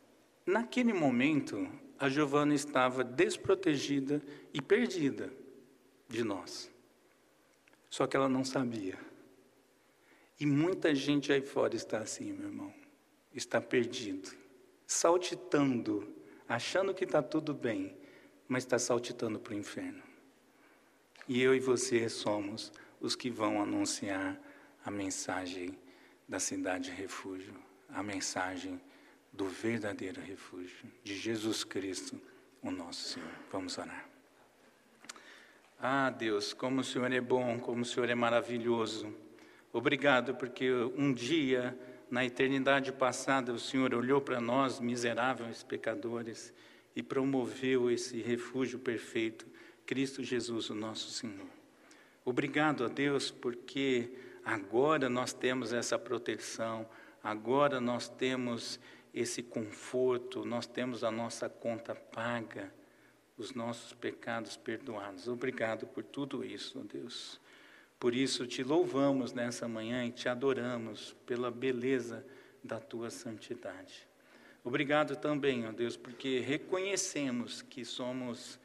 Naquele 0.45 0.93
momento, 0.93 1.67
a 1.99 2.09
Giovana 2.09 2.53
estava 2.53 3.03
desprotegida 3.03 4.21
e 4.53 4.61
perdida 4.61 5.31
de 6.07 6.23
nós. 6.23 6.71
Só 7.89 8.07
que 8.07 8.17
ela 8.17 8.29
não 8.29 8.43
sabia. 8.43 8.97
E 10.39 10.45
muita 10.45 10.95
gente 10.95 11.31
aí 11.31 11.41
fora 11.41 11.75
está 11.75 11.99
assim, 11.99 12.33
meu 12.33 12.47
irmão. 12.47 12.73
Está 13.33 13.61
perdido, 13.61 14.29
saltitando 14.85 16.13
achando 16.47 16.93
que 16.93 17.03
está 17.03 17.21
tudo 17.21 17.53
bem, 17.53 17.95
mas 18.47 18.63
está 18.63 18.77
saltitando 18.77 19.39
para 19.39 19.53
o 19.53 19.57
inferno. 19.57 20.03
E 21.28 21.41
eu 21.41 21.55
e 21.55 21.59
você 21.59 22.09
somos 22.09 22.71
os 22.99 23.15
que 23.15 23.30
vão 23.30 23.61
anunciar 23.61 24.39
a 24.86 24.91
mensagem 24.91 25.78
da 26.28 26.39
cidade 26.39 26.91
refúgio, 26.91 27.53
a 27.89 28.03
mensagem 28.03 28.80
do 29.32 29.47
verdadeiro 29.47 30.21
refúgio, 30.21 30.91
de 31.03 31.15
Jesus 31.15 31.63
Cristo, 31.63 32.19
o 32.61 32.69
nosso 32.69 33.09
Senhor. 33.09 33.32
Vamos 33.51 33.78
orar. 33.78 34.07
Ah, 35.80 36.09
Deus, 36.09 36.53
como 36.53 36.82
o 36.82 36.84
Senhor 36.84 37.11
é 37.11 37.19
bom, 37.19 37.59
como 37.59 37.82
o 37.82 37.86
Senhor 37.86 38.09
é 38.09 38.15
maravilhoso. 38.15 39.13
Obrigado, 39.71 40.36
porque 40.36 40.71
um 40.95 41.11
dia 41.11 41.78
na 42.09 42.24
eternidade 42.24 42.91
passada, 42.91 43.51
o 43.51 43.59
Senhor 43.59 43.93
olhou 43.95 44.21
para 44.21 44.39
nós, 44.39 44.80
miseráveis 44.80 45.63
pecadores, 45.63 46.53
e 46.95 47.01
promoveu 47.01 47.89
esse 47.89 48.21
refúgio 48.21 48.78
perfeito, 48.78 49.47
Cristo 49.86 50.23
Jesus, 50.23 50.69
o 50.69 50.75
nosso 50.75 51.09
Senhor. 51.09 51.47
Obrigado 52.25 52.86
a 52.86 52.88
Deus, 52.88 53.29
porque 53.29 54.11
agora 54.45 55.09
nós 55.09 55.34
temos 55.34 55.73
essa 55.73 55.99
proteção, 55.99 56.88
agora 57.21 57.81
nós 57.81 58.07
temos 58.07 58.79
esse 59.13 59.43
conforto, 59.43 60.45
nós 60.45 60.65
temos 60.65 61.03
a 61.03 61.11
nossa 61.11 61.49
conta 61.49 61.93
paga, 61.93 62.73
os 63.38 63.53
nossos 63.53 63.93
pecados 63.93 64.55
perdoados. 64.55 65.27
Obrigado 65.27 65.86
por 65.88 66.03
tudo 66.03 66.45
isso, 66.45 66.79
Deus. 66.79 67.39
Por 67.99 68.15
isso 68.15 68.47
te 68.47 68.63
louvamos 68.63 69.34
nessa 69.34 69.67
manhã 69.67 70.05
e 70.05 70.11
te 70.11 70.27
adoramos 70.27 71.15
pela 71.25 71.51
beleza 71.51 72.25
da 72.63 72.79
tua 72.79 73.09
santidade. 73.09 74.07
Obrigado 74.63 75.15
também, 75.17 75.67
ó 75.67 75.71
Deus, 75.71 75.97
porque 75.97 76.39
reconhecemos 76.39 77.61
que 77.61 77.84
somos 77.84 78.59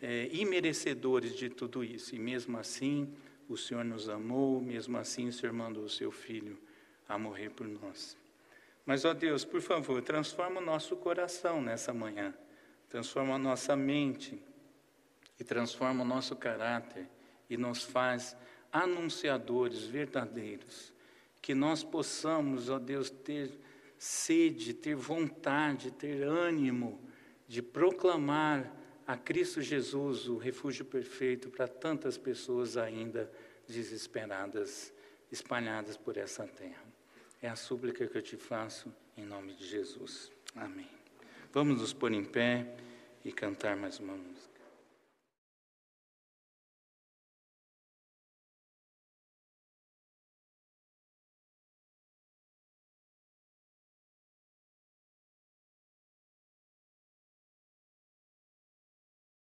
é, 0.00 0.28
imerecedores 0.32 1.34
de 1.34 1.48
tudo 1.48 1.82
isso 1.82 2.14
e 2.14 2.18
mesmo 2.18 2.58
assim 2.58 3.12
o 3.48 3.56
Senhor 3.56 3.84
nos 3.84 4.08
amou, 4.08 4.60
mesmo 4.60 4.98
assim 4.98 5.28
o 5.28 5.32
Senhor 5.32 5.52
mandou 5.52 5.84
o 5.84 5.88
seu 5.88 6.10
Filho 6.10 6.58
a 7.08 7.18
morrer 7.18 7.50
por 7.50 7.66
nós. 7.66 8.16
Mas, 8.84 9.04
ó 9.04 9.12
Deus, 9.12 9.44
por 9.44 9.60
favor, 9.60 10.00
transforma 10.02 10.60
o 10.60 10.64
nosso 10.64 10.96
coração 10.96 11.60
nessa 11.60 11.92
manhã, 11.92 12.34
transforma 12.88 13.34
a 13.34 13.38
nossa 13.38 13.74
mente 13.74 14.40
e 15.38 15.44
transforma 15.44 16.02
o 16.02 16.06
nosso 16.06 16.36
caráter 16.36 17.08
e 17.50 17.56
nos 17.56 17.82
faz 17.82 18.36
anunciadores 18.72 19.84
verdadeiros. 19.84 20.92
Que 21.42 21.54
nós 21.54 21.82
possamos, 21.82 22.68
ó 22.68 22.78
Deus, 22.78 23.10
ter 23.10 23.50
sede, 23.98 24.74
ter 24.74 24.94
vontade, 24.94 25.90
ter 25.90 26.22
ânimo 26.22 27.00
de 27.48 27.62
proclamar 27.62 28.72
a 29.06 29.16
Cristo 29.16 29.62
Jesus, 29.62 30.26
o 30.28 30.36
refúgio 30.36 30.84
perfeito 30.84 31.48
para 31.48 31.68
tantas 31.68 32.18
pessoas 32.18 32.76
ainda 32.76 33.30
desesperadas, 33.68 34.92
espalhadas 35.30 35.96
por 35.96 36.16
essa 36.16 36.46
terra. 36.46 36.82
É 37.40 37.48
a 37.48 37.54
súplica 37.54 38.06
que 38.06 38.18
eu 38.18 38.22
te 38.22 38.36
faço 38.36 38.92
em 39.16 39.24
nome 39.24 39.54
de 39.54 39.66
Jesus. 39.66 40.32
Amém. 40.54 40.88
Vamos 41.52 41.80
nos 41.80 41.92
pôr 41.92 42.12
em 42.12 42.24
pé 42.24 42.76
e 43.24 43.30
cantar 43.32 43.76
mais 43.76 44.00
uma 44.00 44.14
música. 44.14 44.35